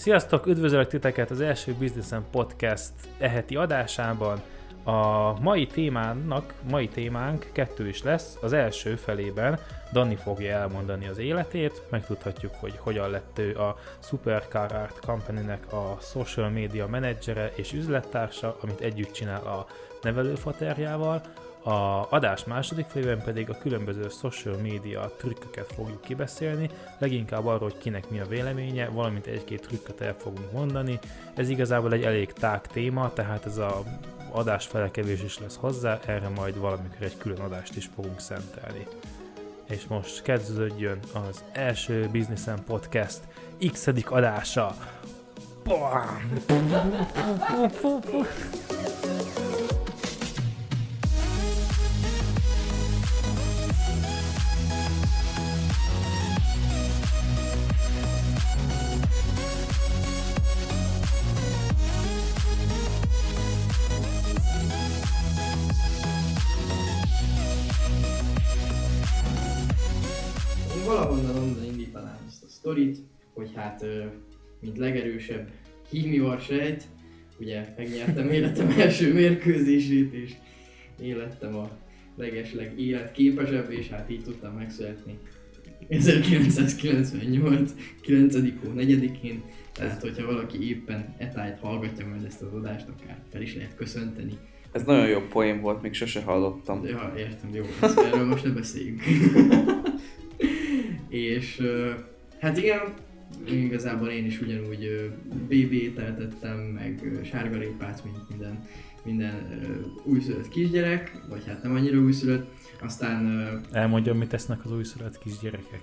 Sziasztok, 0.00 0.46
üdvözlök 0.46 0.88
titeket 0.88 1.30
az 1.30 1.40
első 1.40 1.74
Businessen 1.78 2.24
Podcast 2.30 2.92
eheti 3.18 3.56
adásában. 3.56 4.40
A 4.84 5.40
mai 5.40 5.66
témának, 5.66 6.54
mai 6.70 6.88
témánk 6.88 7.46
kettő 7.52 7.88
is 7.88 8.02
lesz. 8.02 8.36
Az 8.40 8.52
első 8.52 8.96
felében 8.96 9.58
Dani 9.92 10.16
fogja 10.16 10.56
elmondani 10.56 11.06
az 11.06 11.18
életét, 11.18 11.82
megtudhatjuk, 11.90 12.54
hogy 12.54 12.76
hogyan 12.78 13.10
lett 13.10 13.38
ő 13.38 13.56
a 13.56 13.76
Supercar 14.02 14.72
Art 14.72 14.98
Company-nek 15.06 15.72
a 15.72 15.96
social 16.00 16.50
media 16.50 16.86
menedzsere 16.86 17.52
és 17.54 17.72
üzlettársa, 17.72 18.56
amit 18.60 18.80
együtt 18.80 19.12
csinál 19.12 19.42
a 19.46 19.66
nevelőfaterjával. 20.02 21.22
A 21.62 22.06
adás 22.10 22.44
második 22.44 22.86
felében 22.86 23.22
pedig 23.22 23.50
a 23.50 23.58
különböző 23.58 24.08
social 24.08 24.56
media 24.56 25.12
trükköket 25.18 25.72
fogjuk 25.72 26.00
kibeszélni, 26.00 26.70
leginkább 26.98 27.46
arról, 27.46 27.70
hogy 27.70 27.78
kinek 27.78 28.10
mi 28.10 28.20
a 28.20 28.26
véleménye, 28.26 28.88
valamint 28.88 29.26
egy-két 29.26 29.66
trükköt 29.66 30.00
el 30.00 30.14
fogunk 30.18 30.52
mondani. 30.52 30.98
Ez 31.34 31.48
igazából 31.48 31.92
egy 31.92 32.02
elég 32.02 32.32
tág 32.32 32.66
téma, 32.66 33.12
tehát 33.12 33.46
ez 33.46 33.56
a 33.56 33.82
adás 34.32 34.66
felekevés 34.66 35.22
is 35.22 35.38
lesz 35.38 35.56
hozzá, 35.56 35.98
erre 36.06 36.28
majd 36.28 36.58
valamikor 36.58 37.02
egy 37.02 37.18
külön 37.18 37.40
adást 37.40 37.76
is 37.76 37.88
fogunk 37.94 38.20
szentelni. 38.20 38.86
És 39.68 39.86
most 39.88 40.22
kezdődjön 40.22 40.98
az 41.12 41.44
első 41.52 42.08
Businessen 42.12 42.64
Podcast 42.64 43.20
x 43.72 43.86
adása. 44.04 44.74
Bam! 45.64 46.32
Hát 73.80 74.10
mint 74.60 74.78
legerősebb 74.78 75.50
hímivar 75.90 76.40
sejt, 76.40 76.84
ugye 77.38 77.74
megnyertem 77.76 78.30
életem 78.30 78.74
első 78.78 79.12
mérkőzését, 79.12 80.12
és 80.12 80.32
élettem 81.02 81.56
a 81.56 81.78
legesleg 82.16 82.80
életképesebb, 82.80 83.70
és 83.70 83.88
hát 83.88 84.10
így 84.10 84.22
tudtam 84.22 84.54
megszületni 84.54 85.18
1998. 85.88 87.72
9. 88.00 88.34
hó 88.34 88.72
4-én, 88.76 89.42
tehát 89.72 90.00
hogyha 90.00 90.26
valaki 90.26 90.68
éppen 90.68 91.14
etájt 91.18 91.58
hallgatja 91.58 92.06
majd 92.06 92.24
ezt 92.24 92.42
az 92.42 92.52
adást, 92.52 92.86
akár 92.88 93.18
fel 93.32 93.42
is 93.42 93.54
lehet 93.54 93.74
köszönteni. 93.74 94.32
Ez 94.72 94.82
nagyon 94.82 95.08
jó 95.08 95.20
poén 95.20 95.60
volt, 95.60 95.82
még 95.82 95.92
sose 95.94 96.22
hallottam. 96.22 96.84
Ja, 96.84 97.12
értem, 97.16 97.50
jó, 97.54 97.64
ezt 97.80 97.98
erről 97.98 98.26
most 98.26 98.44
ne 98.44 98.50
beszéljünk. 98.50 99.02
és 101.08 101.62
hát 102.40 102.56
igen, 102.56 102.80
igazából 103.50 104.08
én 104.08 104.24
is 104.24 104.40
ugyanúgy 104.40 104.84
ö, 104.84 105.06
BB-t 105.48 105.98
eltettem, 105.98 106.56
meg 106.58 107.20
sárgarépát, 107.24 108.04
mint 108.04 108.28
minden, 108.28 108.64
minden 109.04 109.34
újszülött 110.04 110.48
kisgyerek, 110.48 111.20
vagy 111.28 111.42
hát 111.46 111.62
nem 111.62 111.74
annyira 111.74 111.98
újszülött. 111.98 112.58
Aztán 112.82 113.48
Elmondjam, 113.72 114.16
mit 114.18 114.28
tesznek 114.28 114.64
az 114.64 114.72
újszülött 114.72 115.18
kisgyerekek. 115.18 115.80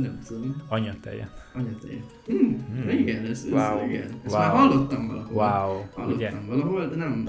nem 0.00 0.18
tudom, 0.26 0.62
Anyatejet. 0.68 1.50
anyatejet. 1.54 2.04
Hmm, 2.26 2.66
Hmm. 2.82 2.88
igen, 2.98 3.24
ez, 3.24 3.30
ez 3.30 3.52
Wow. 3.52 3.88
igen. 3.88 4.02
Ezt 4.24 4.34
Wow. 4.34 4.38
már 4.38 4.50
hallottam 4.50 5.06
valahol. 5.06 5.32
Wow, 5.34 5.82
Hallottam 5.94 6.12
ugye? 6.16 6.30
valahol, 6.46 6.88
de 6.88 6.96
nem... 6.96 7.24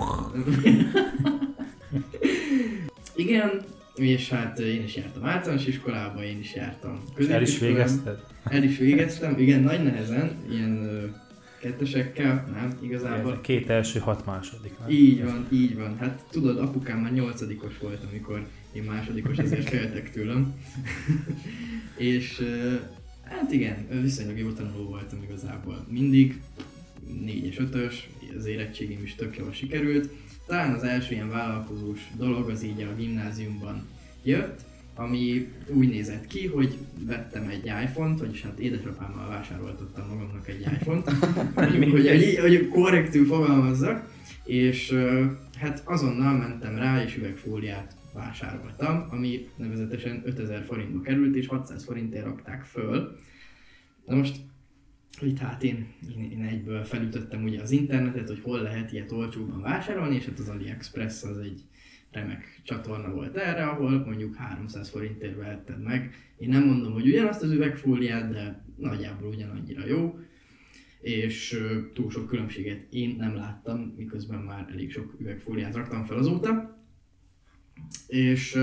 Igen, 3.16 3.62
és 3.96 4.30
hát 4.30 4.60
én 4.60 4.84
is 4.84 4.96
jártam 4.96 5.26
általános 5.26 5.66
iskolába, 5.68 6.24
én 6.24 6.40
is 6.40 6.56
jártam 6.56 7.00
És 7.18 7.28
el 7.28 7.42
is 7.42 7.60
végezted? 7.60 8.20
El 8.44 8.64
is 8.64 8.78
végeztem, 8.78 9.40
igen, 9.40 9.62
nagy 9.62 9.84
nehezen, 9.84 10.32
ilyen 10.52 10.90
kettesekkel, 11.60 12.48
nem, 12.54 12.78
igazából. 12.82 13.32
Igen, 13.32 13.42
Két 13.42 13.70
első, 13.70 14.00
hat 14.00 14.26
második. 14.26 14.80
Nem? 14.80 14.90
Így 14.90 15.24
van, 15.24 15.48
így 15.52 15.76
van. 15.76 15.98
Hát 15.98 16.26
tudod, 16.32 16.58
apukám 16.58 17.00
már 17.00 17.14
nyolcadikos 17.14 17.78
volt, 17.78 18.04
amikor 18.12 18.48
én 18.72 18.84
másodikos, 18.84 19.38
ezért 19.38 19.70
féltek 19.70 20.12
tőlem. 20.12 20.54
és 21.98 22.42
hát 23.24 23.52
igen, 23.52 23.88
viszonylag 24.02 24.38
jó 24.38 24.52
tanuló 24.52 24.84
voltam 24.84 25.24
igazából. 25.24 25.86
Mindig, 25.90 26.42
négyes, 27.24 27.60
ötös, 27.60 28.10
az 28.38 28.46
érettségim 28.46 29.04
is 29.04 29.16
tök 29.16 29.38
jól 29.38 29.52
sikerült. 29.52 30.10
Talán 30.46 30.74
az 30.74 30.84
első 30.84 31.14
ilyen 31.14 31.30
vállalkozós 31.30 32.00
dolog 32.18 32.50
az 32.50 32.64
így 32.64 32.82
a 32.82 32.96
gimnáziumban 32.96 33.88
jött, 34.24 34.62
ami 35.00 35.52
úgy 35.68 35.90
nézett 35.90 36.28
ki, 36.28 36.48
hogy 36.48 36.78
vettem 37.06 37.48
egy 37.48 37.66
iPhone-t, 37.66 38.20
vagyis 38.20 38.42
hát 38.42 38.60
édesapámmal 38.60 39.28
vásároltattam 39.28 40.08
magamnak 40.08 40.48
egy 40.48 40.60
iPhone-t, 40.60 41.10
hogy, 41.54 41.90
hogy, 41.90 42.38
hogy, 42.40 42.68
korrektül 42.68 43.26
fogalmazzak, 43.26 44.12
és 44.44 44.96
hát 45.58 45.82
azonnal 45.86 46.38
mentem 46.38 46.76
rá, 46.76 47.04
és 47.04 47.18
üvegfóliát 47.18 47.96
vásároltam, 48.14 49.08
ami 49.10 49.50
nevezetesen 49.56 50.22
5000 50.26 50.64
forintba 50.64 51.02
került, 51.02 51.36
és 51.36 51.48
600 51.48 51.84
forintért 51.84 52.26
rakták 52.26 52.64
föl. 52.64 53.18
Na 54.06 54.16
most 54.16 54.36
itt 55.22 55.38
hát 55.38 55.64
én, 55.64 55.88
én, 56.16 56.32
én 56.32 56.44
egyből 56.44 56.84
felütöttem 56.84 57.44
ugye 57.44 57.62
az 57.62 57.72
internetet, 57.72 58.28
hogy 58.28 58.40
hol 58.42 58.62
lehet 58.62 58.92
ilyet 58.92 59.12
olcsóban 59.12 59.62
vásárolni, 59.62 60.16
és 60.16 60.26
hát 60.26 60.40
az 60.40 60.50
AliExpress 60.50 61.24
az 61.24 61.38
egy 61.38 61.62
remek 62.12 62.62
csatorna 62.64 63.14
volt 63.14 63.36
erre, 63.36 63.66
ahol 63.66 64.06
mondjuk 64.06 64.36
300 64.36 64.90
forintért 64.90 65.36
vehetted 65.36 65.84
meg. 65.84 66.14
Én 66.38 66.50
nem 66.50 66.64
mondom, 66.64 66.94
hogy 66.94 67.08
ugyanazt 67.08 67.44
az 67.44 67.52
üvegfóliát, 67.52 68.32
de 68.32 68.66
nagyjából 68.76 69.28
ugyanannyira 69.28 69.86
jó, 69.86 70.20
és 71.02 71.64
túl 71.94 72.10
sok 72.10 72.28
különbséget 72.28 72.86
én 72.90 73.16
nem 73.18 73.36
láttam, 73.36 73.94
miközben 73.98 74.40
már 74.40 74.68
elég 74.72 74.92
sok 74.92 75.16
üvegfóliát 75.20 75.76
raktam 75.76 76.06
fel 76.06 76.18
azóta. 76.18 76.78
És 78.08 78.58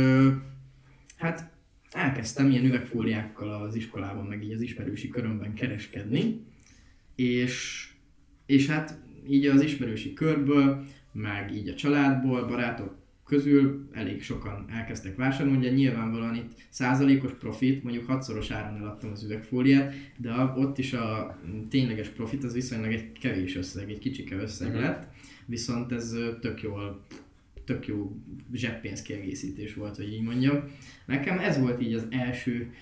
hát 1.17 1.53
elkezdtem 1.91 2.51
ilyen 2.51 2.65
üvegfóliákkal 2.65 3.63
az 3.63 3.75
iskolában, 3.75 4.27
meg 4.27 4.43
így 4.43 4.53
az 4.53 4.61
ismerősi 4.61 5.09
körömben 5.09 5.55
kereskedni, 5.55 6.45
és, 7.15 7.87
és 8.47 8.67
hát 8.67 8.99
így 9.29 9.47
az 9.47 9.63
ismerősi 9.63 10.13
körből, 10.13 10.85
meg 11.13 11.55
így 11.55 11.69
a 11.69 11.75
családból, 11.75 12.47
barátok 12.47 13.06
közül 13.27 13.89
elég 13.93 14.23
sokan 14.23 14.65
elkezdtek 14.69 15.17
vásárolni, 15.17 15.59
ugye 15.59 15.71
nyilvánvalóan 15.71 16.35
itt 16.35 16.51
százalékos 16.69 17.33
profit, 17.33 17.83
mondjuk 17.83 18.07
hatszoros 18.07 18.51
áron 18.51 18.79
eladtam 18.79 19.11
az 19.11 19.25
üvegfóliát, 19.25 19.95
de 20.17 20.33
ott 20.57 20.79
is 20.79 20.93
a 20.93 21.39
tényleges 21.71 22.09
profit 22.09 22.45
az 22.45 22.53
viszonylag 22.55 22.93
egy 22.93 23.13
kevés 23.13 23.57
összeg, 23.57 23.91
egy 23.91 23.99
kicsike 23.99 24.37
összeg 24.37 24.69
Mhm. 24.73 24.81
lett, 24.81 25.07
viszont 25.47 25.93
ez 25.93 26.17
tök 26.41 26.63
jól 26.63 27.05
tök 27.65 27.87
jó 27.87 28.17
zseppénz 28.53 29.03
kiegészítés 29.03 29.75
volt, 29.75 29.97
hogy 29.97 30.13
így 30.13 30.23
mondjam. 30.23 30.63
Nekem 31.07 31.39
ez 31.39 31.59
volt 31.59 31.83
így 31.83 31.93
az 31.95 32.07
első 32.11 32.73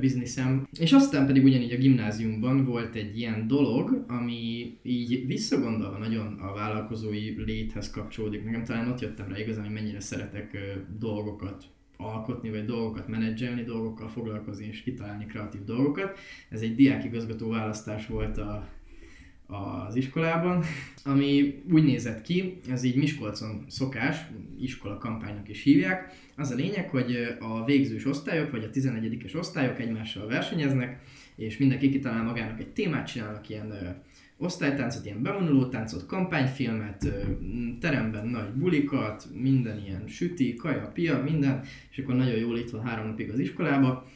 bizniszem, 0.00 0.68
és 0.78 0.92
aztán 0.92 1.26
pedig 1.26 1.44
ugyanígy 1.44 1.72
a 1.72 1.76
gimnáziumban 1.76 2.64
volt 2.64 2.94
egy 2.94 3.18
ilyen 3.18 3.46
dolog, 3.46 4.04
ami 4.08 4.76
így 4.82 5.26
visszagondolva 5.26 5.98
nagyon 5.98 6.38
a 6.40 6.52
vállalkozói 6.52 7.44
léthez 7.44 7.90
kapcsolódik. 7.90 8.44
Nekem 8.44 8.64
talán 8.64 8.88
ott 8.88 9.00
jöttem 9.00 9.28
rá 9.28 9.38
igazán, 9.38 9.64
hogy 9.64 9.74
mennyire 9.74 10.00
szeretek 10.00 10.58
dolgokat 10.98 11.64
alkotni, 11.96 12.50
vagy 12.50 12.64
dolgokat 12.64 13.08
menedzselni, 13.08 13.62
dolgokkal 13.62 14.08
foglalkozni 14.08 14.66
és 14.66 14.82
kitalálni 14.82 15.26
kreatív 15.26 15.64
dolgokat. 15.64 16.18
Ez 16.48 16.60
egy 16.60 16.74
diákigazgató 16.74 17.48
választás 17.48 18.06
volt 18.06 18.38
a, 18.38 18.68
az 19.46 19.96
iskolában, 19.96 20.64
ami 21.04 21.62
úgy 21.72 21.84
nézett 21.84 22.22
ki, 22.22 22.60
ez 22.70 22.82
így 22.82 22.96
Miskolcon 22.96 23.64
szokás, 23.68 24.16
iskola 24.60 24.98
kampánynak 24.98 25.48
is 25.48 25.62
hívják. 25.62 26.14
Az 26.36 26.50
a 26.50 26.54
lényeg, 26.54 26.88
hogy 26.88 27.36
a 27.40 27.64
végzős 27.64 28.06
osztályok, 28.06 28.50
vagy 28.50 28.64
a 28.64 28.70
11-es 28.70 29.36
osztályok 29.36 29.80
egymással 29.80 30.26
versenyeznek, 30.26 31.02
és 31.36 31.58
mindenki 31.58 31.90
kitalál 31.90 32.22
magának 32.22 32.60
egy 32.60 32.72
témát, 32.72 33.06
csinálnak 33.06 33.48
ilyen 33.48 33.70
ö, 33.70 33.88
osztálytáncot, 34.36 35.04
ilyen 35.04 35.22
bevonuló 35.22 35.66
táncot, 35.66 36.06
kampányfilmet, 36.06 37.12
teremben 37.80 38.26
nagy 38.26 38.48
bulikat, 38.48 39.28
minden 39.34 39.82
ilyen 39.84 40.06
süti, 40.06 40.54
kaja, 40.54 40.90
pia, 40.94 41.22
minden, 41.22 41.62
és 41.90 41.98
akkor 41.98 42.14
nagyon 42.14 42.36
jól 42.36 42.58
itt 42.58 42.70
van 42.70 42.84
három 42.84 43.06
napig 43.06 43.30
az 43.30 43.38
iskolába, 43.38 44.06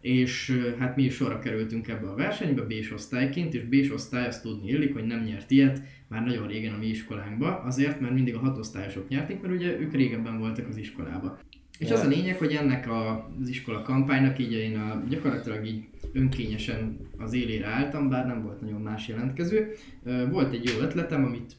és 0.00 0.60
hát 0.78 0.96
mi 0.96 1.02
is 1.02 1.14
sorra 1.14 1.38
kerültünk 1.38 1.88
ebbe 1.88 2.08
a 2.08 2.14
versenybe 2.14 2.62
B-s 2.62 2.92
osztályként, 2.92 3.54
és 3.54 3.62
B-s 3.62 3.90
osztály 3.90 4.26
azt 4.26 4.42
tudni 4.42 4.68
illik, 4.70 4.92
hogy 4.92 5.04
nem 5.04 5.22
nyert 5.22 5.50
ilyet 5.50 5.82
már 6.08 6.24
nagyon 6.24 6.46
régen 6.46 6.74
a 6.74 6.78
mi 6.78 6.86
iskolánkba, 6.86 7.58
azért, 7.58 8.00
mert 8.00 8.14
mindig 8.14 8.34
a 8.34 8.38
hatosztályosok 8.38 9.08
nyerték, 9.08 9.40
mert 9.40 9.54
ugye 9.54 9.78
ők 9.80 9.92
régebben 9.92 10.38
voltak 10.38 10.68
az 10.68 10.76
iskolába. 10.76 11.38
És 11.78 11.90
az 11.90 12.00
a 12.00 12.08
lényeg, 12.08 12.36
hogy 12.36 12.52
ennek 12.52 12.88
a, 12.88 13.30
az 13.40 13.48
iskola 13.48 13.82
kampánynak 13.82 14.38
így 14.38 14.52
én 14.52 14.78
a, 14.78 15.02
gyakorlatilag 15.08 15.66
így 15.66 15.84
önkényesen 16.12 16.96
az 17.18 17.32
élére 17.32 17.66
álltam, 17.66 18.08
bár 18.08 18.26
nem 18.26 18.42
volt 18.42 18.60
nagyon 18.60 18.80
más 18.80 19.08
jelentkező. 19.08 19.74
Volt 20.30 20.52
egy 20.52 20.64
jó 20.64 20.80
ötletem, 20.80 21.24
amit 21.24 21.56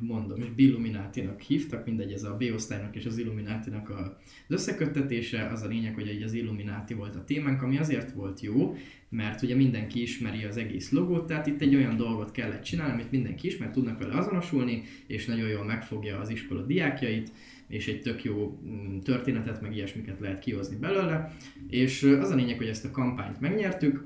mondom, 0.00 0.40
és 0.40 0.50
Billuminátinak 0.50 1.40
hívtak, 1.40 1.84
mindegy, 1.84 2.12
ez 2.12 2.22
a 2.22 2.36
B-osztálynak 2.36 2.96
és 2.96 3.06
az 3.06 3.18
Illuminátinak 3.18 3.90
az 3.90 4.10
összeköttetése. 4.48 5.46
Az 5.46 5.62
a 5.62 5.66
lényeg, 5.66 5.94
hogy 5.94 6.08
egy 6.08 6.22
az 6.22 6.32
Illumináti 6.32 6.94
volt 6.94 7.16
a 7.16 7.24
témánk, 7.24 7.62
ami 7.62 7.78
azért 7.78 8.12
volt 8.12 8.40
jó, 8.40 8.76
mert 9.08 9.42
ugye 9.42 9.54
mindenki 9.54 10.02
ismeri 10.02 10.44
az 10.44 10.56
egész 10.56 10.90
logót, 10.90 11.26
tehát 11.26 11.46
itt 11.46 11.60
egy 11.60 11.74
olyan 11.74 11.96
dolgot 11.96 12.30
kellett 12.30 12.62
csinálni, 12.62 12.92
amit 12.92 13.10
mindenki 13.10 13.46
ismer, 13.46 13.70
tudnak 13.70 13.98
vele 13.98 14.14
azonosulni, 14.14 14.82
és 15.06 15.26
nagyon 15.26 15.48
jól 15.48 15.64
megfogja 15.64 16.18
az 16.18 16.30
iskola 16.30 16.62
diákjait 16.62 17.32
és 17.68 17.88
egy 17.88 18.00
tök 18.00 18.24
jó 18.24 18.60
mm, 18.66 18.98
történetet, 18.98 19.60
meg 19.60 19.76
ilyesmiket 19.76 20.20
lehet 20.20 20.38
kihozni 20.38 20.76
belőle. 20.76 21.36
És 21.68 22.02
az 22.02 22.30
a 22.30 22.34
lényeg, 22.34 22.56
hogy 22.56 22.68
ezt 22.68 22.84
a 22.84 22.90
kampányt 22.90 23.40
megnyertük, 23.40 24.04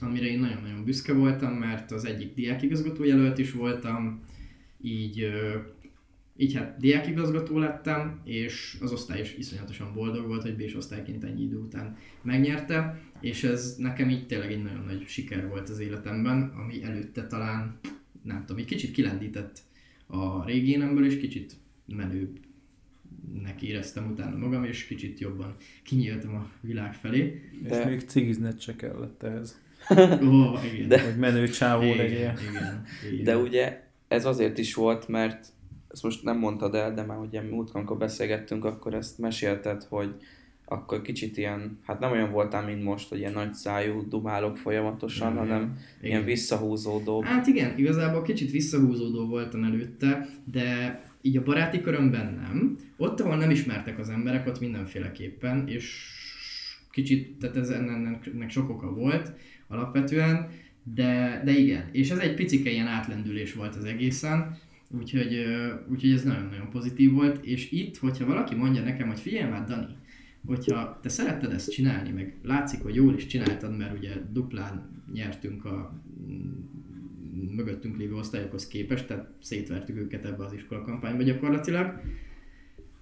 amire 0.00 0.26
én 0.26 0.38
nagyon-nagyon 0.38 0.84
büszke 0.84 1.12
voltam, 1.12 1.52
mert 1.52 1.90
az 1.90 2.04
egyik 2.04 2.34
diákigazgató 2.34 3.04
jelölt 3.04 3.38
is 3.38 3.52
voltam, 3.52 4.20
így, 4.80 5.26
így 6.36 6.54
hát 6.54 6.78
diákigazgató 6.78 7.58
lettem, 7.58 8.20
és 8.24 8.76
az 8.80 8.92
osztály 8.92 9.20
is 9.20 9.34
iszonyatosan 9.36 9.92
boldog 9.94 10.26
volt, 10.26 10.42
hogy 10.42 10.56
B-s 10.56 10.74
osztályként 10.74 11.24
ennyi 11.24 11.42
idő 11.42 11.56
után 11.56 11.96
megnyerte, 12.22 13.00
és 13.20 13.44
ez 13.44 13.74
nekem 13.78 14.10
így 14.10 14.26
tényleg 14.26 14.52
egy 14.52 14.62
nagyon 14.62 14.84
nagy 14.84 15.04
siker 15.06 15.48
volt 15.48 15.68
az 15.68 15.78
életemben, 15.78 16.42
ami 16.42 16.82
előtte 16.82 17.26
talán, 17.26 17.78
nem 18.22 18.40
tudom, 18.40 18.62
egy 18.62 18.68
kicsit 18.68 18.90
kilendített 18.90 19.62
a 20.06 20.44
régi 20.44 20.70
énemből, 20.70 21.06
és 21.06 21.18
kicsit 21.18 21.56
menőbb 21.86 22.38
neki 23.42 23.66
éreztem 23.66 24.10
utána 24.10 24.36
magam, 24.36 24.64
és 24.64 24.86
kicsit 24.86 25.18
jobban 25.18 25.56
kinyíltam 25.82 26.34
a 26.34 26.50
világ 26.60 26.94
felé. 26.94 27.50
De... 27.62 27.78
És 27.78 27.84
még 27.84 28.00
cigizned 28.00 28.60
se 28.60 28.76
kellett 28.76 29.22
ehhez. 29.22 29.60
Ó, 30.22 30.58
igen. 30.74 30.88
De... 30.88 31.02
Hogy 31.02 31.16
menő 31.16 31.48
csávó 31.48 31.82
igen, 31.82 31.96
legyél. 31.96 32.34
Igen, 32.50 32.84
igen. 33.12 33.24
De 33.24 33.36
ugye 33.36 33.82
ez 34.08 34.24
azért 34.24 34.58
is 34.58 34.74
volt, 34.74 35.08
mert 35.08 35.46
ezt 35.88 36.02
most 36.02 36.22
nem 36.22 36.38
mondtad 36.38 36.74
el, 36.74 36.94
de 36.94 37.02
már 37.02 37.18
ugye 37.18 37.42
múltkor, 37.42 37.76
amikor 37.76 37.96
beszélgettünk, 37.96 38.64
akkor 38.64 38.94
ezt 38.94 39.18
mesélted, 39.18 39.82
hogy 39.82 40.14
akkor 40.70 41.02
kicsit 41.02 41.36
ilyen, 41.36 41.78
hát 41.86 42.00
nem 42.00 42.10
olyan 42.10 42.30
voltál, 42.30 42.64
mint 42.64 42.82
most, 42.82 43.08
hogy 43.08 43.18
ilyen 43.18 43.32
nagy 43.32 43.52
szájú 43.52 44.08
dumálok 44.08 44.56
folyamatosan, 44.56 45.32
Igen, 45.32 45.46
hanem 45.46 45.62
igen. 45.62 46.10
ilyen 46.10 46.24
visszahúzódó. 46.24 47.22
Hát 47.22 47.46
igen, 47.46 47.78
igazából 47.78 48.22
kicsit 48.22 48.50
visszahúzódó 48.50 49.26
voltam 49.26 49.64
előtte, 49.64 50.28
de 50.44 51.00
így 51.22 51.36
a 51.36 51.42
baráti 51.42 51.80
körömben 51.80 52.34
nem. 52.34 52.78
Ott, 52.96 53.20
ahol 53.20 53.36
nem 53.36 53.50
ismertek 53.50 53.98
az 53.98 54.08
emberek, 54.08 54.46
ott 54.46 54.60
mindenféleképpen, 54.60 55.68
és 55.68 56.16
kicsit, 56.90 57.38
tehát 57.38 57.56
ez 57.56 57.68
ennek, 57.68 58.26
ennek 58.34 58.50
sok 58.50 58.70
oka 58.70 58.94
volt 58.94 59.32
alapvetően, 59.68 60.48
de, 60.94 61.42
de 61.44 61.50
igen, 61.50 61.88
és 61.92 62.10
ez 62.10 62.18
egy 62.18 62.34
picike 62.34 62.70
ilyen 62.70 62.86
átlendülés 62.86 63.54
volt 63.54 63.76
az 63.76 63.84
egészen, 63.84 64.56
úgyhogy, 64.90 65.44
úgyhogy 65.90 66.12
ez 66.12 66.22
nagyon-nagyon 66.22 66.70
pozitív 66.70 67.12
volt, 67.12 67.44
és 67.44 67.70
itt, 67.70 67.96
hogyha 67.96 68.26
valaki 68.26 68.54
mondja 68.54 68.82
nekem, 68.82 69.08
hogy 69.08 69.20
figyelj 69.20 69.50
már 69.50 69.64
Dani, 69.64 69.96
hogyha 70.46 70.98
te 71.02 71.08
szeretted 71.08 71.52
ezt 71.52 71.70
csinálni, 71.70 72.10
meg 72.10 72.36
látszik, 72.42 72.82
hogy 72.82 72.94
jól 72.94 73.14
is 73.14 73.26
csináltad, 73.26 73.76
mert 73.76 73.98
ugye 73.98 74.12
duplán 74.32 75.02
nyertünk 75.12 75.64
a 75.64 76.02
mm, 76.30 77.54
mögöttünk 77.56 77.96
lévő 77.96 78.14
osztályokhoz 78.14 78.68
képest, 78.68 79.06
tehát 79.06 79.30
szétvertük 79.40 79.96
őket 79.96 80.24
ebbe 80.24 80.44
az 80.44 80.52
iskola 80.52 80.82
kampányba 80.82 81.22
gyakorlatilag. 81.22 82.00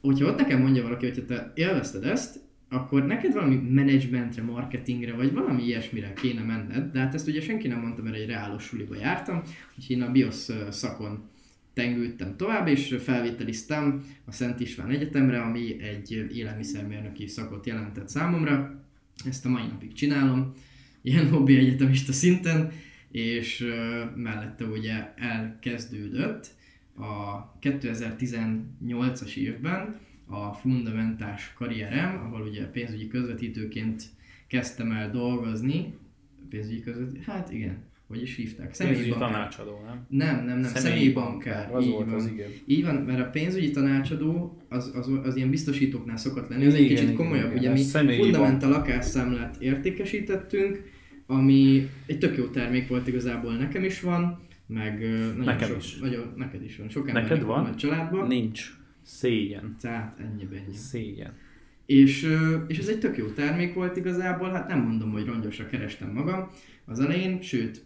Hogyha 0.00 0.26
ott 0.26 0.38
nekem 0.38 0.60
mondja 0.60 0.82
valaki, 0.82 1.10
hogy 1.10 1.26
te 1.26 1.52
élvezted 1.54 2.04
ezt, 2.04 2.40
akkor 2.68 3.06
neked 3.06 3.32
valami 3.32 3.54
menedzsmentre, 3.54 4.42
marketingre, 4.42 5.12
vagy 5.12 5.32
valami 5.32 5.62
ilyesmire 5.62 6.12
kéne 6.12 6.42
menned, 6.42 6.92
de 6.92 6.98
hát 6.98 7.14
ezt 7.14 7.28
ugye 7.28 7.40
senki 7.40 7.68
nem 7.68 7.80
mondta, 7.80 8.02
mert 8.02 8.16
egy 8.16 8.26
reálos 8.26 8.64
suliba 8.64 8.96
jártam, 8.96 9.42
úgyhogy 9.76 9.96
én 9.96 10.02
a 10.02 10.10
BIOS 10.10 10.46
szakon 10.70 11.28
tengődtem 11.74 12.36
tovább, 12.36 12.66
és 12.66 12.96
felvételiztem 12.98 14.04
a 14.24 14.32
Szent 14.32 14.60
István 14.60 14.90
Egyetemre, 14.90 15.40
ami 15.40 15.82
egy 15.82 16.26
élelmiszermérnöki 16.32 17.26
szakot 17.26 17.66
jelentett 17.66 18.08
számomra. 18.08 18.84
Ezt 19.26 19.46
a 19.46 19.48
mai 19.48 19.66
napig 19.66 19.92
csinálom, 19.92 20.52
ilyen 21.02 21.28
hobbi 21.32 21.56
egyetemista 21.56 22.12
szinten, 22.12 22.72
és 23.10 23.64
mellette 24.14 24.64
ugye 24.64 25.12
elkezdődött 25.16 26.46
a 26.96 27.40
2018-as 27.60 29.34
évben 29.34 29.98
a 30.26 30.52
fundamentás 30.52 31.52
karrierem, 31.58 32.20
ahol 32.24 32.46
ugye 32.46 32.64
pénzügyi 32.66 33.08
közvetítőként 33.08 34.02
kezdtem 34.46 34.90
el 34.92 35.10
dolgozni. 35.10 35.94
Pénzügyi 36.48 36.80
közvetítő? 36.80 37.20
Hát 37.26 37.52
igen, 37.52 37.76
hogy 38.06 38.22
is 38.22 38.36
hívták? 38.36 38.76
Pénzügyi 38.76 38.94
Személybankár. 38.94 39.30
tanácsadó, 39.30 39.80
nem? 39.86 40.06
Nem, 40.08 40.44
nem, 40.44 40.58
nem, 40.58 40.70
személybankár. 40.70 41.74
Az 41.74 41.84
így 41.84 41.90
volt 41.90 42.06
van. 42.06 42.14
az, 42.14 42.26
igen. 42.26 42.48
Így 42.66 42.84
van, 42.84 42.94
mert 42.94 43.20
a 43.20 43.30
pénzügyi 43.30 43.70
tanácsadó 43.70 44.62
az, 44.68 44.90
az, 44.94 45.10
az 45.24 45.36
ilyen 45.36 45.50
biztosítóknál 45.50 46.16
szokott 46.16 46.48
lenni, 46.48 46.66
az 46.66 46.74
egy 46.74 46.86
kicsit 46.86 47.02
igen, 47.02 47.14
komolyabb, 47.14 47.50
igen, 47.50 47.58
ugye 47.58 47.70
mi 47.70 47.78
személyi 47.78 48.20
fundamental 48.22 48.70
lakásszámlát 48.70 49.56
értékesítettünk, 49.60 50.82
ami 51.26 51.88
egy 52.06 52.18
tök 52.18 52.36
jó 52.36 52.44
termék 52.44 52.88
volt 52.88 53.06
igazából, 53.06 53.56
nekem 53.56 53.84
is 53.84 54.00
van, 54.00 54.38
meg 54.66 54.98
nagyon 55.00 55.44
Nekem 55.44 55.68
sok, 55.68 55.76
is. 55.78 55.98
Nagyon, 55.98 56.32
neked 56.36 56.62
is 56.62 56.76
van, 56.76 56.88
sok 56.88 57.06
Neked 57.06 57.22
embernek 57.22 57.46
van? 57.46 57.62
van 57.62 57.72
a 57.72 57.76
családban, 57.76 58.26
Nincs. 58.26 58.74
Szégyen. 59.06 59.76
tehát 59.80 60.18
ennyi 60.18 60.48
ennyi. 60.56 60.74
Szégyen. 60.74 61.32
És, 61.86 62.28
és 62.66 62.78
ez 62.78 62.88
egy 62.88 62.98
tök 62.98 63.16
jó 63.16 63.26
termék 63.26 63.74
volt 63.74 63.96
igazából, 63.96 64.50
hát 64.50 64.68
nem 64.68 64.80
mondom, 64.80 65.10
hogy 65.10 65.24
rongyosra 65.24 65.66
kerestem 65.66 66.10
magam 66.12 66.50
az 66.84 67.00
elején, 67.00 67.40
sőt, 67.42 67.84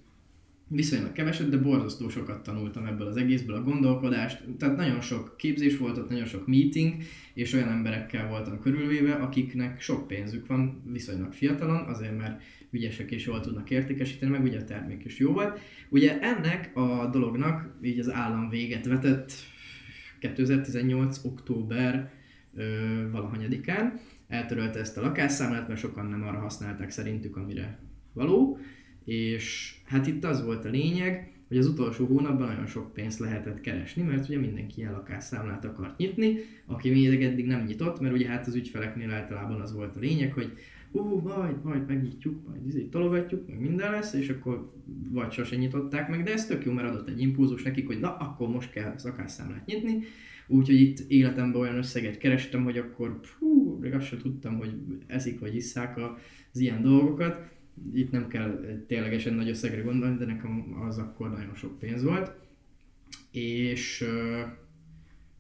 viszonylag 0.69 1.13
keveset, 1.13 1.49
de 1.49 1.57
borzasztó 1.57 2.09
sokat 2.09 2.43
tanultam 2.43 2.87
ebből 2.87 3.07
az 3.07 3.17
egészből 3.17 3.57
a 3.57 3.63
gondolkodást. 3.63 4.43
Tehát 4.59 4.77
nagyon 4.77 5.01
sok 5.01 5.35
képzés 5.37 5.77
volt 5.77 5.99
ott, 5.99 6.09
nagyon 6.09 6.27
sok 6.27 6.47
meeting, 6.47 6.95
és 7.35 7.53
olyan 7.53 7.69
emberekkel 7.69 8.29
voltam 8.29 8.61
körülvéve, 8.61 9.13
akiknek 9.13 9.81
sok 9.81 10.07
pénzük 10.07 10.47
van 10.47 10.83
viszonylag 10.93 11.33
fiatalon, 11.33 11.89
azért 11.89 12.17
mert 12.17 12.43
ügyesek 12.71 13.11
és 13.11 13.27
jól 13.27 13.41
tudnak 13.41 13.71
értékesíteni, 13.71 14.31
meg 14.31 14.43
ugye 14.43 14.59
a 14.59 14.65
termék 14.65 15.05
is 15.05 15.19
jó 15.19 15.33
volt. 15.33 15.59
Ugye 15.89 16.21
ennek 16.21 16.77
a 16.77 17.09
dolognak 17.13 17.77
így 17.83 17.99
az 17.99 18.13
állam 18.13 18.49
véget 18.49 18.87
vetett 18.87 19.33
2018. 20.21 21.25
október 21.25 22.13
valahanyadikán, 23.11 24.01
eltörölte 24.29 24.79
ezt 24.79 24.97
a 24.97 25.01
lakásszámlát, 25.01 25.69
mert 25.69 25.81
sokan 25.81 26.07
nem 26.07 26.23
arra 26.23 26.39
használták 26.39 26.91
szerintük, 26.91 27.37
amire 27.37 27.79
való, 28.13 28.59
és 29.05 29.75
hát 29.85 30.07
itt 30.07 30.25
az 30.25 30.45
volt 30.45 30.65
a 30.65 30.69
lényeg, 30.69 31.33
hogy 31.49 31.59
az 31.59 31.67
utolsó 31.67 32.07
hónapban 32.07 32.49
nagyon 32.49 32.67
sok 32.67 32.93
pénzt 32.93 33.19
lehetett 33.19 33.61
keresni, 33.61 34.03
mert 34.03 34.29
ugye 34.29 34.39
mindenki 34.39 34.81
ilyen 34.81 34.93
lakásszámlát 34.93 35.65
akart 35.65 35.97
nyitni, 35.99 36.37
aki 36.67 36.91
még 36.91 37.23
eddig 37.23 37.47
nem 37.47 37.65
nyitott, 37.65 38.01
mert 38.01 38.15
ugye 38.15 38.29
hát 38.29 38.47
az 38.47 38.55
ügyfeleknél 38.55 39.11
általában 39.11 39.61
az 39.61 39.73
volt 39.73 39.97
a 39.97 40.01
lényeg, 40.01 40.33
hogy 40.33 40.53
ú, 40.93 41.21
majd, 41.21 41.65
majd 41.65 41.87
megnyitjuk, 41.87 42.49
majd 42.49 42.67
izé 42.67 42.83
tologatjuk, 42.83 43.49
meg 43.49 43.61
minden 43.61 43.91
lesz, 43.91 44.13
és 44.13 44.29
akkor 44.29 44.73
vagy 45.11 45.33
sose 45.33 45.57
nyitották 45.57 46.09
meg, 46.09 46.23
de 46.23 46.33
ez 46.33 46.47
tök 46.47 46.65
jó, 46.65 46.73
mert 46.73 46.89
adott 46.89 47.09
egy 47.09 47.21
impulzus 47.21 47.63
nekik, 47.63 47.87
hogy 47.87 48.01
na, 48.01 48.17
akkor 48.17 48.49
most 48.49 48.71
kell 48.71 48.95
lakásszámlát 49.03 49.67
nyitni, 49.67 50.03
Úgyhogy 50.53 50.81
itt 50.81 50.99
életemben 51.09 51.61
olyan 51.61 51.77
összeget 51.77 52.19
kerestem, 52.19 52.65
hogy 52.65 52.79
akkor 52.79 53.21
hú, 53.39 53.79
még 53.81 53.95
azt 53.95 54.07
sem 54.07 54.19
tudtam, 54.19 54.57
hogy 54.57 54.75
eszik 55.07 55.41
vagy 55.41 55.55
isszák 55.55 55.97
az 55.97 56.61
ilyen 56.61 56.83
dolgokat. 56.83 57.49
Itt 57.95 58.11
nem 58.11 58.29
kell 58.29 58.61
ténylegesen 58.87 59.35
nagy 59.35 59.49
összegre 59.49 59.81
gondolni, 59.81 60.17
de 60.17 60.25
nekem 60.25 60.83
az 60.89 60.99
akkor 60.99 61.31
nagyon 61.31 61.55
sok 61.55 61.79
pénz 61.79 62.03
volt. 62.03 62.33
És 63.33 64.05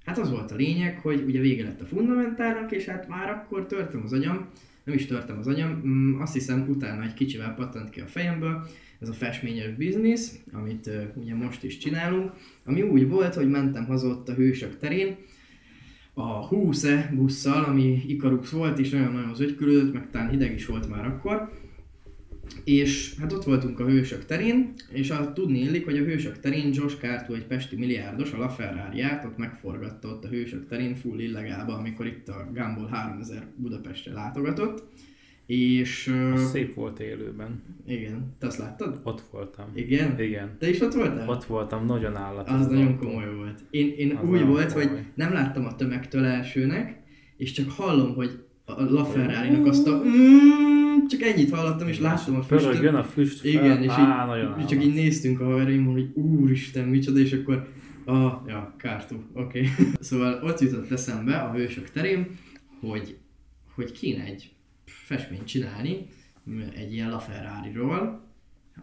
hát 0.04 0.19
az 0.19 0.30
volt 0.30 0.50
a 0.50 0.54
lényeg, 0.54 0.99
hogy 0.99 1.23
ugye 1.26 1.40
vége 1.40 1.64
lett 1.64 1.80
a 1.80 1.87
fundamentálnak, 1.87 2.73
és 2.73 2.85
hát 2.85 3.09
már 3.09 3.30
akkor 3.30 3.66
törtem 3.66 4.02
az 4.04 4.12
agyam, 4.12 4.49
nem 4.85 4.95
is 4.95 5.07
törtem 5.07 5.39
az 5.39 5.47
agyam, 5.47 5.83
mm, 5.87 6.21
azt 6.21 6.33
hiszem 6.33 6.67
utána 6.69 7.03
egy 7.03 7.15
kicsivel 7.15 7.55
pattant 7.55 7.91
ki 7.91 8.01
a 8.01 8.07
fejemből, 8.07 8.67
ez 9.01 9.09
a 9.09 9.13
festményes 9.13 9.75
biznisz, 9.75 10.39
amit 10.53 10.91
ugye 11.15 11.35
most 11.35 11.65
is 11.65 11.79
csinálunk, 11.79 12.33
ami 12.65 12.83
úgy 12.83 13.09
volt, 13.09 13.35
hogy 13.35 13.51
mentem 13.51 13.87
haza 13.87 14.09
ott 14.09 14.29
a 14.29 14.35
Hősök 14.35 14.79
terén, 14.79 15.17
a 16.15 16.47
20 16.47 16.87
busszal, 17.13 17.65
ami 17.65 18.03
Ikarux 18.07 18.51
volt, 18.51 18.79
és 18.79 18.91
nagyon-nagyon 18.91 19.35
zögykülődött, 19.35 19.93
meg 19.93 20.11
talán 20.11 20.31
hideg 20.31 20.55
is 20.55 20.67
volt 20.67 20.89
már 20.89 21.07
akkor, 21.07 21.51
és 22.64 23.14
hát 23.21 23.33
ott 23.33 23.45
voltunk 23.45 23.80
a 23.80 23.87
Hősök 23.87 24.25
terén, 24.25 24.73
és 24.92 25.11
azt 25.11 25.33
tudni 25.33 25.59
illik, 25.59 25.85
hogy 25.85 25.97
a 25.99 26.04
Hősök 26.04 26.40
terén 26.40 26.71
Josh 26.73 26.99
Carto, 26.99 27.35
egy 27.35 27.47
pesti 27.47 27.76
milliárdos, 27.76 28.33
a 28.33 28.38
laferrari 28.38 29.02
ott 29.25 29.37
megforgatta 29.37 30.09
ott 30.09 30.25
a 30.25 30.28
Hősök 30.28 30.69
terén 30.69 30.95
full 30.95 31.19
illegálba, 31.19 31.75
amikor 31.75 32.07
itt 32.07 32.28
a 32.28 32.50
Gumball 32.54 32.88
3000 32.88 33.47
Budapestre 33.57 34.12
látogatott. 34.12 34.83
És... 35.47 36.14
Az 36.35 36.50
szép 36.50 36.75
volt 36.75 37.00
élőben. 37.00 37.62
igen, 37.87 38.35
te 38.38 38.47
azt 38.47 38.59
láttad? 38.59 39.00
Ott 39.02 39.23
voltam. 39.30 39.64
Igen? 39.75 40.21
Igen. 40.21 40.57
Te 40.59 40.69
is 40.69 40.80
ott 40.80 40.95
voltál? 40.95 41.28
Ott 41.28 41.45
voltam, 41.45 41.87
nagyon 41.87 42.16
állat. 42.16 42.49
Az 42.49 42.66
nagyon 42.66 42.87
autó. 42.87 43.07
komoly 43.07 43.35
volt. 43.35 43.61
Én, 43.71 43.95
én 43.97 44.16
Az 44.16 44.28
úgy 44.28 44.47
volt, 44.47 44.73
komoly. 44.73 44.87
hogy 44.88 44.99
nem 45.14 45.33
láttam 45.33 45.64
a 45.64 45.76
tömegtől 45.76 46.25
elsőnek, 46.25 46.97
és 47.37 47.52
csak 47.52 47.71
hallom, 47.71 48.14
hogy 48.14 48.45
a 48.64 48.83
LaFerrari-nak 48.83 49.66
azt 49.66 49.87
a 49.87 50.02
mm, 50.04 50.89
csak 51.21 51.29
ennyit 51.29 51.50
hallottam, 51.50 51.89
és 51.89 51.99
láttam 51.99 52.35
a 52.35 52.43
füstöt. 52.43 52.69
Pörögjön 52.69 52.95
a 52.95 53.05
füst 53.05 53.41
fel. 53.41 53.50
Igen, 53.50 53.83
és 53.83 53.91
Á, 53.91 54.23
így, 54.23 54.27
nagyon 54.27 54.59
és 54.59 54.65
csak 54.65 54.85
így 54.85 54.95
néztünk 54.95 55.41
a 55.41 55.45
haverjaimmal, 55.45 55.93
hogy 55.93 56.11
úristen, 56.15 56.89
micsoda, 56.89 57.19
és 57.19 57.33
akkor 57.33 57.69
Ah, 58.05 58.33
ja, 58.47 58.75
kártó, 58.77 59.17
oké. 59.33 59.61
Okay. 59.61 59.85
szóval 60.00 60.43
ott 60.43 60.61
jutott 60.61 60.91
eszembe 60.91 61.37
a 61.37 61.53
hősök 61.53 61.91
terén, 61.91 62.39
hogy, 62.81 63.19
hogy 63.75 63.93
kéne 63.93 64.25
egy 64.25 64.53
festményt 64.85 65.45
csinálni, 65.45 66.07
egy 66.75 66.93
ilyen 66.93 67.11
LaFerrari-ról, 67.11 68.29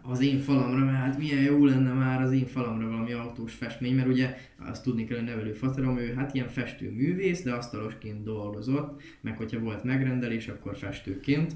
az 0.02 0.20
én 0.20 0.38
falamra, 0.38 0.84
mert 0.84 0.96
hát 0.96 1.18
milyen 1.18 1.42
jó 1.42 1.64
lenne 1.64 1.92
már 1.92 2.22
az 2.22 2.32
én 2.32 2.46
falamra 2.46 2.88
valami 2.88 3.12
autós 3.12 3.54
festmény, 3.54 3.94
mert 3.94 4.08
ugye 4.08 4.36
azt 4.68 4.82
tudni 4.82 5.04
kell, 5.04 5.16
hogy 5.16 5.26
nevelő 5.26 5.52
faterom, 5.52 5.98
ő 5.98 6.14
hát 6.14 6.34
ilyen 6.34 6.48
festőművész, 6.48 7.42
de 7.42 7.52
asztalosként 7.52 8.22
dolgozott, 8.22 9.02
meg 9.20 9.36
hogyha 9.36 9.58
volt 9.58 9.84
megrendelés, 9.84 10.48
akkor 10.48 10.76
festőként 10.76 11.52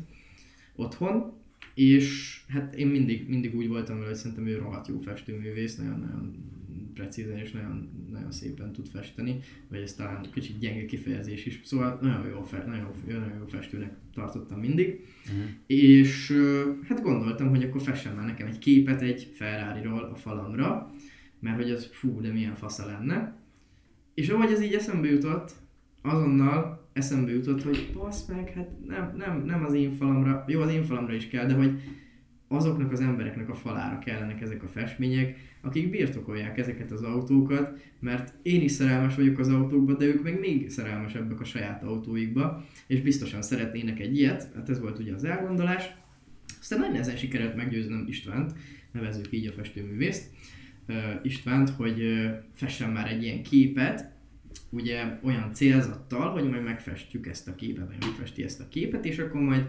otthon, 0.77 1.33
és 1.75 2.39
hát 2.49 2.75
én 2.75 2.87
mindig, 2.87 3.29
mindig 3.29 3.57
úgy 3.57 3.69
voltam 3.69 3.97
vele, 3.97 4.09
hogy 4.09 4.17
szerintem 4.17 4.47
ő 4.47 4.59
rohadt 4.59 4.89
jó 4.89 4.99
festőművész, 5.01 5.77
nagyon-nagyon 5.77 6.51
precízen 6.95 7.39
és 7.39 7.51
nagyon, 7.51 7.89
nagyon 8.11 8.33
szépen 8.33 8.73
tud 8.73 8.89
festeni, 8.89 9.41
vagy 9.69 9.81
ez 9.81 9.95
talán 9.95 10.27
kicsit 10.33 10.59
gyenge 10.59 10.85
kifejezés 10.85 11.47
is, 11.47 11.61
szóval 11.65 11.99
nagyon 12.03 12.27
jó, 12.27 12.43
fe, 12.43 12.65
nagyon 12.67 12.91
nagyon 13.07 13.39
jó 13.39 13.47
festőnek 13.47 13.97
tartottam 14.15 14.59
mindig, 14.59 15.07
uh-huh. 15.27 15.51
és 15.67 16.33
hát 16.89 17.03
gondoltam, 17.03 17.49
hogy 17.49 17.63
akkor 17.63 17.83
fessen 17.83 18.15
már 18.15 18.27
nekem 18.27 18.47
egy 18.47 18.59
képet 18.59 19.03
egy 19.03 19.33
Ferrari-ról 19.35 20.03
a 20.03 20.15
falamra, 20.15 20.93
mert 21.39 21.57
hogy 21.57 21.71
az 21.71 21.89
fú, 21.93 22.21
de 22.21 22.33
milyen 22.33 22.55
fasza 22.55 22.87
lenne. 22.87 23.37
És 24.15 24.29
ahogy 24.29 24.53
ez 24.53 24.63
így 24.63 24.75
eszembe 24.75 25.11
jutott, 25.11 25.55
azonnal 26.03 26.82
eszembe 26.93 27.31
jutott, 27.31 27.63
hogy 27.63 27.91
basz 27.95 28.27
meg, 28.27 28.53
hát 28.55 28.69
nem, 28.87 29.15
nem, 29.17 29.43
nem 29.45 29.65
az 29.65 29.75
én 29.75 29.93
falamra, 29.93 30.45
jó 30.49 30.61
az 30.61 30.71
én 30.71 30.85
falamra 30.85 31.15
is 31.15 31.29
kell, 31.29 31.47
de 31.47 31.55
hogy 31.55 31.81
azoknak 32.49 32.93
az 32.93 33.01
embereknek 33.01 33.49
a 33.49 33.55
falára 33.55 33.99
kellenek 33.99 34.41
ezek 34.41 34.63
a 34.63 34.69
festmények, 34.69 35.37
akik 35.61 35.91
birtokolják 35.91 36.59
ezeket 36.59 36.91
az 36.91 37.03
autókat, 37.03 37.81
mert 37.99 38.35
én 38.43 38.61
is 38.61 38.73
szerelmes 38.73 39.15
vagyok 39.15 39.39
az 39.39 39.49
autókba, 39.49 39.97
de 39.97 40.05
ők 40.05 40.23
meg 40.23 40.41
még 40.41 40.71
szerelmesebbek 40.71 41.41
a 41.41 41.45
saját 41.45 41.83
autóikba, 41.83 42.65
és 42.87 43.01
biztosan 43.01 43.43
szeretnének 43.43 44.01
egy 44.01 44.17
ilyet, 44.17 44.51
hát 44.55 44.69
ez 44.69 44.81
volt 44.81 44.99
ugye 44.99 45.15
az 45.15 45.25
elgondolás. 45.25 45.95
Aztán 46.61 46.79
nagy 46.79 46.91
nehezen 46.91 47.17
sikerült 47.17 47.57
meggyőznöm 47.57 48.05
Istvánt, 48.09 48.53
nevezzük 48.91 49.33
így 49.33 49.47
a 49.47 49.53
festőművészt, 49.53 50.31
Istvánt, 51.23 51.71
hogy 51.71 52.03
fessen 52.55 52.91
már 52.91 53.11
egy 53.11 53.23
ilyen 53.23 53.43
képet, 53.43 54.12
ugye 54.71 55.19
olyan 55.23 55.53
célzattal, 55.53 56.31
hogy 56.31 56.49
majd 56.49 56.63
megfestjük 56.63 57.27
ezt 57.27 57.49
a 57.49 57.55
képet, 57.55 57.87
vagy 57.87 57.97
megfesti 58.01 58.43
ezt 58.43 58.61
a 58.61 58.69
képet, 58.69 59.05
és 59.05 59.19
akkor 59.19 59.41
majd 59.41 59.67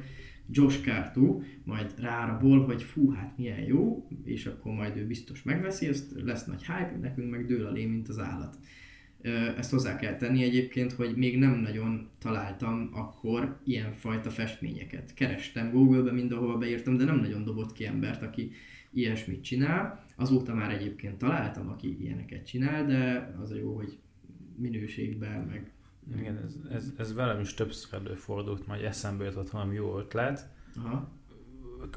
Josh 0.49 0.81
Cartu 0.81 1.41
majd 1.63 1.93
rárabol, 1.99 2.65
hogy 2.65 2.83
fú, 2.83 3.09
hát 3.09 3.37
milyen 3.37 3.59
jó, 3.59 4.07
és 4.23 4.45
akkor 4.45 4.73
majd 4.73 4.97
ő 4.97 5.07
biztos 5.07 5.43
megveszi, 5.43 5.87
ezt 5.87 6.11
lesz 6.23 6.45
nagy 6.45 6.65
hype, 6.65 6.97
nekünk 7.01 7.31
meg 7.31 7.45
dől 7.45 7.65
a 7.65 7.71
lé, 7.71 7.85
mint 7.85 8.07
az 8.07 8.19
állat. 8.19 8.57
Ezt 9.57 9.71
hozzá 9.71 9.95
kell 9.95 10.15
tenni 10.15 10.43
egyébként, 10.43 10.91
hogy 10.91 11.15
még 11.15 11.37
nem 11.37 11.59
nagyon 11.59 12.09
találtam 12.19 12.89
akkor 12.93 13.59
ilyen 13.63 13.93
fajta 13.93 14.29
festményeket. 14.29 15.13
Kerestem 15.13 15.71
Google-be, 15.71 16.11
mindenhol 16.11 16.57
beírtam, 16.57 16.97
de 16.97 17.03
nem 17.03 17.19
nagyon 17.19 17.43
dobott 17.43 17.73
ki 17.73 17.85
embert, 17.85 18.21
aki 18.21 18.51
ilyesmit 18.91 19.43
csinál. 19.43 20.05
Azóta 20.15 20.53
már 20.53 20.71
egyébként 20.71 21.17
találtam, 21.17 21.69
aki 21.69 21.97
ilyeneket 22.01 22.45
csinál, 22.45 22.85
de 22.85 23.33
az 23.41 23.51
a 23.51 23.55
jó, 23.55 23.75
hogy 23.75 23.97
minőségben, 24.55 25.41
meg 25.41 25.71
igen, 26.17 26.39
ez, 26.45 26.55
ez, 26.75 26.91
ez 26.97 27.13
velem 27.13 27.39
is 27.39 27.53
többször 27.53 27.99
előfordult, 28.05 28.67
majd 28.67 28.83
eszembe 28.83 29.23
jutott 29.23 29.49
valami 29.49 29.75
jó 29.75 29.97
ötlet. 29.97 30.47
Aha. 30.83 31.09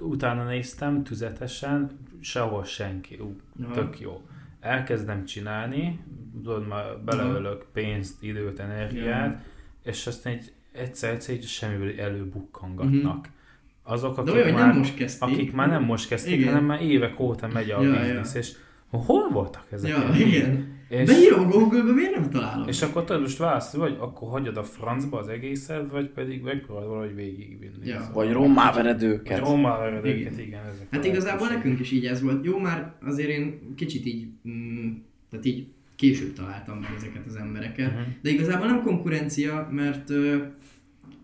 Utána 0.01 0.45
néztem 0.45 1.03
tüzetesen, 1.03 1.99
sehol 2.21 2.65
senki, 2.65 3.19
ú, 3.21 3.37
Aha. 3.63 3.73
tök 3.73 4.01
jó. 4.01 4.27
Elkezdem 4.61 5.25
csinálni, 5.25 6.01
tudod, 6.35 6.67
már 6.67 6.99
beleölök 7.05 7.67
pénzt, 7.73 8.23
időt, 8.23 8.59
energiát, 8.59 9.33
ja. 9.33 9.91
és 9.91 10.07
aztán 10.07 10.33
egy 10.33 10.53
egyszer-egyszer 10.73 11.35
így 11.35 11.45
semmiből 11.45 12.01
előbukkangatnak. 12.01 13.17
Uh-huh. 13.17 13.35
Azok, 13.83 14.19
akik, 14.19 14.35
olyan, 14.35 14.53
már, 14.53 14.67
nem 14.67 14.77
most 14.77 14.95
kezdték. 14.95 15.29
akik 15.29 15.53
már 15.53 15.69
nem 15.69 15.83
most 15.83 16.09
kezdték, 16.09 16.35
igen. 16.35 16.47
hanem 16.47 16.65
már 16.65 16.83
évek 16.83 17.21
óta 17.21 17.49
megy 17.49 17.71
a 17.71 17.83
ja, 17.83 17.91
biznisz, 17.91 18.35
ja. 18.35 18.41
és 18.41 18.53
hol 18.91 19.29
voltak 19.29 19.67
ezek? 19.71 19.91
Ja, 19.91 20.15
igen. 20.27 20.76
És, 20.89 21.07
Beírom 21.07 21.51
Google-be, 21.51 21.93
miért 21.93 22.15
nem 22.15 22.31
találom? 22.31 22.69
És 22.69 22.83
akkor 22.83 23.05
te 23.05 23.19
most 23.19 23.39
válasz, 23.39 23.73
vagy 23.73 23.97
akkor 24.01 24.29
hagyod 24.29 24.57
a 24.57 24.63
francba 24.63 25.19
az 25.19 25.29
egészet, 25.29 25.91
vagy 25.91 26.09
pedig 26.09 26.43
megpróbálod 26.43 26.89
valahogy 26.89 27.15
végigvinni. 27.15 27.87
Ja. 27.87 28.11
Vagy 28.13 28.33
rommá 28.33 28.73
vered 28.73 29.03
őket. 29.03 29.39
Rommá 29.39 29.79
vered 29.79 30.05
igen. 30.05 30.19
őket, 30.19 30.39
igen. 30.39 30.65
Ezek 30.65 30.87
hát 30.91 31.05
igazából 31.05 31.49
nekünk 31.49 31.81
is 31.81 31.91
így 31.91 32.07
ez 32.07 32.23
volt. 32.23 32.45
Jó, 32.45 32.59
már 32.59 32.95
azért 33.03 33.29
én 33.29 33.75
kicsit 33.77 34.07
így, 34.07 34.27
mm, 34.49 34.93
tehát 35.31 35.45
így 35.45 35.67
később 35.97 36.33
találtam 36.33 36.79
meg 36.79 36.91
ezeket 36.97 37.27
az 37.27 37.37
embereket. 37.37 37.91
Uh-huh. 37.91 38.07
De 38.23 38.31
igazából 38.31 38.67
nem 38.67 38.83
konkurencia, 38.83 39.69
mert 39.71 40.11
ö, 40.11 40.37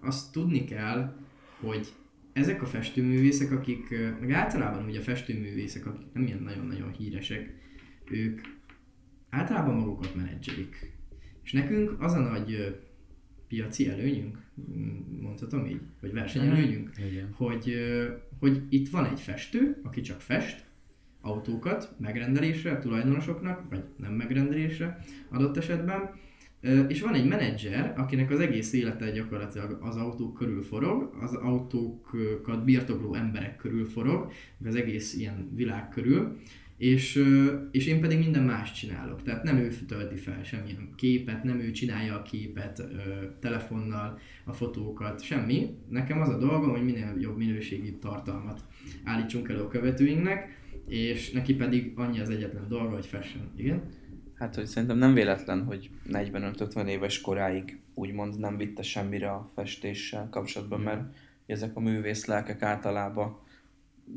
azt 0.00 0.32
tudni 0.32 0.64
kell, 0.64 1.14
hogy 1.60 1.92
ezek 2.32 2.62
a 2.62 2.66
festőművészek, 2.66 3.52
akik, 3.52 3.94
meg 4.20 4.30
általában 4.30 4.84
ugye 4.84 4.98
a 4.98 5.02
festőművészek, 5.02 5.86
akik 5.86 6.06
nem 6.12 6.26
ilyen 6.26 6.42
nagyon-nagyon 6.42 6.92
híresek, 6.98 7.54
ők 8.10 8.40
általában 9.32 9.74
magukat 9.74 10.14
menedzselik. 10.14 10.92
És 11.42 11.52
nekünk 11.52 12.02
az 12.02 12.12
a 12.12 12.20
nagy 12.20 12.78
piaci 13.48 13.88
előnyünk, 13.88 14.38
mondhatom 15.20 15.66
így, 15.66 15.80
vagy 16.00 16.12
versenyelőnyünk, 16.12 16.90
mm. 17.00 17.30
hogy, 17.32 17.74
hogy 18.38 18.62
itt 18.68 18.88
van 18.88 19.04
egy 19.04 19.20
festő, 19.20 19.80
aki 19.82 20.00
csak 20.00 20.20
fest, 20.20 20.64
autókat 21.20 21.94
megrendelésre 21.98 22.78
tulajdonosoknak, 22.78 23.68
vagy 23.70 23.84
nem 23.96 24.12
megrendelésre 24.12 24.98
adott 25.28 25.56
esetben, 25.56 26.10
és 26.88 27.00
van 27.00 27.14
egy 27.14 27.26
menedzser, 27.26 27.94
akinek 27.96 28.30
az 28.30 28.40
egész 28.40 28.72
élete 28.72 29.10
gyakorlatilag 29.10 29.78
az 29.80 29.96
autók 29.96 30.34
körül 30.34 30.62
forog, 30.62 31.16
az 31.20 31.34
autókat 31.34 32.64
birtokló 32.64 33.14
emberek 33.14 33.56
körül 33.56 33.84
forog, 33.86 34.32
az 34.64 34.74
egész 34.74 35.14
ilyen 35.14 35.50
világ 35.54 35.88
körül, 35.88 36.40
és, 36.82 37.24
és 37.70 37.86
én 37.86 38.00
pedig 38.00 38.18
minden 38.18 38.42
más 38.42 38.72
csinálok. 38.72 39.22
Tehát 39.22 39.42
nem 39.42 39.56
ő 39.56 39.68
tölti 39.88 40.16
fel 40.16 40.42
semmilyen 40.44 40.88
képet, 40.96 41.44
nem 41.44 41.60
ő 41.60 41.70
csinálja 41.70 42.14
a 42.14 42.22
képet 42.22 42.82
telefonnal, 43.40 44.18
a 44.44 44.52
fotókat, 44.52 45.22
semmi. 45.22 45.74
Nekem 45.88 46.20
az 46.20 46.28
a 46.28 46.38
dolgom, 46.38 46.70
hogy 46.70 46.84
minél 46.84 47.16
jobb 47.18 47.36
minőségi 47.36 47.98
tartalmat 47.98 48.60
állítsunk 49.04 49.48
elő 49.48 49.60
a 49.60 49.68
követőinknek, 49.68 50.58
és 50.86 51.30
neki 51.30 51.54
pedig 51.54 51.92
annyi 51.96 52.20
az 52.20 52.30
egyetlen 52.30 52.68
dolga, 52.68 52.94
hogy 52.94 53.06
fashion. 53.06 53.50
Igen? 53.56 53.82
Hát, 54.34 54.54
hogy 54.54 54.66
szerintem 54.66 54.98
nem 54.98 55.14
véletlen, 55.14 55.64
hogy 55.64 55.90
45-50 56.12 56.86
éves 56.86 57.20
koráig 57.20 57.80
úgymond 57.94 58.38
nem 58.38 58.56
vitte 58.56 58.82
semmire 58.82 59.30
a 59.30 59.48
festéssel 59.54 60.28
kapcsolatban, 60.30 60.80
mm. 60.80 60.84
mert 60.84 61.14
ezek 61.46 61.76
a 61.76 61.80
művész 61.80 62.24
lelkek 62.24 62.62
általában 62.62 63.36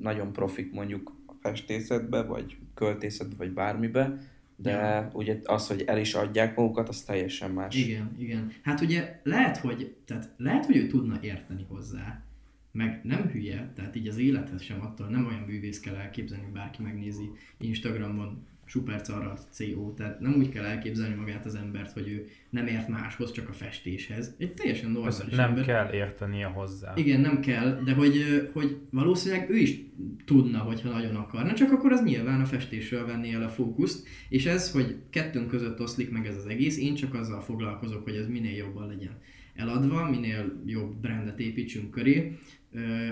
nagyon 0.01 0.33
profik 0.33 0.71
mondjuk 0.71 1.23
festészetbe, 1.49 2.21
vagy 2.23 2.57
költészetbe, 2.73 3.35
vagy 3.37 3.51
bármibe, 3.51 4.17
de 4.55 4.71
ja. 4.71 5.09
ugye 5.13 5.39
az, 5.43 5.67
hogy 5.67 5.81
el 5.81 5.99
is 5.99 6.13
adják 6.13 6.55
magukat, 6.55 6.89
az 6.89 7.01
teljesen 7.01 7.51
más. 7.51 7.75
Igen, 7.75 8.15
igen. 8.17 8.51
Hát 8.61 8.81
ugye 8.81 9.19
lehet, 9.23 9.57
hogy, 9.57 9.95
tehát 10.05 10.29
lehet, 10.37 10.65
hogy 10.65 10.75
ő 10.75 10.87
tudna 10.87 11.17
érteni 11.21 11.65
hozzá, 11.69 12.23
meg 12.71 12.99
nem 13.03 13.21
hülye, 13.21 13.71
tehát 13.75 13.95
így 13.95 14.07
az 14.07 14.17
élethez 14.17 14.61
sem 14.61 14.81
attól 14.81 15.07
nem 15.07 15.25
olyan 15.25 15.43
művész 15.47 15.79
kell 15.79 15.95
elképzelni, 15.95 16.43
hogy 16.43 16.53
bárki 16.53 16.81
megnézi 16.81 17.31
Instagramon 17.57 18.47
supercarrat 18.65 19.47
CO, 19.49 19.93
tehát 19.93 20.19
nem 20.19 20.33
úgy 20.37 20.49
kell 20.49 20.63
elképzelni 20.63 21.15
magát 21.15 21.45
az 21.45 21.55
embert, 21.55 21.91
hogy 21.91 22.07
ő 22.07 22.27
nem 22.49 22.67
ért 22.67 22.87
máshoz, 22.87 23.31
csak 23.31 23.49
a 23.49 23.53
festéshez. 23.53 24.35
Egy 24.37 24.53
teljesen 24.53 24.91
normális 24.91 25.19
Ezt 25.19 25.31
nem 25.31 25.49
ember. 25.49 25.65
kell 25.65 25.93
értenie 25.93 26.45
hozzá. 26.45 26.93
Igen, 26.95 27.21
nem 27.21 27.39
kell, 27.39 27.81
de 27.83 27.93
hogy, 27.93 28.49
hogy 28.53 28.77
valószínűleg 28.89 29.49
ő 29.49 29.55
is 29.55 29.79
tudna, 30.25 30.59
hogyha 30.59 30.89
nagyon 30.89 31.15
akarna, 31.15 31.53
csak 31.53 31.71
akkor 31.71 31.91
az 31.91 32.03
nyilván 32.03 32.41
a 32.41 32.45
festésről 32.45 33.05
venné 33.05 33.33
el 33.33 33.43
a 33.43 33.49
fókuszt, 33.49 34.07
és 34.29 34.45
ez, 34.45 34.71
hogy 34.71 34.95
kettőnk 35.09 35.47
között 35.47 35.81
oszlik 35.81 36.11
meg 36.11 36.27
ez 36.27 36.35
az 36.35 36.45
egész, 36.45 36.77
én 36.77 36.95
csak 36.95 37.13
azzal 37.13 37.41
foglalkozok, 37.41 38.03
hogy 38.03 38.15
ez 38.15 38.27
minél 38.27 38.55
jobban 38.55 38.87
legyen 38.87 39.17
eladva, 39.55 40.09
minél 40.09 40.61
jobb 40.65 40.95
brandet 40.95 41.39
építsünk 41.39 41.91
köré, 41.91 42.37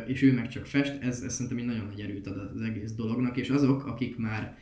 és 0.07 0.21
ő 0.21 0.33
meg 0.33 0.47
csak 0.47 0.65
fest, 0.65 1.01
ez, 1.01 1.21
ez 1.21 1.33
szerintem 1.33 1.57
egy 1.57 1.65
nagyon 1.65 1.85
nagy 1.85 1.99
erőt 1.99 2.27
ad 2.27 2.51
az 2.55 2.61
egész 2.61 2.91
dolognak, 2.91 3.37
és 3.37 3.49
azok, 3.49 3.85
akik 3.85 4.17
már 4.17 4.57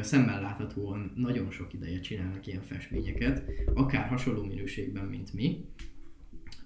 szemmel 0.00 0.40
láthatóan 0.40 1.12
nagyon 1.16 1.50
sok 1.50 1.72
ideje 1.72 2.00
csinálnak 2.00 2.46
ilyen 2.46 2.62
festményeket, 2.62 3.50
akár 3.74 4.08
hasonló 4.08 4.44
minőségben, 4.44 5.04
mint 5.04 5.32
mi, 5.32 5.64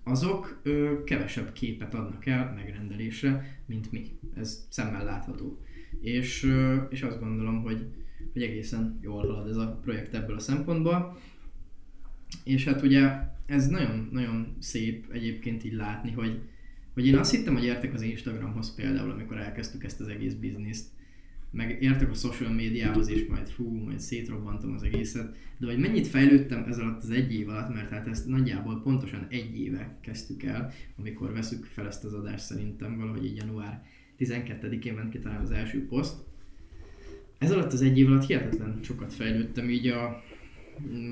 azok 0.09 0.61
ö, 0.63 1.05
kevesebb 1.05 1.53
képet 1.53 1.95
adnak 1.95 2.27
el 2.27 2.53
megrendelésre, 2.55 3.61
mint 3.67 3.93
mi. 3.93 4.19
Ez 4.35 4.67
szemmel 4.69 5.05
látható. 5.05 5.59
És, 6.01 6.43
ö, 6.43 6.77
és 6.91 7.03
azt 7.03 7.21
gondolom, 7.21 7.63
hogy, 7.63 7.87
hogy 8.33 8.43
egészen 8.43 8.99
jól 9.03 9.27
halad 9.27 9.49
ez 9.49 9.57
a 9.57 9.79
projekt 9.83 10.15
ebből 10.15 10.37
a 10.37 10.41
szempontból. 10.41 11.19
és 12.45 12.65
hát 12.65 12.83
ugye 12.83 13.11
ez 13.47 13.69
nagyon-nagyon 13.69 14.57
szép 14.59 15.13
egyébként 15.13 15.65
így 15.65 15.73
látni, 15.73 16.11
hogy, 16.11 16.41
hogy 16.95 17.07
én 17.07 17.17
azt 17.17 17.31
hittem, 17.31 17.55
hogy 17.55 17.65
értek 17.65 17.95
az 17.95 18.03
Instagramhoz 18.03 18.75
például, 18.75 19.11
amikor 19.11 19.37
elkezdtük 19.37 19.85
ezt 19.85 20.01
az 20.01 20.09
egész 20.09 20.35
bizniszt, 20.35 20.89
meg 21.51 21.83
értek 21.83 22.11
a 22.11 22.15
social 22.15 22.53
médiához, 22.53 23.09
és 23.09 23.27
majd 23.27 23.49
fú, 23.49 23.71
majd 23.85 24.01
szétrobbantom 24.01 24.73
az 24.73 24.83
egészet, 24.83 25.37
de 25.59 25.67
hogy 25.67 25.79
mennyit 25.79 26.07
fejlődtem 26.07 26.65
ez 26.69 26.79
alatt 26.79 27.03
az 27.03 27.11
egy 27.11 27.35
év 27.35 27.49
alatt, 27.49 27.75
mert 27.75 27.91
hát 27.91 28.07
ezt 28.07 28.27
nagyjából 28.27 28.83
pontosan 28.83 29.27
egy 29.29 29.61
éve 29.61 29.99
kezdtük 30.01 30.43
el, 30.43 30.73
amikor 30.97 31.33
veszük 31.33 31.65
fel 31.65 31.87
ezt 31.87 32.05
az 32.05 32.15
adást 32.15 32.45
szerintem, 32.45 32.99
valahogy 32.99 33.25
így 33.25 33.37
január 33.37 33.85
12-én 34.19 34.95
ment 34.95 35.11
ki 35.11 35.19
talán 35.19 35.41
az 35.41 35.51
első 35.51 35.87
poszt. 35.87 36.17
Ez 37.39 37.53
alatt 37.53 37.73
az 37.73 37.83
egy 37.83 37.99
év 37.99 38.07
alatt 38.07 38.27
hihetetlen 38.27 38.79
sokat 38.83 39.13
fejlődtem 39.15 39.71
így 39.71 39.87
a 39.87 40.23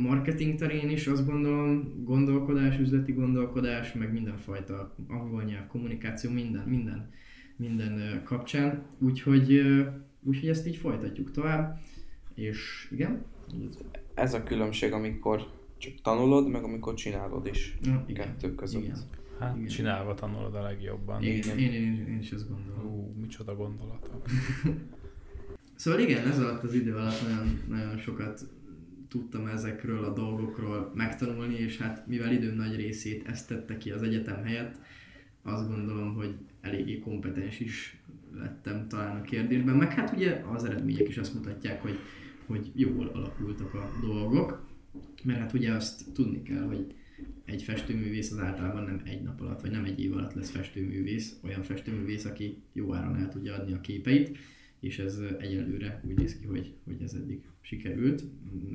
marketing 0.01 0.55
terén 0.55 0.91
is, 0.91 1.07
azt 1.07 1.27
gondolom, 1.27 2.03
gondolkodás, 2.05 2.79
üzleti 2.79 3.13
gondolkodás, 3.13 3.93
meg 3.93 4.13
mindenfajta 4.13 4.95
angol 5.09 5.43
nyelv, 5.43 5.67
kommunikáció, 5.67 6.31
minden, 6.31 6.69
minden, 6.69 7.11
minden 7.57 8.23
kapcsán. 8.25 8.83
Úgyhogy 8.99 9.63
Úgyhogy 10.27 10.49
ezt 10.49 10.67
így 10.67 10.77
folytatjuk 10.77 11.31
tovább, 11.31 11.81
és 12.35 12.89
igen. 12.91 13.25
Ez 14.15 14.35
a 14.35 14.43
különbség, 14.43 14.93
amikor 14.93 15.51
csak 15.79 15.93
tanulod, 16.03 16.49
meg 16.49 16.63
amikor 16.65 16.95
csinálod 16.95 17.47
is. 17.47 17.79
Ja, 17.83 18.05
igen. 18.07 18.27
Kettő 18.27 18.55
között. 18.55 18.83
Igen. 18.83 18.99
Hát 19.39 19.57
Igen. 19.57 19.69
csinálva 19.69 20.15
tanulod 20.15 20.55
a 20.55 20.63
legjobban. 20.63 21.23
Igen, 21.23 21.59
én, 21.59 21.73
én, 21.73 22.07
én 22.09 22.19
is 22.21 22.31
ezt 22.31 22.49
gondolom. 22.49 22.95
Ú, 22.95 23.13
micsoda 23.21 23.57
gondolata. 23.57 24.23
Szóval 25.77 26.01
igen, 26.01 26.29
ez 26.29 26.39
alatt 26.39 26.63
az 26.63 26.75
idő 26.75 26.95
alatt 26.95 27.23
nagyon, 27.23 27.61
nagyon 27.69 27.99
sokat 27.99 28.41
tudtam 29.09 29.47
ezekről 29.47 30.05
a 30.05 30.13
dolgokról 30.13 30.93
megtanulni, 30.95 31.55
és 31.55 31.79
hát 31.79 32.07
mivel 32.07 32.33
időm 32.33 32.55
nagy 32.55 32.77
részét 32.77 33.29
ezt 33.29 33.49
tette 33.49 33.77
ki 33.77 33.91
az 33.91 34.03
egyetem 34.03 34.45
helyett, 34.45 34.81
azt 35.43 35.69
gondolom, 35.69 36.15
hogy 36.15 36.35
eléggé 36.61 36.99
kompetens 36.99 37.61
is 37.61 37.96
lettem 38.39 38.89
talán 38.89 39.17
a 39.17 39.23
kérdésben, 39.23 39.77
meg 39.77 39.93
hát 39.93 40.13
ugye 40.17 40.43
az 40.53 40.65
eredmények 40.65 41.09
is 41.09 41.17
azt 41.17 41.35
mutatják, 41.35 41.83
hogy, 41.83 41.99
hogy 42.47 42.71
jól 42.75 43.07
alakultak 43.07 43.75
a 43.75 43.91
dolgok, 44.01 44.67
mert 45.25 45.39
hát 45.39 45.53
ugye 45.53 45.73
azt 45.73 46.13
tudni 46.13 46.43
kell, 46.43 46.63
hogy 46.63 46.95
egy 47.45 47.63
festőművész 47.63 48.33
az 48.33 48.39
általában 48.39 48.85
nem 48.85 49.01
egy 49.05 49.23
nap 49.23 49.41
alatt, 49.41 49.61
vagy 49.61 49.71
nem 49.71 49.85
egy 49.85 50.01
év 50.01 50.13
alatt 50.13 50.35
lesz 50.35 50.51
festőművész, 50.51 51.39
olyan 51.45 51.63
festőművész, 51.63 52.25
aki 52.25 52.63
jó 52.73 52.95
áron 52.95 53.17
el 53.17 53.29
tudja 53.29 53.55
adni 53.55 53.73
a 53.73 53.81
képeit, 53.81 54.39
és 54.81 54.99
ez 54.99 55.21
egyelőre 55.39 56.01
úgy 56.05 56.17
néz 56.17 56.39
ki, 56.39 56.47
hogy, 56.47 56.75
hogy 56.85 57.03
ez 57.03 57.13
eddig 57.13 57.43
sikerült, 57.61 58.25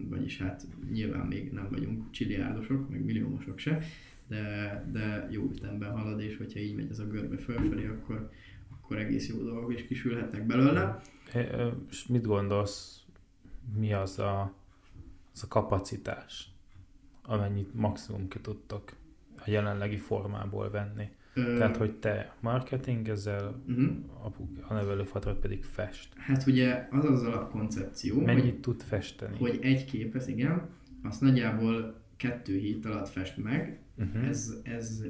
vagyis 0.10 0.38
hát 0.38 0.68
nyilván 0.91 1.27
még 1.27 1.51
nem 1.51 1.68
vagyunk 1.70 2.12
csilliárdosok, 2.12 2.89
meg 2.89 3.03
milliómosok 3.03 3.60
se, 3.60 3.84
de, 4.27 4.86
de 4.91 5.27
jó 5.32 5.50
ütemben 5.51 5.91
halad, 5.91 6.22
és 6.22 6.38
hogyha 6.38 6.60
így 6.60 6.75
megy 6.75 6.89
ez 6.89 7.00
a 7.00 7.08
görbe 7.08 7.38
fölfelé, 7.38 7.86
akkor, 7.86 8.32
akkor 8.92 9.04
egész 9.04 9.30
jó 9.30 9.44
dolgok 9.44 9.74
is 9.74 9.86
kisülhetnek 9.88 10.46
belőle. 10.46 11.02
És 11.90 12.08
mit 12.08 12.26
gondolsz, 12.26 13.04
mi 13.76 13.94
az 13.94 14.20
a, 14.20 14.54
az 15.34 15.44
a 15.44 15.48
kapacitás, 15.48 16.52
amennyit 17.24 17.74
maximum 17.74 18.28
ki 18.28 18.40
tudtok 18.40 18.92
a 19.38 19.44
jelenlegi 19.46 19.98
formából 19.98 20.70
venni? 20.70 21.10
Ö, 21.34 21.58
Tehát, 21.58 21.78
hogy 21.78 21.96
te 21.96 22.36
marketingezel, 22.40 23.62
uh-huh. 23.68 23.90
a, 24.68 24.74
a 24.74 25.34
pedig 25.34 25.64
fest. 25.64 26.14
Hát 26.18 26.48
ugye 26.48 26.88
az 26.92 27.06
az 27.06 27.24
alapkoncepció, 27.24 28.22
Mennyit 28.22 28.44
hogy, 28.44 28.60
tud 28.60 28.82
festeni? 28.82 29.38
hogy 29.38 29.60
egy 29.62 29.86
képet, 29.86 30.28
igen, 30.28 30.70
azt 31.04 31.22
nagyjából 31.22 32.02
kettő 32.18 32.58
hét 32.58 32.86
alatt 32.86 33.10
fest 33.10 33.38
meg. 33.38 33.80
Uh-huh. 33.98 34.28
Ez, 34.28 34.54
ez, 34.64 35.06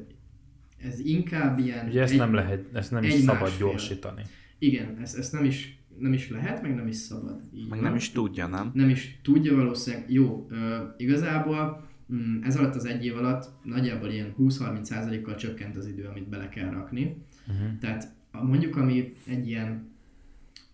ez 0.84 1.00
inkább 1.00 1.60
ilyen... 1.60 1.88
Ugye 1.88 2.02
ezt 2.02 2.12
egy- 2.12 2.18
nem 2.20 2.34
lehet, 2.34 2.66
ezt 2.74 2.92
nem 2.92 3.04
is 3.04 3.14
szabad 3.14 3.42
másfél. 3.42 3.68
gyorsítani. 3.68 4.22
Igen, 4.60 4.98
ezt, 5.02 5.18
ezt 5.18 5.32
nem, 5.34 5.44
is, 5.44 5.80
nem 5.98 6.14
is 6.14 6.30
lehet, 6.30 6.62
meg 6.62 6.76
nem 6.76 6.88
is 6.88 6.96
szabad. 6.96 7.42
Így 7.56 7.70
Meg 7.70 7.80
van. 7.80 7.88
nem 7.88 7.96
is 7.96 8.10
tudja, 8.12 8.48
nem? 8.48 8.72
nem 8.74 8.90
is 8.90 9.20
tudja 9.24 9.56
valószínűleg. 9.56 10.12
Jó, 10.12 10.48
ö, 10.50 10.78
igazából 10.98 11.88
mm, 12.14 12.44
ez 12.44 12.58
alatt 12.58 12.76
az 12.76 12.86
egy 12.86 13.06
év 13.06 13.18
alatt 13.18 13.50
nagyjából 13.64 14.10
ilyen 14.10 14.34
20-30%-kal 14.40 15.36
csökkent 15.36 15.78
az 15.78 15.88
idő, 15.88 16.04
amit 16.06 16.30
bele 16.30 16.50
kell 16.50 16.70
rakni. 16.70 17.16
Uh-huh. 17.48 17.78
Tehát 17.80 18.14
mondjuk, 18.32 18.76
ami 18.76 19.14
egy 19.28 19.48
ilyen, 19.48 19.90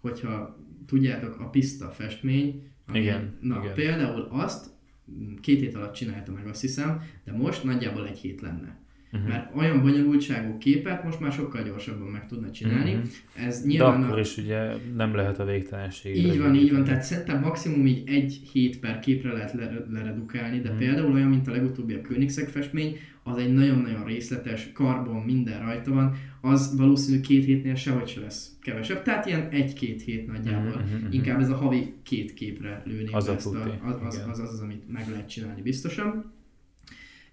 hogyha 0.01 0.57
tudjátok, 0.85 1.39
a 1.39 1.49
piszta 1.49 1.89
festmény, 1.89 2.63
ami, 2.87 2.99
Igen, 2.99 3.37
na 3.41 3.59
igen. 3.61 3.73
például 3.73 4.27
azt 4.31 4.69
mm, 5.11 5.35
két 5.41 5.59
hét 5.59 5.75
alatt 5.75 5.93
csinálta 5.93 6.31
meg 6.31 6.47
azt 6.47 6.61
hiszem, 6.61 7.01
de 7.23 7.31
most 7.31 7.63
nagyjából 7.63 8.07
egy 8.07 8.17
hét 8.17 8.41
lenne. 8.41 8.77
Uh-huh. 9.11 9.29
Mert 9.29 9.55
olyan 9.55 9.81
bonyolultságú 9.81 10.57
képet 10.57 11.03
most 11.03 11.19
már 11.19 11.31
sokkal 11.31 11.63
gyorsabban 11.63 12.07
meg 12.07 12.27
tudna 12.27 12.51
csinálni. 12.51 12.93
Mhm. 12.93 13.03
Ez 13.45 13.61
De 13.61 13.67
nyilván 13.67 14.03
akkor 14.03 14.17
a... 14.17 14.19
is 14.19 14.37
ugye 14.37 14.69
nem 14.95 15.15
lehet 15.15 15.39
a 15.39 15.45
végtelenség. 15.45 16.15
Így 16.17 16.39
van, 16.39 16.55
így 16.55 16.71
van, 16.71 16.83
tehát 16.83 17.01
szerintem 17.03 17.39
maximum 17.41 17.85
így 17.85 18.03
egy 18.05 18.41
hét 18.51 18.79
per 18.79 18.99
képre 18.99 19.31
lehet 19.31 19.53
le- 19.53 19.85
leredukálni, 19.91 20.59
de 20.59 20.69
Mhm. 20.69 20.77
például 20.77 21.11
olyan, 21.13 21.29
mint 21.29 21.47
a 21.47 21.51
legutóbbi 21.51 21.93
a 21.93 22.01
Koenigsegg 22.01 22.47
festmény, 22.47 22.97
az 23.23 23.37
egy 23.37 23.53
nagyon-nagyon 23.53 24.05
részletes, 24.05 24.71
karbon, 24.73 25.21
minden 25.23 25.59
rajta 25.59 25.93
van, 25.93 26.15
az 26.41 26.77
valószínű 26.77 27.19
két 27.19 27.45
hétnél 27.45 27.75
sehogy 27.75 28.07
se 28.07 28.19
lesz 28.19 28.51
kevesebb, 28.61 29.03
tehát 29.03 29.25
ilyen 29.25 29.47
egy-két 29.49 30.01
hét 30.01 30.27
nagyjából. 30.27 30.81
Mhm. 30.81 31.11
Inkább 31.11 31.39
ez 31.39 31.49
a 31.49 31.55
havi 31.55 31.93
két 32.03 32.33
képre 32.33 32.81
lőnék 32.85 33.15
Az 33.15 33.27
a 33.27 33.31
a, 33.31 33.35
az, 33.35 33.97
az, 34.05 34.23
az, 34.29 34.39
az, 34.39 34.53
az, 34.53 34.59
amit 34.59 34.83
meg 34.91 35.07
lehet 35.09 35.29
csinálni 35.29 35.61
biztosan. 35.61 36.35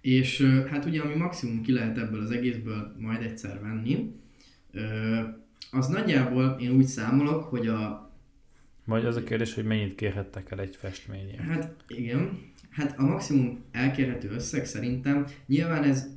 És 0.05 0.41
hát 0.69 0.85
ugye, 0.85 1.01
ami 1.01 1.15
maximum 1.15 1.61
ki 1.61 1.71
lehet 1.71 1.97
ebből 1.97 2.21
az 2.21 2.31
egészből 2.31 2.95
majd 2.99 3.21
egyszer 3.21 3.59
venni, 3.61 4.11
az 5.71 5.87
nagyjából 5.87 6.57
én 6.59 6.71
úgy 6.71 6.85
számolok, 6.85 7.43
hogy 7.43 7.67
a 7.67 8.11
Vagy 8.83 9.05
az 9.05 9.15
a 9.15 9.23
kérdés, 9.23 9.53
hogy 9.53 9.65
mennyit 9.65 9.95
kérhettek 9.95 10.51
el 10.51 10.59
egy 10.59 10.75
festményért. 10.75 11.41
Hát 11.41 11.75
igen, 11.87 12.39
hát 12.69 12.99
a 12.99 13.05
maximum 13.05 13.63
elkérhető 13.71 14.29
összeg 14.29 14.65
szerintem, 14.65 15.25
nyilván 15.45 15.83
ez 15.83 16.07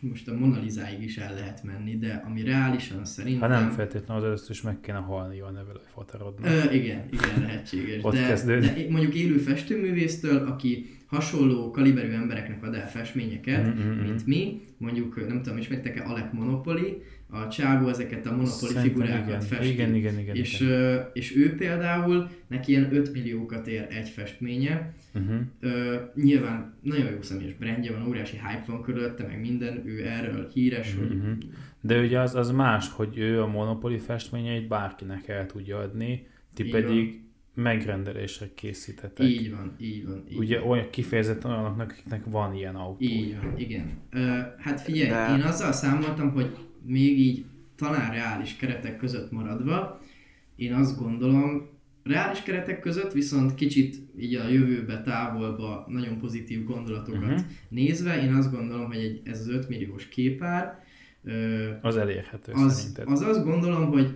most 0.00 0.28
a 0.28 0.34
Mona 0.34 0.60
Lisáig 0.60 1.02
is 1.02 1.16
el 1.16 1.34
lehet 1.34 1.62
menni, 1.62 1.98
de 1.98 2.22
ami 2.26 2.42
reálisan 2.42 2.98
Ha 2.98 3.04
szerintem... 3.04 3.50
nem 3.50 3.70
feltétlenül 3.70 4.22
az 4.22 4.28
először 4.28 4.50
is 4.50 4.62
meg 4.62 4.80
kéne 4.80 4.98
halni 4.98 5.40
a 5.40 5.50
nevelőfotarodnak. 5.50 6.50
Ö, 6.50 6.72
igen, 6.72 7.08
igen, 7.10 7.40
lehetséges. 7.40 8.04
Ott 8.04 8.14
de, 8.14 8.26
kezdődik. 8.26 8.74
de 8.74 8.90
mondjuk 8.90 9.14
élő 9.14 9.36
festőművésztől, 9.36 10.46
aki 10.46 10.96
hasonló 11.06 11.70
kaliberű 11.70 12.10
embereknek 12.10 12.62
ad 12.62 12.74
el 12.74 12.90
festményeket, 12.90 13.66
Mm, 13.66 13.80
mm, 13.80 13.90
mm. 13.90 14.00
mint 14.00 14.26
mi, 14.26 14.60
mondjuk 14.78 15.28
nem 15.28 15.42
tudom, 15.42 15.58
ismertek-e 15.58 16.04
Alec 16.06 16.32
Monopoly, 16.32 17.02
a 17.30 17.48
csávó 17.48 17.88
ezeket 17.88 18.26
a 18.26 18.44
Szerintem 18.46 18.82
figurákat 18.82 19.26
igen, 19.28 19.40
festi. 19.40 19.68
igen, 19.72 19.94
igen, 19.94 20.18
igen, 20.18 20.36
és, 20.36 20.60
igen. 20.60 21.10
és 21.12 21.36
ő 21.36 21.54
például, 21.56 22.28
neki 22.46 22.70
ilyen 22.72 22.94
5 22.94 23.12
milliókat 23.12 23.66
ér 23.66 23.86
egy 23.90 24.08
festménye, 24.08 24.92
Uh-huh. 25.14 25.40
Ö, 25.60 25.96
nyilván 26.14 26.74
nagyon 26.82 27.10
jó 27.12 27.22
személyes 27.22 27.54
brandje 27.54 27.92
van, 27.92 28.06
óriási 28.08 28.36
hype 28.36 28.64
van 28.66 28.82
körülötte, 28.82 29.26
meg 29.26 29.40
minden, 29.40 29.82
ő 29.86 30.06
erről 30.06 30.48
híres, 30.52 30.94
hogy 30.98 31.16
Mhm. 31.16 31.30
De 31.80 32.00
ugye 32.00 32.20
az, 32.20 32.34
az 32.34 32.50
más, 32.50 32.88
hogy 32.90 33.18
ő 33.18 33.42
a 33.42 33.46
Monopoly 33.46 33.98
festményeit 33.98 34.68
bárkinek 34.68 35.28
el 35.28 35.46
tudja 35.46 35.78
adni, 35.78 36.26
ti 36.54 36.64
Így 36.64 36.70
pedig 36.70 37.20
megrendelésre 37.54 38.46
készítetek. 38.54 39.26
így 39.26 39.50
van, 39.50 39.72
így 39.80 40.06
van. 40.06 40.24
Így 40.30 40.38
Ugye 40.38 40.60
van. 40.60 40.68
olyan 40.68 40.90
kifejezetten 40.90 41.50
olyanoknak, 41.50 41.90
akiknek 41.90 42.22
van 42.30 42.54
ilyen 42.54 42.74
autó. 42.74 42.96
Így 43.04 43.36
van, 43.42 43.58
igen. 43.58 43.86
Ö, 44.10 44.18
hát 44.58 44.80
figyelj, 44.80 45.08
De- 45.10 45.36
én 45.36 45.42
azzal 45.42 45.72
számoltam, 45.72 46.30
hogy 46.30 46.56
még 46.86 47.18
így 47.18 47.44
talán 47.76 48.10
reális 48.12 48.56
keretek 48.56 48.96
között 48.96 49.30
maradva, 49.30 50.00
én 50.56 50.72
azt 50.74 50.98
gondolom, 50.98 51.68
reális 52.04 52.42
keretek 52.42 52.80
között, 52.80 53.12
viszont 53.12 53.54
kicsit 53.54 53.96
így 54.18 54.34
a 54.34 54.48
jövőbe, 54.48 55.02
távolba 55.02 55.84
nagyon 55.88 56.18
pozitív 56.18 56.64
gondolatokat 56.64 57.20
Mhm. 57.30 57.38
nézve, 57.68 58.22
én 58.22 58.32
azt 58.34 58.52
gondolom, 58.52 58.86
hogy 58.86 58.96
egy, 58.96 59.20
ez 59.24 59.40
az 59.40 59.48
5 59.48 59.68
milliós 59.68 60.08
képár, 60.08 60.84
ö, 61.24 61.68
Az 61.82 61.96
elérhető 61.96 62.52
az, 62.52 62.74
szerinted. 62.78 63.08
az 63.08 63.20
azt 63.20 63.44
gondolom, 63.44 63.86
hogy 63.90 64.14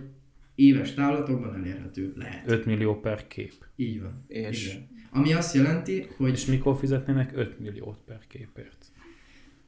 éves 0.55 0.93
távlatokban 0.93 1.55
elérhető 1.55 2.13
lehet. 2.15 2.47
5 2.49 2.65
millió 2.65 2.99
per 2.99 3.27
kép. 3.27 3.53
Így 3.75 4.01
van. 4.01 4.23
És 4.27 4.67
Igen. 4.67 4.87
Ami 5.15 5.33
azt 5.33 5.55
jelenti, 5.55 6.05
hogy 6.17 6.31
És 6.31 6.45
mikor 6.45 6.77
fizetnének 6.77 7.31
5 7.37 7.59
milliót 7.59 7.97
per 8.05 8.19
képért? 8.27 8.85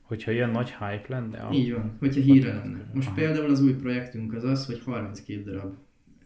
Hogyha 0.05 0.31
ilyen 0.31 0.49
nagy 0.49 0.69
hype 0.69 1.05
lenne, 1.07 1.37
a... 1.39 1.53
így 1.53 1.71
van, 1.73 1.95
hogyha 1.99 2.21
híre 2.21 2.53
lenne. 2.53 2.89
Most 2.93 3.07
Aha. 3.07 3.15
például 3.15 3.49
az 3.49 3.61
új 3.61 3.73
projektünk 3.73 4.33
az 4.33 4.43
az, 4.43 4.65
hogy 4.65 4.81
32 4.85 5.43
darab 5.43 5.73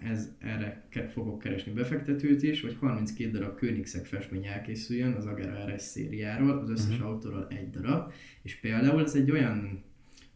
ez, 0.04 0.32
erre 0.40 0.86
ke- 0.90 1.12
fogok 1.12 1.40
keresni 1.40 1.72
befektetőt 1.72 2.44
is, 2.44 2.62
hogy 2.62 2.76
32 2.80 3.32
darab 3.32 3.58
Koenigsegg 3.60 4.04
festmény 4.06 4.46
elkészüljön 4.46 5.14
az 5.14 5.26
Agera 5.26 5.66
RS 5.76 5.82
szériáról, 5.82 6.58
az 6.58 6.70
összes 6.70 6.98
Mhm. 6.98 7.06
autóról 7.08 7.48
egy 7.50 7.70
darab, 7.70 8.12
és 8.42 8.56
például 8.60 9.02
ez 9.02 9.16
egy 9.16 9.32
olyan, 9.32 9.84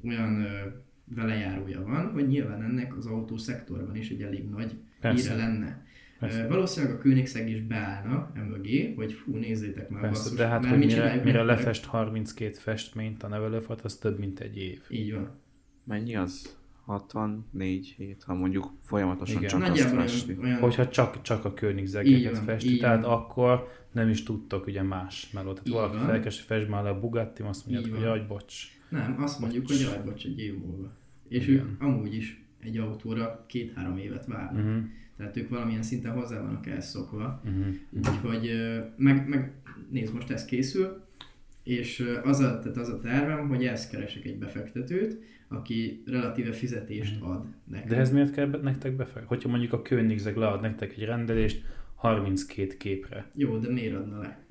olyan 0.06 0.41
ö, 0.41 0.49
velejárója 1.15 1.84
van, 1.84 2.12
hogy 2.12 2.27
nyilván 2.27 2.62
ennek 2.63 2.97
az 2.97 3.06
autószektorban 3.06 3.95
is 3.95 4.10
egy 4.10 4.21
elég 4.21 4.49
nagy 4.49 4.73
Persze. 4.99 5.32
híre 5.34 5.43
lenne. 5.45 5.86
Persze. 6.27 6.47
Valószínűleg 6.47 6.95
a 6.95 6.97
Königszeg 6.97 7.49
is 7.49 7.62
beállna 7.62 8.31
emögé, 8.36 8.93
hogy 8.95 9.13
fú, 9.13 9.36
nézzétek 9.38 9.89
már 9.89 10.01
Persze, 10.01 10.21
basszus, 10.23 10.38
de 10.38 10.47
hát, 10.47 10.62
mert 10.62 10.75
hogy 10.75 10.86
mi 10.86 10.86
mire, 10.93 11.21
mire 11.23 11.43
lefest 11.43 11.86
32 11.86 12.53
festményt 12.53 13.23
a 13.23 13.27
nevelőfat, 13.27 13.81
az 13.81 13.95
több, 13.95 14.19
mint 14.19 14.39
egy 14.39 14.57
év. 14.57 14.81
Így 14.89 15.13
van. 15.13 15.29
Mennyi 15.83 16.15
az? 16.15 16.57
64 16.86 17.93
hét, 17.97 18.23
ha 18.23 18.33
mondjuk 18.33 18.71
folyamatosan 18.81 19.38
Igen. 19.38 19.49
csak 19.49 19.62
azt 19.62 19.69
Nagyjából 19.69 19.99
festi. 19.99 20.31
olyan, 20.31 20.43
olyan 20.43 20.59
Hogyha 20.59 20.88
csak, 20.88 21.21
csak 21.21 21.45
a 21.45 21.53
környékzegeket 21.53 22.38
festi, 22.38 22.69
így 22.71 22.79
tehát 22.79 23.03
van. 23.03 23.12
akkor 23.13 23.67
nem 23.91 24.09
is 24.09 24.23
tudtok 24.23 24.67
ugye 24.67 24.81
más 24.81 25.29
melót. 25.31 25.53
Tehát 25.53 25.67
Így 25.67 25.73
valaki 25.73 26.05
felkes, 26.05 26.39
fest 26.41 26.67
már 26.69 26.83
le 26.83 26.89
a 26.89 26.99
Bugatti, 26.99 27.41
azt 27.43 27.65
mondják, 27.67 27.88
Így 27.88 27.93
hogy 27.93 28.03
jaj, 28.03 28.25
bocs. 28.27 28.63
Nem, 28.89 29.15
azt 29.19 29.39
mondjuk, 29.39 29.63
Bocs. 29.63 29.71
hogy 29.86 29.93
jaj, 29.93 30.03
bocs, 30.05 30.25
egy 30.25 30.39
év 30.39 30.57
múlva. 30.57 30.91
És 31.27 31.47
Igen. 31.47 31.65
ők 31.65 31.81
amúgy 31.81 32.15
is 32.15 32.43
egy 32.59 32.77
autóra 32.77 33.45
két-három 33.47 33.97
évet 33.97 34.25
várnak. 34.25 34.65
Uh-huh, 34.65 34.83
Tehát 35.17 35.38
ők 35.38 35.49
valamilyen 35.49 35.84
szinten 35.84 36.12
hozzá 36.12 36.41
vannak 36.41 36.67
ehhez 36.67 36.89
szokva. 36.89 37.41
uh-huh. 37.45 37.76
Úgyhogy 37.91 38.47
ö, 38.47 38.80
meg, 38.97 39.28
meg 39.28 39.52
nézd, 39.89 40.13
most 40.13 40.30
ez 40.30 40.45
készül, 40.45 41.04
és 41.63 42.06
az 42.23 42.39
a, 42.39 42.60
tehát 42.60 42.78
az 42.78 42.89
a 42.89 42.99
tervem, 42.99 43.47
hogy 43.47 43.65
ezt 43.65 43.89
keresek 43.89 44.26
egy 44.26 44.38
befektetőt, 44.38 45.17
aki 45.47 46.04
relatíve 46.06 46.52
fizetést 46.52 47.21
ad 47.21 47.45
nekem. 47.63 47.88
De 47.88 47.97
ez 47.97 48.12
miért 48.12 48.34
kell 48.34 48.60
nektek 48.62 48.95
befektetni? 48.95 49.28
Hogyha 49.28 49.49
mondjuk 49.49 49.73
a 49.73 49.82
Königzeg 49.82 50.36
lead 50.36 50.62
nektek 50.62 50.91
egy 50.91 51.04
rendelést 51.04 51.65
32 51.95 52.78
képre. 52.78 53.30
Jó, 53.36 53.58
de 53.58 53.69
miért 53.69 53.95
adna 53.95 54.19
le? 54.19 54.42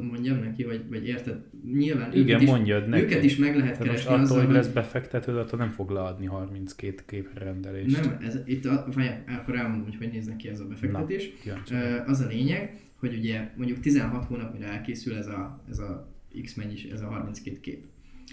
Mondjam 0.00 0.38
neki, 0.38 0.64
vagy, 0.64 0.84
vagy 0.88 1.06
érted? 1.06 1.44
Nyilván 1.72 2.12
Igen, 2.12 2.26
őket 2.28 2.40
is, 2.40 2.48
mondjad 2.48 2.88
neki. 2.88 3.02
őket 3.02 3.22
is 3.22 3.36
meg 3.36 3.56
lehet 3.56 3.78
most 3.78 3.82
keresni 3.90 4.10
attól, 4.10 4.22
azzal, 4.22 4.44
hogy 4.44 4.54
lesz 4.54 4.68
befektetőd, 4.68 5.36
attól 5.36 5.58
nem 5.58 5.70
fog 5.70 5.90
leadni 5.90 6.26
32 6.26 7.02
képre 7.06 7.44
rendelést. 7.44 8.00
Nem, 8.00 8.16
ez, 8.20 8.38
itt 8.44 8.64
a, 8.64 8.88
vagy, 8.94 9.10
akkor 9.26 9.56
elmondom, 9.56 9.84
hogy 9.84 9.96
hogy 9.96 10.10
néz 10.12 10.32
ki 10.36 10.48
ez 10.48 10.60
a 10.60 10.66
befektetés. 10.66 11.30
Vagyok. 11.44 12.06
az 12.06 12.20
a 12.20 12.26
lényeg, 12.26 12.80
hogy 12.96 13.14
ugye 13.14 13.50
mondjuk 13.56 13.80
16 13.80 14.24
hónap, 14.24 14.52
mire 14.52 14.66
elkészül 14.66 15.16
ez 15.16 15.26
a, 15.26 15.64
ez 15.70 15.78
a 15.78 16.12
X 16.42 16.54
mennyis, 16.54 16.84
ez 16.84 17.00
a 17.00 17.06
32 17.06 17.60
kép. 17.60 17.84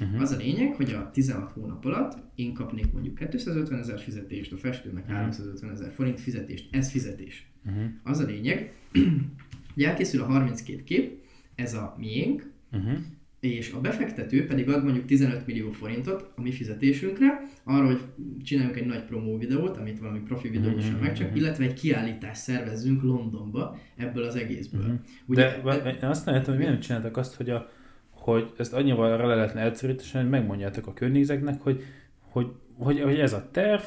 Uh-huh. 0.01 0.21
Az 0.21 0.31
a 0.31 0.37
lényeg, 0.37 0.73
hogy 0.73 0.91
a 0.91 1.09
16 1.13 1.51
hónap 1.51 1.85
alatt 1.85 2.17
én 2.35 2.53
kapnék 2.53 2.91
mondjuk 2.93 3.15
250 3.15 3.79
ezer 3.79 3.99
fizetést, 3.99 4.51
a 4.51 4.57
festőnek 4.57 5.05
Mhm. 5.05 5.13
350 5.15 5.69
ezer 5.71 5.91
forint 5.91 6.19
fizetést. 6.19 6.67
Ez 6.71 6.91
fizetés. 6.91 7.47
Uh-huh. 7.65 7.83
Az 8.03 8.19
a 8.19 8.25
lényeg, 8.25 8.73
hogy 9.77 9.85
elkészül 9.85 10.21
a 10.21 10.25
32 10.25 10.83
kép, 10.83 11.21
ez 11.55 11.73
a 11.73 11.95
miénk, 11.97 12.55
Uh-huh. 12.71 12.97
és 13.39 13.71
a 13.71 13.81
befektető 13.81 14.45
pedig 14.45 14.69
ad 14.69 14.83
mondjuk 14.83 15.05
15 15.05 15.45
millió 15.45 15.71
forintot 15.71 16.31
a 16.35 16.41
mi 16.41 16.51
fizetésünkre, 16.51 17.41
arra, 17.63 17.85
hogy 17.85 17.99
csináljunk 18.43 18.77
egy 18.77 18.85
nagy 18.85 19.03
promó 19.03 19.37
videót, 19.37 19.77
amit 19.77 19.99
valami 19.99 20.19
profi 20.19 20.49
videósan 20.49 20.91
Mhm, 20.91 21.01
megcsak, 21.01 21.27
mhm. 21.27 21.37
illetve 21.37 21.63
egy 21.63 21.73
kiállítást 21.73 22.41
szervezzünk 22.41 23.01
Londonba 23.03 23.77
ebből 23.95 24.23
az 24.23 24.35
egészből. 24.35 24.81
Mhm. 24.83 24.93
Ugye, 25.25 25.41
De 25.41 25.61
va- 25.63 25.85
én 25.85 26.09
azt 26.09 26.25
nem 26.25 26.35
értem, 26.35 26.49
hogy 26.49 26.57
miért 26.57 26.71
nem 26.71 26.81
csináltak 26.81 27.17
azt, 27.17 27.35
hogy, 27.35 27.49
a, 27.49 27.69
hogy 28.09 28.51
ezt 28.57 28.73
annyira 28.73 29.27
le 29.27 29.35
lehetne 29.35 29.61
egyszerűsíteni, 29.61 30.23
hogy 30.23 30.31
megmondjátok 30.31 30.87
a 30.87 30.93
környézeknek, 30.93 31.61
hogy, 31.61 31.83
hogy, 32.19 32.47
hogy, 32.73 32.99
hogy 33.01 33.19
ez 33.19 33.33
a 33.33 33.49
terv, 33.51 33.81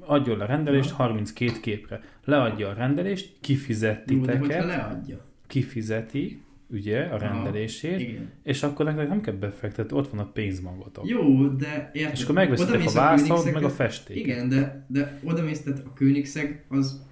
adjon 0.00 0.38
le 0.38 0.46
rendelést 0.46 0.90
32 0.90 1.52
képre. 1.60 2.00
Leadja 2.24 2.68
a 2.68 2.72
rendelést, 2.72 3.36
kifizet 3.40 4.10
jó, 4.10 4.20
de 4.20 4.64
leadja. 4.64 5.24
Kifizeti, 5.46 6.40
ugye, 6.70 7.00
a 7.00 7.18
rendelését, 7.18 8.00
Igen. 8.00 8.30
és 8.42 8.62
akkor 8.62 8.84
nektek 8.84 9.08
nem 9.08 9.20
kell 9.20 9.34
befektetni, 9.34 9.96
ott 9.96 10.10
van 10.10 10.20
a 10.20 10.30
pénzmagotok. 10.32 11.08
Jó, 11.08 11.46
de 11.46 11.90
érted? 11.94 12.12
És 12.16 12.22
akkor 12.22 12.34
megveszitek 12.34 12.86
a 12.86 12.90
vászont, 12.90 13.52
meg 13.52 13.64
a 13.64 13.70
festéket. 13.70 14.22
Igen, 14.22 14.48
de, 14.48 14.86
de 14.88 15.20
odamész, 15.24 15.62
tehát 15.62 15.78
a 15.78 15.92
Königszeg 15.92 16.64
az... 16.68 17.04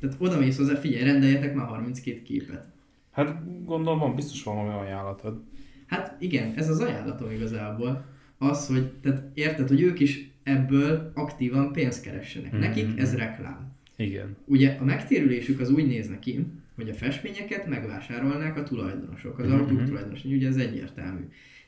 Tehát 0.00 0.16
odamész 0.18 0.56
hozzá, 0.56 0.74
figyelj, 0.74 1.04
rendeljetek 1.04 1.54
már 1.54 1.66
32 1.66 2.22
képet. 2.22 2.64
Hát 3.10 3.64
gondolom, 3.64 3.98
van, 3.98 4.14
biztos 4.14 4.42
van 4.42 4.56
valami 4.56 4.86
ajánlatod. 4.86 5.42
Hát 5.86 6.16
igen, 6.18 6.52
ez 6.56 6.68
az 6.68 6.80
ajánlatom 6.80 7.30
igazából. 7.30 8.04
Az, 8.38 8.66
hogy, 8.66 8.92
tehát 9.02 9.22
érted, 9.34 9.68
hogy 9.68 9.80
ők 9.80 10.00
is 10.00 10.30
ebből 10.42 11.12
aktívan 11.14 11.72
pénzt 11.72 12.02
keressenek. 12.02 12.52
Mhm. 12.52 12.60
Nekik 12.60 12.98
ez 12.98 13.14
reklám. 13.14 13.72
Igen. 13.96 14.36
Ugye 14.44 14.76
a 14.80 14.84
megtérülésük 14.84 15.60
az 15.60 15.70
úgy 15.70 15.86
néz 15.86 16.08
neki, 16.08 16.46
hogy 16.78 16.88
a 16.88 16.94
festményeket 16.94 17.66
megvásárolnák 17.66 18.56
a 18.56 18.62
tulajdonosok, 18.62 19.38
az 19.38 19.46
Mhm, 19.48 19.54
autók 19.58 19.76
mhm. 19.78 19.84
tulajdonosok, 19.86 20.30
ugye 20.30 20.48
ez 20.48 20.56
egyértelmű. 20.56 21.22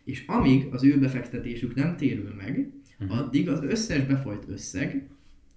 És 0.04 0.24
amíg 0.26 0.66
az 0.70 0.84
ő 0.84 0.98
befektetésük 0.98 1.74
nem 1.74 1.96
térül 1.96 2.34
meg, 2.36 2.70
Mhm. 2.98 3.10
addig 3.10 3.48
az 3.48 3.62
összes 3.62 4.04
befolyt 4.06 4.44
összeg 4.48 5.08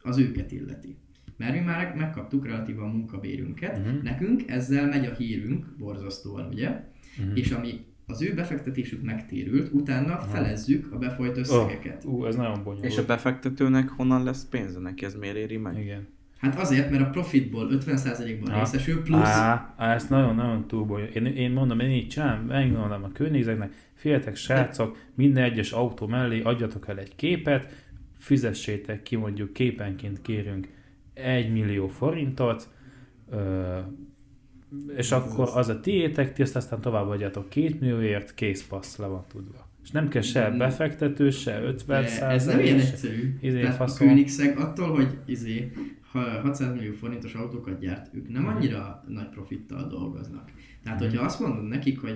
az 0.02 0.18
őket 0.18 0.52
illeti. 0.52 0.96
Mert 1.38 1.54
mi 1.54 1.60
már 1.60 1.94
megkaptuk 1.96 2.46
relatívan 2.46 2.90
a 2.90 2.92
munkabérünket, 2.94 3.78
Mhm. 3.86 4.04
nekünk 4.04 4.42
ezzel 4.48 4.88
megy 4.88 5.06
a 5.06 5.14
hírünk, 5.14 5.66
borzasztóan, 5.78 6.48
ugye? 6.48 6.70
Mhm. 7.18 7.36
És 7.36 7.52
ami 7.52 7.86
az 8.06 8.22
ő 8.22 8.34
befektetésük 8.34 9.02
megtérült, 9.04 9.70
utána 9.74 10.20
felezzük 10.20 10.92
a 10.92 10.98
befolyt 10.98 11.38
összegeket. 11.38 12.06
Ú, 12.06 12.26
ez 12.26 12.36
nagyon 12.36 12.64
bonyolult. 12.64 12.92
És 12.92 12.98
a 12.98 13.06
befektetőnek 13.06 13.90
honnan 13.90 14.24
lesz 14.24 14.46
pénze 14.50 14.80
neki, 14.80 15.06
ez 15.06 15.16
miért 15.16 15.36
éri 15.36 15.58
meg? 15.58 15.78
Igen. 15.80 16.08
Hát 16.44 16.60
azért, 16.60 16.90
mert 16.90 17.04
a 17.04 17.10
profitból 17.10 17.68
50%-ban 17.72 18.52
Ah. 18.52 18.58
részesül, 18.60 19.02
plusz 19.02 19.20
Á, 19.28 19.74
á, 19.78 19.94
ezt 19.94 20.10
nagyon-nagyon 20.10 20.68
túl 20.68 20.84
bonyolult. 20.86 21.16
Én, 21.16 21.26
én 21.26 21.52
mondom, 21.52 21.80
én 21.80 21.90
így 21.90 22.08
csinálom, 22.08 22.46
megmondom 22.46 23.04
a 23.04 23.12
környékeknek, 23.14 23.72
figyeljetek 23.94 24.36
srácok, 24.36 24.98
minden 25.14 25.44
egyes 25.44 25.72
autó 25.72 26.08
mellé 26.08 26.42
adjatok 26.42 26.88
el 26.88 27.00
egy 27.00 27.16
képet, 27.16 27.74
fizessétek 28.18 29.04
ki, 29.04 29.16
mondjuk 29.16 29.54
képenként 29.54 30.22
kérünk 30.22 30.68
1 31.14 31.52
millió 31.52 31.88
forintot, 31.88 32.70
ö, 33.32 33.78
és 34.98 35.12
akkor 35.12 35.50
az 35.54 35.70
a 35.70 35.80
tiétek, 35.80 36.34
ti 36.34 36.42
azt 36.42 36.56
aztán 36.56 36.82
tovább 36.82 37.08
adjátok 37.08 37.50
2 37.50 37.76
millióért, 37.80 38.34
kész 38.34 38.68
passz 38.68 38.98
le 38.98 39.06
van 39.08 39.24
tudva. 39.28 39.68
És 39.84 39.92
nem 39.92 40.08
kell 40.08 40.22
se 40.22 40.50
Mm. 40.50 40.58
befektető, 40.58 41.30
se 41.30 41.62
50 41.62 42.04
De 42.04 42.28
ez 42.30 42.46
nem 42.46 42.60
ilyen 42.60 42.80
egyszerű. 42.80 43.38
izé, 43.42 43.60
Tehát 43.62 43.74
a 43.74 43.78
faszom. 43.78 44.08
Königszeg 44.08 44.58
attól, 44.58 44.90
hogy 44.96 45.18
izé, 45.26 45.72
ha 46.12 46.20
600 46.20 46.74
millió 46.76 46.94
forintos 46.94 47.34
autókat 47.34 47.80
gyárt, 47.80 48.14
ők 48.14 48.30
nem 48.30 48.48
annyira 48.48 49.04
nagy 49.08 49.30
profittal 49.30 49.88
dolgoznak. 49.88 50.52
Tehát, 50.84 51.00
Mhm. 51.00 51.10
hogyha 51.10 51.26
azt 51.26 51.40
mondod 51.40 51.68
nekik, 51.68 52.00
hogy 52.00 52.16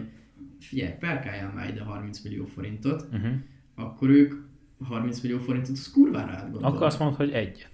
figyelj, 0.59 0.91
perkáljál 0.99 1.51
már 1.55 1.69
ide 1.69 1.81
30 1.81 2.21
millió 2.23 2.45
forintot, 2.45 3.07
Uh-huh. 3.13 3.31
akkor 3.75 4.09
ők 4.09 4.33
30 4.83 5.21
millió 5.21 5.37
forintot 5.39 5.71
az 5.71 5.91
kurvára 5.91 6.31
átgondolnak. 6.31 6.73
Akkor 6.73 6.85
azt 6.85 6.99
mondod, 6.99 7.17
hogy 7.17 7.31
egyet. 7.31 7.71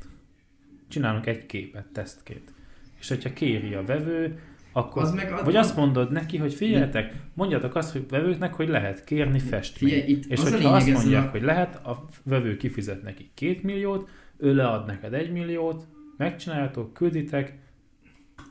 Csinálunk 0.87 1.25
egy 1.25 1.45
képet, 1.45 1.85
tesztkét. 1.87 2.53
És 2.99 3.07
hogyha 3.07 3.33
kéri 3.33 3.73
a 3.73 3.83
vevő, 3.85 4.39
akkor... 4.73 5.01
Az 5.01 5.11
meg 5.13 5.31
ad- 5.31 5.45
vagy 5.45 5.55
azt 5.55 5.75
mondod 5.75 6.11
neki, 6.11 6.37
hogy 6.37 6.53
figyeljetek, 6.53 7.13
mondjatok 7.33 7.75
azt, 7.75 7.91
hogy 7.91 8.05
vevőknek, 8.09 8.53
hogy 8.53 8.67
lehet 8.67 9.03
kérni 9.03 9.39
festményt. 9.39 9.93
Figyelj, 9.93 10.11
itt 10.11 10.25
és 10.25 10.39
az 10.39 10.51
hogyha 10.51 10.69
azt 10.69 10.91
mondják, 10.91 11.27
a- 11.27 11.29
hogy 11.29 11.41
lehet, 11.41 11.75
a 11.85 12.05
vevő 12.23 12.57
kifizet 12.57 13.03
neki 13.03 13.29
két 13.33 13.63
milliót, 13.63 14.09
ő 14.37 14.55
lead 14.55 14.85
neked 14.85 15.13
egy 15.13 15.31
milliót, 15.31 15.87
megcsináljátok, 16.17 16.93
külditek, 16.93 17.61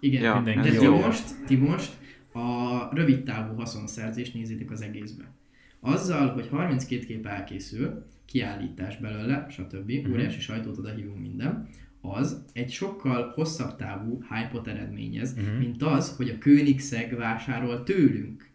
Igen, 0.00 0.22
Ja, 0.22 0.34
mindenki 0.34 0.68
de 0.68 0.74
ez 0.74 0.78
ti 0.80 0.84
jó. 0.84 0.96
most, 0.98 1.24
ti 1.46 1.56
most 1.56 1.92
a 2.32 2.88
rövid 2.94 3.22
távú 3.22 3.54
haszonszerzést 3.54 4.34
nézitek 4.34 4.70
az 4.70 4.82
egészbe. 4.82 5.24
Azzal, 5.80 6.28
hogy 6.28 6.48
32 6.48 7.04
kép 7.04 7.26
elkészül, 7.26 8.04
kiállítás 8.24 8.96
belőle, 8.96 9.46
stb. 9.50 9.90
Mhm. 9.92 10.12
óriási 10.12 10.40
sajtót 10.40 10.78
oda 10.78 10.90
hívunk 10.90 11.20
minden, 11.20 11.68
az 12.02 12.44
egy 12.52 12.70
sokkal 12.70 13.32
hosszabb 13.34 13.76
távú 13.76 14.22
hype-ot 14.30 14.66
eredményez, 14.68 15.34
Mhm. 15.34 15.56
mint 15.58 15.82
az, 15.82 16.16
hogy 16.16 16.28
a 16.28 16.38
Königszeg 16.38 17.16
vásárol 17.16 17.82
tőlünk. 17.82 18.50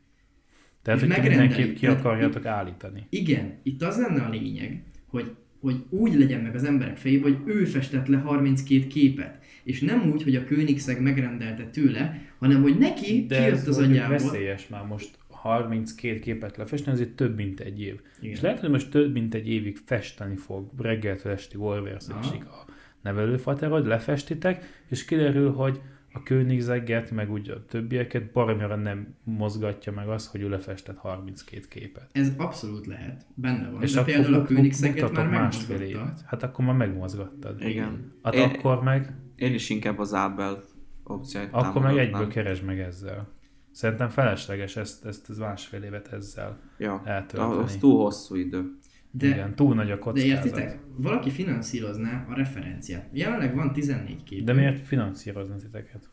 tehát 0.82 1.00
hogy 1.00 1.10
mindenképp 1.10 1.74
ki 1.74 1.80
Tehát 1.86 2.00
akarjátok 2.00 2.46
állítani. 2.46 3.06
Igen, 3.10 3.54
itt 3.64 3.82
az 3.84 3.98
lenne 3.98 4.22
a 4.22 4.30
lényeg, 4.30 4.84
hogy, 5.08 5.36
hogy 5.60 5.84
úgy 5.90 6.14
legyen 6.18 6.42
meg 6.42 6.56
az 6.56 6.64
emberek 6.64 6.98
fejében, 6.98 7.32
hogy 7.34 7.54
ő 7.56 7.66
festett 7.66 8.08
le 8.08 8.18
32 8.18 8.88
képet. 8.88 9.44
És 9.64 9.82
nem 9.82 10.12
úgy, 10.12 10.24
hogy 10.24 10.36
a 10.36 10.44
Königszeg 10.44 11.02
megrendelte 11.02 11.64
tőle, 11.70 12.22
hanem 12.40 12.62
hogy 12.62 12.78
neki 12.78 13.26
De 13.26 13.38
kijött 13.38 13.52
ez 13.54 13.68
az 13.68 13.78
agyából. 13.78 14.18
veszélyes 14.18 14.68
már 14.68 14.86
most 14.86 15.18
32 15.28 16.20
képet 16.20 16.58
lefesteni, 16.58 17.02
itt 17.02 17.16
több 17.16 17.36
mint 17.36 17.60
egy 17.60 17.82
év. 17.82 18.00
Igen. 18.20 18.32
És 18.32 18.42
lehet, 18.42 18.60
hogy 18.60 18.70
most 18.70 18.90
több 18.90 19.12
mint 19.14 19.34
egy 19.34 19.50
évig 19.50 19.78
festeni 19.86 20.36
fog 20.36 20.70
reggeltől 20.78 21.32
esti 21.32 21.58
Wolversig 21.58 22.16
a 22.46 22.66
nevelőfaterod, 23.12 23.86
lefestitek, 23.88 24.66
és 24.88 25.06
kiderül, 25.06 25.52
hogy 25.54 25.82
a 26.14 26.24
Königseget, 26.24 27.12
meg 27.12 27.32
úgy 27.32 27.50
a 27.50 27.66
többieket 27.66 28.32
baromira 28.32 28.76
nem 28.76 29.16
mozgatja 29.24 29.92
meg 29.92 30.08
az, 30.08 30.28
hogy 30.28 30.42
ő 30.42 30.50
lefestett 30.50 30.98
32 30.98 31.62
képet. 31.70 32.10
Ez 32.12 32.32
abszolút 32.38 32.86
lehet, 32.86 33.26
benne 33.36 33.70
van. 33.70 33.82
és 33.82 33.94
De 33.94 34.00
akkor 34.00 34.14
például 34.14 34.34
a 34.34 34.46
mutatok 34.50 35.14
már 35.16 35.30
másfél 35.30 35.82
évet. 35.82 36.22
Hát 36.26 36.44
akkor 36.44 36.66
már 36.66 36.76
megmozgattad. 36.76 37.62
Igen. 37.62 38.14
Hát 38.24 38.34
Én- 38.36 38.50
akkor 38.50 38.84
meg, 38.84 39.14
Én 39.36 39.54
is 39.54 39.70
inkább 39.70 40.00
az 40.00 40.14
Ábel 40.14 40.64
opciót 41.04 41.48
akkor 41.52 41.82
meg 41.82 41.98
egyből 41.98 42.28
keresd 42.28 42.64
meg 42.64 42.80
ezzel. 42.80 43.28
Szerintem 43.72 44.10
felesleges 44.10 44.76
ezt, 44.76 45.06
ezt 45.06 45.30
az 45.30 45.38
másfél 45.38 45.84
évet 45.84 46.14
ezzel 46.14 46.60
Ja, 46.78 47.02
eltölteni. 47.06 47.64
az 47.64 47.76
túl 47.76 47.98
hosszú 48.04 48.36
idő. 48.36 48.78
De, 49.12 49.28
Igen, 49.28 49.56
túl 49.56 49.76
nagy 49.76 49.92
a 49.92 49.94
de 49.94 50.00
kockázat. 50.00 50.30
értitek? 50.30 50.78
Valaki 50.96 51.30
finanszírozná 51.30 52.26
a 52.30 52.36
referenciát. 52.36 53.10
Jelenleg 53.14 53.56
van 53.56 53.74
14 53.74 54.24
kép. 54.24 54.44
De 54.44 54.54
miért 54.54 54.80
finanszírozna 54.88 55.56
titeket? 55.56 56.10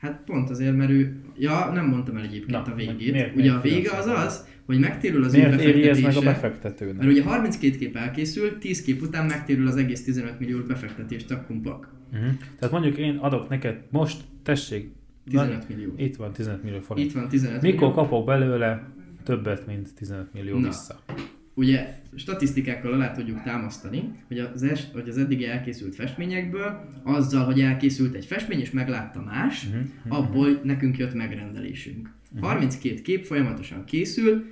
Hát 0.00 0.22
pont 0.24 0.50
azért, 0.50 0.76
mert 0.76 0.90
ő... 0.90 1.20
Ja, 1.38 1.70
nem 1.72 1.86
mondtam 1.86 2.16
el 2.16 2.22
egyébként 2.22 2.50
Na, 2.66 2.72
a 2.72 2.74
végét. 2.74 3.12
miért- 3.12 3.34
ugye 3.34 3.42
miért 3.42 3.54
a 3.56 3.60
vége 3.60 3.90
az 3.96 4.06
az, 4.06 4.46
hogy 4.66 4.78
megtérül 4.78 5.24
az 5.24 5.34
ő 5.34 5.38
Miért 5.38 5.60
éri 5.60 5.88
ez 5.88 6.00
meg 6.00 6.16
a 6.16 6.20
befektetése. 6.20 6.48
befektetőnek? 6.48 6.96
Mert 6.96 7.08
ugye 7.10 7.22
32 7.22 7.76
kép 7.76 7.96
elkészül, 7.96 8.58
10 8.58 8.82
kép 8.82 9.02
után 9.02 9.26
megtérül 9.26 9.66
az 9.66 9.76
egész 9.76 10.04
15 10.04 10.38
millió 10.38 10.58
befektetést 10.62 11.30
a 11.30 11.44
kumpak. 11.46 11.92
Uh-huh. 12.12 12.28
Tehát 12.58 12.70
mondjuk 12.74 12.96
én 12.96 13.16
adok 13.16 13.48
neked 13.48 13.82
most, 13.90 14.24
tessék, 14.42 14.90
15 15.30 15.68
millió. 15.68 15.92
itt 15.96 16.16
van 16.16 16.32
15 16.32 16.62
millió 16.62 16.80
forint. 16.80 17.06
Itt 17.08 17.14
van 17.14 17.28
15 17.28 17.62
Mikor 17.62 17.78
millió. 17.80 17.94
kapok 17.94 18.26
belőle 18.26 18.88
többet, 19.22 19.66
mint 19.66 19.94
15 19.94 20.32
millió 20.32 20.58
Na. 20.58 20.66
vissza? 20.66 21.00
Ugye 21.58 21.94
statisztikákkal 22.16 22.92
alá 22.92 23.12
tudjuk 23.12 23.42
támasztani, 23.42 24.12
hogy 24.28 24.38
az, 24.38 24.62
es, 24.62 24.84
hogy 24.92 25.08
az 25.08 25.18
eddigi 25.18 25.46
elkészült 25.46 25.94
festményekből, 25.94 26.84
azzal, 27.02 27.44
hogy 27.44 27.60
elkészült 27.60 28.14
egy 28.14 28.24
festmény 28.24 28.60
és 28.60 28.70
meglátta 28.70 29.22
más, 29.22 29.66
Uh-huh. 29.66 30.18
abból 30.18 30.60
nekünk 30.62 30.98
jött 30.98 31.14
megrendelésünk. 31.14 32.10
32 32.40 33.02
kép 33.02 33.24
folyamatosan 33.24 33.84
készül, 33.84 34.44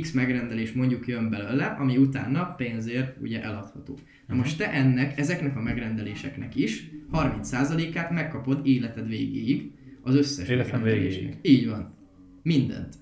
X 0.00 0.12
megrendelés 0.12 0.72
mondjuk 0.72 1.06
jön 1.06 1.30
belőle, 1.30 1.64
ami 1.64 1.96
utána 1.96 2.54
pénzért 2.56 3.16
ugye 3.20 3.42
eladható. 3.42 3.98
Na 4.26 4.34
most 4.34 4.58
te 4.58 4.72
ennek, 4.72 5.18
ezeknek 5.18 5.56
a 5.56 5.60
megrendeléseknek 5.60 6.56
is 6.56 6.90
30%-át 7.12 8.10
megkapod 8.10 8.66
életed 8.66 9.08
végéig 9.08 9.70
az 10.02 10.14
összes 10.14 10.48
Életem 10.48 10.80
megrendelésnek. 10.80 11.36
Így 11.42 11.68
van. 11.68 11.94
Mindent. 12.42 12.94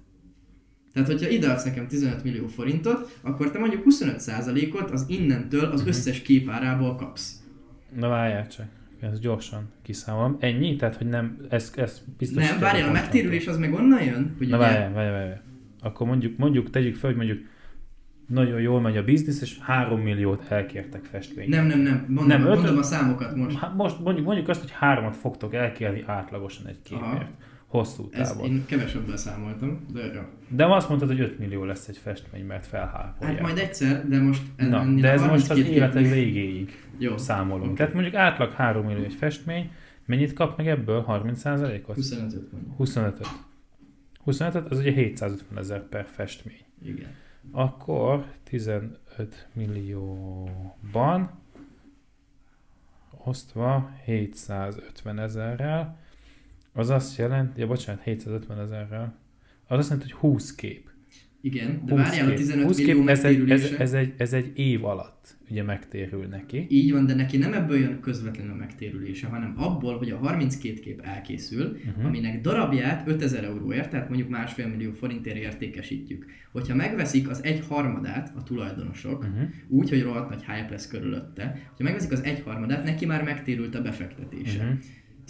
Tehát, 0.93 1.09
hogyha 1.09 1.29
ideadsz 1.29 1.65
nekem 1.65 1.87
15 1.87 2.25
millió 2.25 2.47
forintot, 2.47 3.19
akkor 3.21 3.51
te 3.51 3.59
mondjuk 3.59 3.85
25%-ot 3.91 4.91
az 4.91 5.05
innentől 5.09 5.65
az 5.65 5.87
összes 5.87 6.23
képárából 6.23 6.95
kapsz. 6.95 7.43
Na 7.97 8.09
várjál 8.09 8.47
csak, 8.49 8.67
ezt 9.01 9.21
gyorsan 9.21 9.73
kiszámolom. 9.83 10.37
Ennyi? 10.41 10.77
Tehát, 10.77 10.97
hogy 10.97 11.07
nem, 11.07 11.37
ez, 11.49 11.73
ez 11.77 12.03
biztos... 12.19 12.49
Nem, 12.49 12.59
várjál, 12.59 12.89
a 12.89 12.93
megtérülés 12.93 13.47
az 13.47 13.57
meg 13.59 13.73
onnan 13.73 14.03
jön, 14.03 14.35
hogy 14.39 14.49
Na 14.49 14.59
várjál, 14.59 14.93
várjál, 14.93 15.13
várjál. 15.13 15.43
Akkor 15.81 16.07
mondjuk, 16.07 16.39
mondjuk, 16.39 16.71
tegyük 16.71 16.95
fel, 16.95 17.11
hogy 17.11 17.19
mondjuk 17.19 17.39
nagyon 18.27 18.61
jól 18.61 18.81
megy 18.81 18.97
a 18.97 19.05
biznisz, 19.05 19.41
és 19.41 19.59
3 19.61 20.01
milliót 20.01 20.45
elkértek 20.49 21.05
festményt. 21.05 21.49
Nem, 21.49 21.67
nem, 21.67 21.81
nem, 21.81 22.05
mondom, 22.09 22.27
Nem, 22.27 22.43
mondom 22.43 22.79
a 22.79 22.83
számokat 22.83 23.37
most. 23.37 23.75
Most 23.77 24.01
mondjuk, 24.01 24.27
mondjuk 24.27 24.49
azt, 24.49 24.61
hogy 24.61 24.71
hármat 24.71 25.17
fogtok 25.17 25.55
elkérni 25.55 26.05
átlagosan 26.07 26.67
egy 26.67 26.83
képért. 26.83 27.05
Aha. 27.05 27.29
Hosszú 27.71 28.09
távon. 28.09 28.45
én 28.51 28.65
kevesebből 28.67 29.17
számoltam, 29.17 29.87
de 29.93 30.05
jó. 30.15 30.21
De 30.49 30.67
azt 30.67 30.89
mondtad, 30.89 31.09
hogy 31.09 31.21
5 31.21 31.39
millió 31.39 31.65
lesz 31.65 31.89
egy 31.89 31.97
festmény, 31.97 32.45
mert 32.45 32.67
felhápolják. 32.67 33.37
Hát 33.37 33.47
majd 33.47 33.59
egyszer, 33.59 34.09
de 34.09 34.21
most 34.21 34.43
Na, 34.57 34.85
de 34.85 35.11
ez 35.11 35.21
most 35.21 35.33
az 35.33 35.49
32 35.49 35.75
életek 35.75 36.03
kép- 36.03 36.13
végéig 36.13 36.85
Jó, 36.99 37.17
számolunk. 37.17 37.65
Oké. 37.65 37.75
Tehát 37.75 37.93
mondjuk 37.93 38.15
átlag 38.15 38.53
3 38.53 38.87
millió 38.87 39.03
egy 39.05 39.15
festmény, 39.15 39.71
mennyit 40.05 40.33
kap 40.33 40.57
meg 40.57 40.69
ebből? 40.69 41.05
30%-ot? 41.09 41.95
25 41.95 42.53
mondjuk. 42.53 42.75
25-öt. 42.79 43.27
25-öt, 44.27 44.71
az 44.71 44.79
ugye 44.79 44.93
750 44.93 45.59
ezer 45.59 45.83
per 45.89 46.07
festmény. 46.07 46.65
Igen. 46.85 47.09
Akkor 47.53 48.25
15 48.45 49.49
millióban 49.53 51.31
osztva 53.25 53.91
750 54.05 55.19
ezerrel, 55.19 55.99
az 56.73 56.91
azt 56.91 57.19
jelenti, 57.19 57.61
ja 57.61 57.67
bocsánat, 57.67 58.03
750 58.03 58.59
ezerrel, 58.59 59.19
az 59.67 59.79
azt 59.79 59.91
jelenti, 59.91 60.11
hogy 60.13 60.21
20 60.21 60.55
kép. 60.55 60.89
Igen, 61.41 61.83
de 61.85 61.93
20 61.93 62.01
várjál 62.01 62.27
a 62.27 62.29
kép. 62.29 62.39
15 62.39 62.65
20 62.65 62.77
millió 62.77 63.01
kép, 63.01 63.09
ez 63.09 63.25
egy, 63.25 63.51
ez, 63.51 63.73
ez, 63.79 63.93
egy, 63.93 64.15
ez 64.17 64.33
egy 64.33 64.59
év 64.59 64.85
alatt 64.85 65.39
ugye 65.51 65.63
megtérül 65.63 66.27
neki. 66.27 66.67
Így 66.69 66.93
van, 66.93 67.07
de 67.07 67.15
neki 67.15 67.37
nem 67.37 67.53
ebből 67.53 67.79
jön 67.79 68.01
közvetlenül 68.01 68.53
a 68.53 68.57
megtérülése, 68.57 69.27
hanem 69.27 69.55
abból, 69.57 69.99
hogy 69.99 70.11
a 70.11 70.17
32 70.17 70.81
kép 70.81 71.01
elkészül, 71.01 71.67
uh-huh. 71.67 72.05
aminek 72.05 72.41
darabját 72.41 73.09
5000 73.09 73.45
euróért, 73.45 73.91
tehát 73.91 74.09
mondjuk 74.09 74.29
másfél 74.29 74.67
millió 74.67 74.93
forintért 74.93 75.37
értékesítjük. 75.37 76.27
Hogyha 76.53 76.75
megveszik 76.75 77.29
az 77.29 77.45
egy 77.45 77.67
harmadát 77.69 78.33
a 78.37 78.43
tulajdonosok, 78.43 79.19
Uh-huh. 79.21 79.49
úgy, 79.69 79.89
hogy 79.89 80.03
rohadt 80.03 80.31
nagy 80.31 80.45
hype 80.45 80.71
lesz 80.71 80.89
körülötte, 80.89 81.45
hogyha 81.45 81.85
megveszik 81.85 82.13
az 82.13 82.23
egy 82.23 82.41
harmadát, 82.41 82.85
neki 82.85 83.07
már 83.07 83.23
megtérült 83.23 83.75
a 83.75 83.83
befektetése. 83.83 84.63
Uh-huh. 84.63 84.79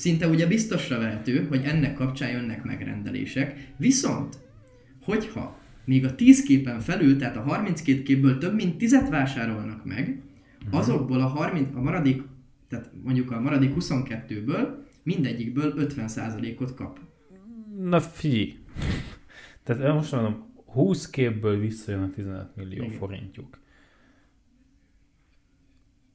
Szinte 0.01 0.29
ugye 0.29 0.47
biztosra 0.47 0.99
vehető, 0.99 1.47
hogy 1.49 1.65
ennek 1.65 1.95
kapcsán 1.95 2.31
jönnek 2.31 2.65
megrendelések, 2.65 3.73
viszont, 3.77 4.39
hogyha 5.03 5.59
még 5.85 6.05
a 6.05 6.15
10 6.15 6.43
képen 6.43 6.81
felül, 6.81 7.17
tehát 7.17 7.37
a 7.37 7.41
32 7.41 8.03
képből 8.03 8.39
több 8.39 8.55
mint 8.55 8.79
10 8.79 9.09
vásárolnak 9.11 9.85
meg, 9.85 10.23
azokból 10.71 11.21
a, 11.21 11.27
30, 11.27 11.75
a 11.75 11.81
maradék, 11.81 12.23
tehát 12.69 12.91
mondjuk 13.03 13.31
a 13.31 13.41
maradék 13.41 13.73
22-ből 13.79 14.69
mindegyikből 15.03 15.75
50%-ot 15.77 16.75
kap. 16.75 17.01
Na 17.79 18.01
figyelj. 18.01 18.59
Tehát 19.65 19.95
most 19.95 20.13
mondom, 20.13 20.53
20 20.65 21.11
képből 21.11 21.59
visszajön 21.59 22.03
a 22.03 22.11
15 22.11 22.57
millió 22.57 22.85
Igen. 22.85 22.99
forintjuk. 22.99 23.59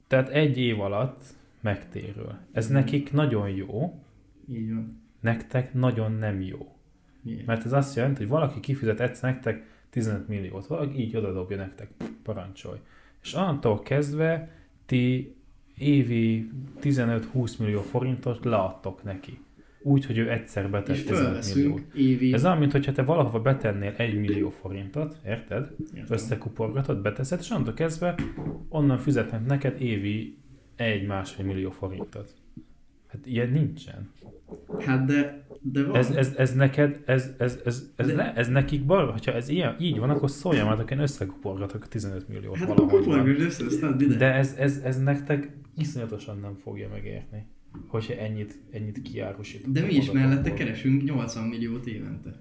Tehát 0.08 0.30
egy 0.30 0.58
év 0.58 0.80
alatt 0.80 1.24
megtérül. 1.66 2.36
Ez 2.52 2.68
nekik 2.68 3.12
nagyon 3.12 3.50
jó, 3.50 4.02
Így 4.52 4.74
van. 4.74 5.02
nektek 5.20 5.74
nagyon 5.74 6.12
nem 6.12 6.42
jó. 6.42 6.76
Miért? 7.22 7.46
Mert 7.46 7.66
ez 7.66 7.74
azt 7.74 7.96
jelenti, 7.96 8.18
hogy 8.18 8.28
valaki 8.28 8.60
kifizet 8.60 9.00
egyszer 9.00 9.32
nektek 9.32 9.66
15 9.90 10.28
milliót, 10.28 10.68
valaki 10.68 11.00
így 11.00 11.16
odadobja 11.16 11.58
nektek, 11.58 11.90
parancsolj. 12.24 12.80
És 13.22 13.34
annantól 13.34 13.80
kezdve 13.82 14.50
ti 14.86 15.36
évi 15.78 16.50
15-20 16.82 17.60
millió 17.60 17.82
forintot 17.82 18.46
leadtok 18.46 19.04
neki. 19.04 19.40
Úgy, 19.82 20.06
hogy 20.06 20.18
ő 20.18 20.32
egyszer 20.32 20.70
betett 20.70 20.96
És 20.96 21.04
15 21.04 21.56
milliót. 21.56 21.82
évi... 21.94 22.34
Ez 22.34 22.46
olyan, 22.46 22.58
mintha 22.58 22.92
te 22.92 23.04
valahova 23.04 23.42
betennél 23.42 23.94
1 23.98 24.20
millió 24.20 24.50
forintot, 24.50 25.18
érted? 25.26 25.72
Értem. 25.80 26.06
Összekuporgatod, 26.10 27.02
beteszed, 27.02 27.40
és 27.40 27.50
annantól 27.50 27.74
kezdve 27.74 28.16
onnan 28.70 28.98
fizetnek 28.98 29.46
neked 29.46 29.82
évi 29.82 30.38
1-másfél 30.78 31.46
millió 31.46 31.72
forintot. 31.72 32.34
Hát 33.08 33.26
ilyen 33.26 33.50
nincsen. 33.50 34.12
Hát 34.80 35.06
de, 35.06 35.48
de 35.62 35.84
van. 35.84 35.96
Ez, 35.96 36.10
ez, 36.10 36.34
ez 36.38 36.54
neked, 36.54 37.02
ez, 37.06 37.30
ez, 37.38 37.60
ez, 37.66 37.92
ez, 37.96 38.08
De- 38.08 38.14
le, 38.16 38.34
ez 38.34 38.48
nekik 38.48 38.86
baj, 38.86 39.12
hogyha 39.12 39.32
ez 39.32 39.50
ilyen, 39.50 39.76
így 39.80 40.00
van, 40.00 40.10
akkor 40.10 40.30
szóljam, 40.32 40.68
mert 40.68 40.92
én 40.92 41.00
összekuporgatok 41.00 41.84
a 41.84 41.88
15 41.88 42.28
milliót 42.28 42.56
hát 42.58 42.68
valahogy. 42.68 43.28
össze, 43.40 43.66
aztán 43.66 44.00
ide. 44.00 44.16
De 44.16 44.34
ez, 44.34 44.56
ez, 44.58 44.78
ez 44.78 45.02
nektek 45.04 45.58
iszonyatosan 45.78 46.40
nem 46.40 46.56
fogja 46.56 46.90
megérni, 46.90 47.46
hogyha 47.88 48.14
ennyit, 48.14 48.60
ennyit 48.72 49.02
kiárusítotok. 49.02 49.74
De 49.74 49.82
mi 49.82 49.94
is 49.94 50.12
mellette 50.12 50.54
keresünk 50.54 51.04
80 51.04 51.44
milliót 51.48 51.86
évente. 51.86 52.40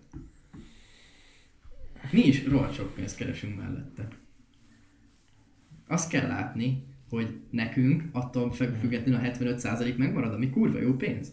Mi 2.11 2.21
is 2.21 2.47
rohadt 2.47 2.75
sok 2.75 2.95
pénzt 2.95 3.17
keresünk 3.17 3.57
mellette. 3.57 4.09
Azt 5.87 6.09
kell 6.09 6.27
látni, 6.27 6.85
hogy 7.15 7.39
nekünk 7.51 8.03
attól 8.13 8.53
függ- 8.53 8.77
függetlenül 8.81 9.21
a 9.21 9.33
75% 9.33 9.97
megmarad, 9.97 10.33
ami 10.33 10.51
kurva 10.51 10.81
jó 10.81 10.93
pénz. 10.93 11.33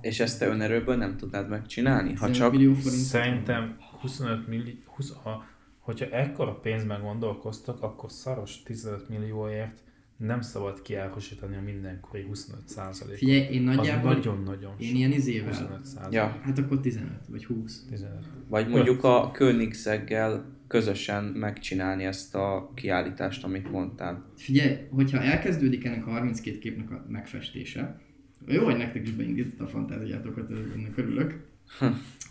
És 0.00 0.20
ezt 0.20 0.38
te 0.38 0.46
önerőből 0.46 0.96
nem 0.96 1.16
tudnád 1.16 1.48
megcsinálni? 1.48 2.14
Ha 2.14 2.26
15 2.26 2.82
csak. 2.82 2.92
Szerintem 2.92 3.76
25 4.00 4.48
millió, 4.48 4.74
20, 4.84 5.12
ha, 5.22 5.44
hogyha 5.78 6.06
ekkora 6.06 6.52
pénzben 6.52 7.02
gondolkoztok, 7.02 7.82
akkor 7.82 8.10
szaros 8.10 8.62
15 8.62 9.08
millióért 9.08 9.82
nem 10.16 10.40
szabad 10.40 10.82
kiárusítani 10.82 11.56
a 11.56 11.60
mindenkori 11.60 12.22
25 12.22 12.68
százalékot. 12.68 13.18
Figyelj, 13.18 13.54
én 13.54 13.62
nagyjából 13.62 14.12
nagyon-nagyon 14.12 14.72
én 14.78 14.94
ilyen 14.96 15.12
izével. 15.12 15.48
25 15.48 15.84
százalék. 15.84 16.12
Ja. 16.12 16.40
Hát 16.42 16.58
akkor 16.58 16.80
15 16.80 17.10
vagy 17.28 17.44
20. 17.44 17.84
15. 17.88 18.12
Vagy 18.48 18.68
mondjuk 18.68 19.04
a 19.04 19.30
Königszeggel 19.30 20.44
közösen 20.70 21.24
megcsinálni 21.24 22.04
ezt 22.04 22.34
a 22.34 22.70
kiállítást, 22.74 23.44
amit 23.44 23.70
mondtál. 23.70 24.24
Figyelj, 24.36 24.76
hogyha 24.90 25.22
elkezdődik 25.22 25.84
ennek 25.84 26.06
a 26.06 26.10
32 26.10 26.58
képnek 26.58 26.90
a 26.90 27.06
megfestése, 27.08 28.00
jó, 28.46 28.64
hogy 28.64 28.76
nektek 28.76 29.02
is 29.02 29.10
beindított 29.12 29.60
a 29.60 29.66
fantáziátokat, 29.66 30.50
ennek 30.50 30.96
örülök. 30.96 31.46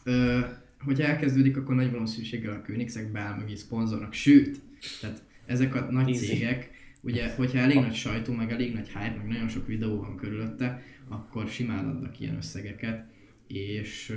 Ö, 0.04 0.40
hogyha 0.84 1.08
elkezdődik, 1.08 1.58
akkor 1.58 1.76
nagy 1.76 1.92
valószínűséggel 1.92 2.54
a 2.54 2.62
Koenigsegg 2.66 3.12
beáll 3.12 3.38
mögé 3.38 3.56
szponzornak, 3.56 4.14
sőt, 4.14 4.60
tehát 5.02 5.24
ezek 5.46 5.76
a 5.76 5.92
nagy 5.92 6.08
Easy. 6.08 6.26
cégek, 6.26 6.70
ugye, 7.02 7.34
hogyha 7.36 7.58
elég 7.58 7.80
nagy 7.80 7.96
sajtó, 7.96 8.34
meg 8.34 8.52
elég 8.52 8.74
nagy 8.74 8.88
hype, 8.88 9.16
meg 9.18 9.28
nagyon 9.28 9.48
sok 9.48 9.68
videó 9.68 10.00
van 10.00 10.16
körülötte, 10.16 10.84
akkor 11.08 11.48
simán 11.48 11.90
adnak 11.90 12.20
ilyen 12.20 12.36
összegeket, 12.36 13.06
és 13.48 14.14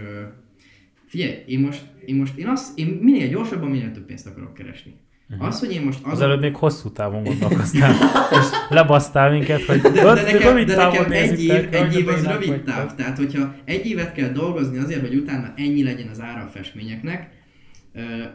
figyelj, 1.12 1.42
én 1.46 1.60
most, 1.60 1.82
én 2.06 2.14
most, 2.14 2.36
én 2.36 2.48
azt, 2.48 2.78
én 2.78 2.86
minél 2.86 3.28
gyorsabban, 3.28 3.70
minél 3.70 3.92
több 3.92 4.04
pénzt 4.04 4.26
akarok 4.26 4.54
keresni. 4.54 4.94
Az, 5.38 5.60
hogy 5.60 5.72
én 5.72 5.82
most 5.82 5.98
Az 6.02 6.20
előbb 6.20 6.40
még 6.40 6.56
hosszú 6.56 6.90
távon 6.90 7.24
gondolkoztál, 7.24 7.94
és 8.30 8.46
lebasztál 8.68 9.30
minket, 9.30 9.62
hogy 9.62 9.80
de, 9.80 9.90
de, 9.90 10.12
nekem, 10.12 10.40
rövid 10.40 10.66
de 10.66 10.76
nekem 10.76 11.12
egy 11.12 11.44
év, 11.44 11.68
egy 11.70 11.98
év 11.98 12.08
az 12.08 12.26
rövid 12.26 12.48
vagytok. 12.48 12.64
táv. 12.64 12.94
Tehát, 12.94 13.16
hogyha 13.16 13.54
egy 13.64 13.86
évet 13.86 14.12
kell 14.12 14.28
dolgozni 14.28 14.78
azért, 14.78 15.00
hogy 15.00 15.14
utána 15.14 15.52
ennyi 15.56 15.82
legyen 15.82 16.08
az 16.08 16.20
ára 16.20 16.42
a 16.42 16.46
festményeknek, 16.48 17.30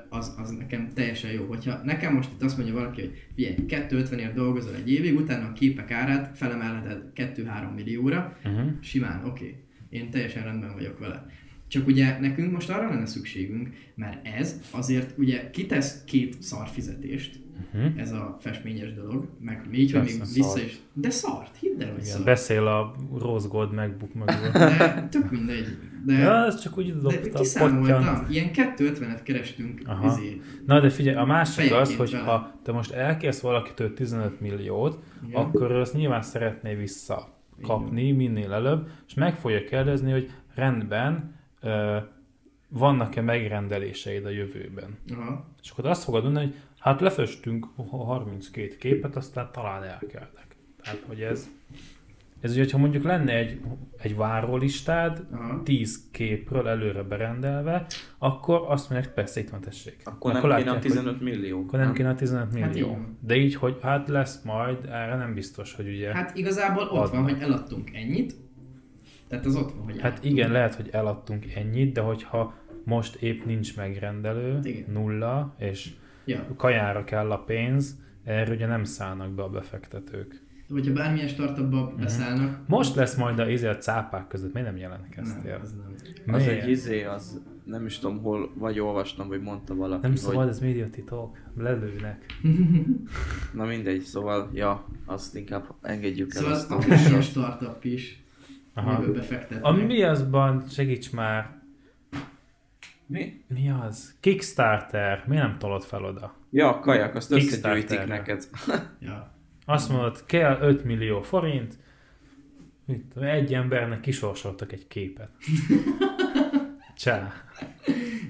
az, 0.09 0.35
az 0.37 0.49
nekem 0.49 0.89
teljesen 0.93 1.31
jó. 1.31 1.45
Hogyha 1.47 1.81
nekem 1.83 2.13
most 2.13 2.29
itt 2.35 2.43
azt 2.43 2.57
mondja 2.57 2.75
valaki, 2.75 3.01
hogy 3.01 3.11
figyelj, 3.35 3.55
250 3.65 4.19
ért 4.19 4.33
dolgozol 4.33 4.75
egy 4.75 4.91
évig, 4.91 5.15
utána 5.15 5.45
a 5.45 5.53
képek 5.53 5.91
árát 5.91 6.37
felemelheted 6.37 7.01
2-3 7.15 7.75
millióra, 7.75 8.37
Uh-huh. 8.43 8.69
simán, 8.81 9.21
oké. 9.25 9.29
Okay. 9.29 9.55
Én 9.89 10.09
teljesen 10.09 10.43
rendben 10.43 10.73
vagyok 10.73 10.99
vele. 10.99 11.25
Csak 11.67 11.87
ugye 11.87 12.19
nekünk 12.19 12.51
most 12.51 12.69
arra 12.69 12.89
lenne 12.89 13.05
szükségünk, 13.05 13.69
mert 13.95 14.27
ez 14.27 14.61
azért 14.71 15.17
ugye 15.17 15.49
kitesz 15.49 16.03
két 16.05 16.41
szarfizetést, 16.41 17.45
Uh-huh. 17.73 17.91
ez 18.01 18.11
a 18.11 18.37
festményes 18.39 18.93
dolog, 18.93 19.27
meg 19.39 19.67
így, 19.71 19.91
hogy 19.91 20.01
még 20.01 20.19
vissza 20.33 20.49
szar. 20.49 20.63
is. 20.63 20.79
De 20.93 21.09
szart, 21.09 21.55
hidd 21.59 21.81
el, 21.81 21.87
hogy 21.91 22.01
Igen, 22.01 22.11
szart. 22.11 22.23
beszél 22.25 22.67
a 22.67 22.95
Rose 23.19 23.47
Gold 23.47 23.73
MacBook 23.73 24.13
mögül. 24.13 24.51
De 24.51 25.07
tök 25.11 25.31
mindegy. 25.31 25.65
De, 26.05 26.13
Ja, 26.13 26.45
ez 26.45 26.61
csak 26.61 26.77
úgy 26.77 26.97
dobta 26.97 27.29
kiszámoltam, 27.39 28.25
ilyen 28.29 28.49
250-et 28.53 29.19
kerestünk 29.23 29.81
Aha. 29.85 30.07
izé. 30.07 30.41
Na 30.65 30.79
de 30.79 30.89
figyelj, 30.89 31.15
a 31.15 31.25
másik 31.25 31.73
az, 31.73 31.95
hogy 31.95 32.11
vele. 32.11 32.23
ha 32.23 32.59
te 32.63 32.71
most 32.71 32.91
elkérsz 32.91 33.39
valakitől 33.39 33.93
15 33.93 34.41
milliót, 34.41 34.99
Igen. 35.27 35.41
akkor 35.41 35.71
azt 35.71 35.93
nyilván 35.93 36.21
szeretné 36.21 36.75
visszakapni 36.75 38.11
minél 38.11 38.53
előbb, 38.53 38.87
és 39.07 39.13
meg 39.13 39.35
fogja 39.35 39.63
kérdezni, 39.63 40.11
hogy 40.11 40.29
rendben, 40.55 41.35
vannak-e 42.69 43.21
megrendeléseid 43.21 44.25
a 44.25 44.29
jövőben. 44.29 44.97
Aha. 45.13 45.45
És 45.63 45.69
akkor 45.69 45.85
azt 45.85 46.03
fogod 46.03 46.23
mondani, 46.23 46.45
hogy 46.45 46.55
hát 46.79 47.01
lefestünk 47.01 47.65
32 47.89 48.75
képet, 48.79 49.15
aztán 49.15 49.49
talán 49.53 49.83
elkelnek. 49.83 50.45
Tehát, 50.83 51.03
hogy 51.07 51.21
ez, 51.21 51.49
ez 52.41 52.51
ugye, 52.51 52.65
ha 52.71 52.77
mondjuk 52.77 53.03
lenne 53.03 53.33
egy, 53.35 53.61
egy 54.01 54.15
várólistád, 54.15 55.25
Aha. 55.31 55.63
10 55.63 56.09
képről 56.11 56.67
előre 56.67 57.03
berendelve, 57.03 57.85
akkor 58.17 58.63
azt 58.67 58.89
mondják, 58.89 59.13
persze 59.13 59.39
itt 59.39 59.49
van 59.49 59.61
tessék. 59.61 60.01
Akkor 60.03 60.31
nem 60.33 60.41
kéne 60.41 60.53
a 60.53 60.57
látják, 60.57 60.73
hogy- 60.81 60.91
15 60.91 61.21
millió. 61.21 61.61
akkor 61.61 61.79
nem 61.79 61.93
kéne 61.93 62.09
a 62.09 62.15
15 62.15 62.59
Hát 62.59 62.69
millió. 62.73 62.87
van. 62.87 63.17
De 63.21 63.35
így, 63.35 63.55
hogy 63.55 63.77
hát 63.81 64.07
lesz 64.07 64.41
majd, 64.43 64.85
erre 64.85 65.15
nem 65.15 65.33
biztos, 65.33 65.73
hogy 65.73 65.87
ugye... 65.87 66.07
Hát, 66.13 66.15
Hát 66.27 66.37
igazából 66.37 66.83
ott 66.83 66.89
van, 66.91 67.01
Adnak. 67.23 67.23
hogy 67.29 67.41
eladtunk 67.41 67.93
ennyit, 67.93 68.35
tehát 69.27 69.45
az 69.45 69.55
ott 69.55 69.71
van, 69.71 69.83
hogy 69.83 69.93
hát 69.99 70.03
eladtunk. 70.11 70.33
igen, 70.33 70.51
lehet, 70.51 70.75
hogy 70.75 70.89
eladtunk 70.91 71.45
ennyit, 71.55 71.93
de 71.93 72.01
hogyha 72.01 72.53
most 72.83 73.15
épp 73.15 73.45
nincs 73.45 73.75
megrendelő, 73.75 74.59
Igen. 74.63 74.91
nulla, 74.91 75.55
és 75.57 75.89
Ja. 76.25 76.47
kajára 76.57 77.03
kell 77.03 77.31
a 77.31 77.37
pénz, 77.37 77.99
erre 78.23 78.53
ugye 78.53 78.65
nem 78.67 78.83
szállnak 78.83 79.31
be 79.31 79.43
a 79.43 79.49
befektetők. 79.49 80.41
De 80.67 80.73
hogyha 80.73 80.93
bármilyen 80.93 81.27
startupba 81.27 81.81
Mhm. 81.93 82.01
beszállnak, 82.01 82.59
Most 82.67 82.95
lesz 82.95 83.15
majd 83.15 83.39
a, 83.39 83.49
izé 83.49 83.67
a 83.67 83.77
cápák 83.77 84.27
között, 84.27 84.53
miért 84.53 84.67
nem 84.67 84.77
jelentkeztél? 84.77 85.51
nem, 85.51 85.61
az 85.61 85.75
nem. 86.25 86.35
Az 86.35 86.47
egy 86.47 86.69
izé, 86.69 87.03
az 87.03 87.41
nem 87.63 87.85
is 87.85 87.99
tudom 87.99 88.21
hol, 88.21 88.51
vagy 88.55 88.79
olvastam, 88.79 89.27
vagy 89.27 89.41
mondta 89.41 89.75
valaki, 89.75 90.01
Nem 90.01 90.09
hogy... 90.11 90.19
szabad, 90.19 90.47
ez 90.47 90.59
médiatitok, 90.59 91.37
lelőnek. 91.57 92.25
Na 93.53 93.65
mindegy, 93.65 94.01
szóval, 94.01 94.49
ja, 94.53 94.85
azt 95.05 95.35
inkább 95.35 95.73
engedjük 95.81 96.33
el. 96.33 96.39
Szóval 96.41 96.53
azt 96.55 96.71
a 96.71 96.77
műsort. 96.87 97.23
startup 97.23 97.83
is, 97.83 98.23
Aha. 98.77 98.91
amiből 98.91 99.13
befektetnek. 99.13 99.63
A 99.63 99.71
mi 99.71 100.03
azban, 100.03 100.63
segíts 100.69 101.11
már, 101.11 101.49
Mi? 103.05 103.45
mi 103.47 103.69
az? 103.69 104.15
Kickstarter, 104.19 105.23
miért 105.27 105.43
nem 105.43 105.57
tolod 105.57 105.83
fel 105.83 106.03
oda? 106.03 106.35
Ja, 106.51 106.75
a 106.75 106.79
kajak, 106.79 107.15
azt 107.15 107.31
összegyűjtik 107.31 108.05
neked. 108.05 108.47
Ja. 108.99 109.35
Azt 109.65 109.89
mondod, 109.89 110.25
kell 110.25 110.57
5 110.61 110.83
millió 110.83 111.21
forint, 111.21 111.77
mit, 112.85 113.17
egy 113.17 113.53
embernek 113.53 113.99
kisorsoltak 113.99 114.71
egy 114.71 114.87
képet. 114.87 115.29
Csá. 116.97 117.33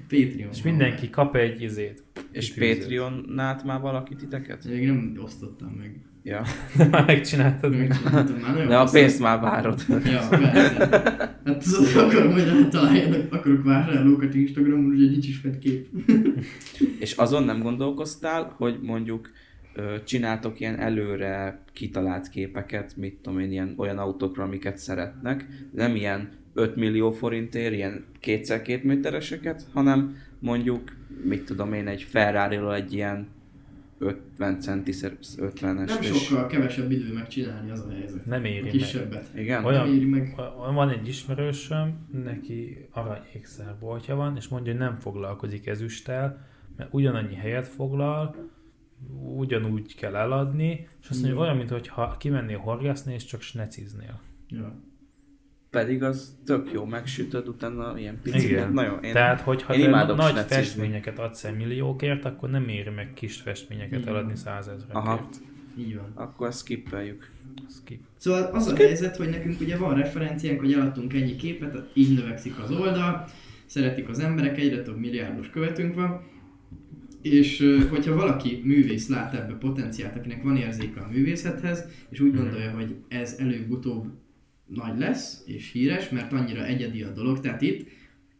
Patreon. 0.08 0.50
És 0.52 0.62
mindenki 0.62 1.10
kap 1.10 1.36
egy 1.36 1.62
izét. 1.62 2.02
És. 2.32 2.54
Patreon-nát 2.54 3.64
már 3.64 3.80
valaki 3.80 4.14
titeket? 4.14 4.64
Még 4.64 4.86
nem 4.86 5.18
osztottam 5.22 5.68
meg. 5.78 6.02
Ja. 6.22 6.42
De 6.76 6.84
már 6.90 7.06
megcsináltad? 7.06 7.76
Megcsináltam 7.76 8.36
már 8.36 8.52
nagyon 8.52 8.68
De 8.68 8.76
a 8.76 8.88
pénzt 8.92 9.20
már 9.20 9.40
várod. 9.40 9.84
Ja, 9.88 10.28
persze. 10.28 10.88
Hát 11.44 11.64
tudod, 11.64 11.96
akarom, 11.96 12.32
hogy 12.32 12.44
rátaláljanak, 12.44 13.32
akarok 13.32 13.64
vásárlókat 13.64 14.34
Instagramon, 14.34 14.84
úgyhogy 14.84 15.10
nincs 15.10 15.28
is 15.28 15.36
fent 15.36 15.58
kép. 15.58 15.86
És 17.04 17.12
azon 17.12 17.44
nem 17.44 17.62
gondolkoztál, 17.62 18.54
hogy 18.56 18.78
mondjuk 18.82 19.30
csináltok 20.04 20.60
ilyen 20.60 20.78
előre 20.78 21.62
kitalált 21.72 22.28
képeket, 22.28 22.96
mit 22.96 23.18
tudom 23.22 23.38
én, 23.38 23.50
ilyen 23.50 23.74
olyan 23.76 23.98
autókra, 23.98 24.44
amiket 24.44 24.78
szeretnek, 24.78 25.46
nem 25.72 25.94
ilyen 25.94 26.28
5 26.58 26.76
millió 26.76 27.10
forintért, 27.10 27.74
ilyen 27.74 28.04
kétszer 28.20 28.62
két 28.62 28.84
métereseket, 28.84 29.66
hanem 29.72 30.16
mondjuk, 30.38 30.80
mit 31.24 31.44
tudom 31.44 31.72
én, 31.72 31.86
egy 31.88 32.02
ferrari 32.02 32.56
egy 32.74 32.92
ilyen 32.92 33.28
50 33.98 34.60
centiszer 34.60 35.12
50-es. 35.20 35.86
Nem 35.86 36.02
és- 36.02 36.22
sokkal 36.24 36.46
kevesebb 36.46 36.90
idő 36.90 37.12
megcsinálni 37.12 37.70
az 37.70 37.80
a 37.80 37.90
helyzet. 37.90 38.26
Nem 38.26 38.42
A 38.42 38.46
éri 38.46 38.62
meg. 38.62 38.70
kisebbet. 38.70 39.28
Igen? 39.36 39.64
Olyan- 39.64 39.86
Nem 39.86 39.94
éri 39.94 40.04
meg. 40.04 40.34
Van 40.72 40.88
egy 40.90 41.08
ismerősöm, 41.08 42.08
neki 42.24 42.86
aranyékszerboltja 42.90 44.14
van, 44.16 44.36
és 44.36 44.48
mondja, 44.48 44.72
hogy 44.72 44.80
nem 44.80 44.98
foglalkozik 44.98 45.66
ezüsttel, 45.66 46.46
mert 46.76 46.94
ugyanannyi 46.94 47.34
helyet 47.34 47.66
foglal, 47.68 48.36
ugyanúgy 49.36 49.94
kell 49.94 50.16
eladni, 50.16 50.88
és 51.02 51.08
azt 51.08 51.22
mondja, 51.22 51.28
Igen. 51.30 51.42
olyan, 51.42 51.56
mintha 51.56 52.16
kimennél 52.18 52.58
horgászni, 52.58 53.14
és 53.14 53.24
csak 53.24 53.40
sneciznél. 53.40 54.20
Ja. 54.48 54.80
Pedig 55.70 56.02
az 56.02 56.36
tök 56.44 56.72
jó, 56.72 56.84
megsütöd, 56.84 57.48
utána 57.48 57.98
ilyen 57.98 58.18
picit. 58.22 58.50
Igen. 58.50 58.72
Nagyon, 58.72 59.02
én, 59.04 59.12
Tehát, 59.12 59.40
hogyha 59.40 59.74
én 59.74 59.80
te 59.80 59.86
imádok 59.88 60.16
nagy 60.16 60.30
snecizni. 60.30 60.56
festményeket 60.62 61.18
adsz 61.18 61.44
el 61.44 61.52
milliókért, 61.54 62.24
akkor 62.24 62.50
nem 62.50 62.68
éri 62.68 62.90
meg 62.90 63.12
kis 63.14 63.36
festményeket 63.36 64.00
Igen. 64.00 64.08
eladni 64.14 64.36
százezrekért. 64.36 64.94
Aha. 64.96 65.28
Így 65.78 65.96
van. 65.96 66.12
akkor 66.14 66.46
ezt 66.48 66.58
skippeljük. 66.58 67.30
Skip. 67.80 68.00
Szóval 68.16 68.42
az 68.42 68.66
a 68.66 68.76
helyzet, 68.76 69.16
hogy 69.16 69.28
nekünk 69.28 69.60
ugye 69.60 69.76
van 69.76 69.94
referenciánk, 69.94 70.60
hogy 70.60 70.72
eladtunk 70.72 71.14
ennyi 71.14 71.36
képet, 71.36 71.82
így 71.94 72.14
növekszik 72.14 72.58
az 72.58 72.70
oldal, 72.70 73.24
szeretik 73.66 74.08
az 74.08 74.18
emberek, 74.18 74.58
egyre 74.58 74.82
több 74.82 74.98
milliárdos 74.98 75.50
követünk 75.50 75.94
van, 75.94 76.20
és 77.22 77.78
hogyha 77.90 78.14
valaki 78.14 78.60
művész 78.64 79.08
lát 79.08 79.34
ebbe 79.34 79.52
potenciált, 79.54 80.16
akinek 80.16 80.42
van 80.42 80.56
érzéke 80.56 81.00
a 81.00 81.08
művészethez, 81.10 81.84
és 82.08 82.20
úgy 82.20 82.32
Mhm. 82.32 82.42
gondolja, 82.42 82.70
hogy 82.70 82.94
ez 83.08 83.36
előbb-utóbb 83.38 84.06
nagy 84.68 84.98
lesz, 84.98 85.42
és 85.46 85.72
híres, 85.72 86.08
mert 86.08 86.32
annyira 86.32 86.64
egyedi 86.64 87.02
a 87.02 87.12
dolog, 87.12 87.40
tehát 87.40 87.62
itt 87.62 87.88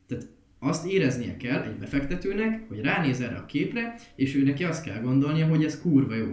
tehát 0.06 0.28
azt 0.58 0.86
éreznie 0.86 1.36
kell 1.36 1.62
egy 1.62 1.76
befektetőnek, 1.76 2.68
hogy 2.68 2.80
ránéz 2.80 3.20
erre 3.20 3.36
a 3.36 3.46
képre, 3.46 3.94
és 4.16 4.34
ő 4.34 4.42
neki 4.42 4.64
azt 4.64 4.84
kell 4.84 5.00
gondolnia, 5.00 5.46
hogy 5.46 5.64
ez 5.64 5.80
kurva 5.80 6.14
jó. 6.14 6.26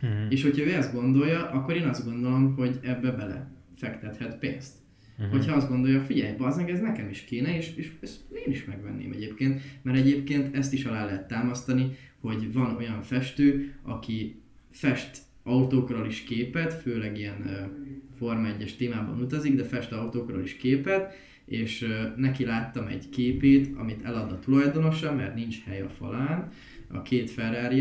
Mhm. 0.00 0.30
És 0.30 0.42
hogyha 0.42 0.64
ő 0.64 0.74
ezt 0.74 0.92
gondolja, 0.92 1.50
akkor 1.50 1.76
én 1.76 1.86
azt 1.86 2.04
gondolom, 2.04 2.54
hogy 2.54 2.78
ebbe 2.82 3.10
bele 3.10 3.50
fektethet 3.76 4.38
pénzt. 4.38 4.74
Mhm. 5.18 5.30
Hogyha 5.30 5.54
azt 5.54 5.68
gondolja, 5.68 6.00
figyelj, 6.00 6.36
bazdmeg, 6.36 6.70
ez 6.70 6.80
nekem 6.80 7.08
is 7.08 7.24
kéne, 7.24 7.56
és, 7.56 7.72
és 7.76 7.92
ezt 8.00 8.20
én 8.46 8.52
is 8.52 8.64
megvenném 8.64 9.12
egyébként, 9.12 9.60
mert 9.82 9.98
egyébként 9.98 10.56
ezt 10.56 10.72
is 10.72 10.84
alá 10.84 11.04
lehet 11.04 11.28
támasztani, 11.28 11.96
hogy 12.20 12.52
van 12.52 12.76
olyan 12.76 13.02
festő, 13.02 13.74
aki 13.82 14.42
fest 14.70 15.18
autókról 15.44 16.06
is 16.06 16.22
képet, 16.22 16.74
főleg 16.74 17.18
ilyen 17.18 17.70
Forma 18.18 18.48
1-es 18.58 18.76
témában 18.76 19.20
utazik, 19.20 19.54
de 19.54 19.64
fest 19.64 19.92
autókról 19.92 20.42
is 20.42 20.56
képet, 20.56 21.14
és 21.44 21.86
neki 22.16 22.44
láttam 22.44 22.86
egy 22.86 23.08
képét, 23.08 23.76
amit 23.76 24.04
elad 24.04 24.32
a 24.32 24.38
tulajdonosa, 24.38 25.14
mert 25.14 25.34
nincs 25.34 25.64
hely 25.64 25.80
a 25.80 25.88
falán, 25.88 26.50
a 26.88 27.02
két 27.02 27.30
ferrari 27.30 27.80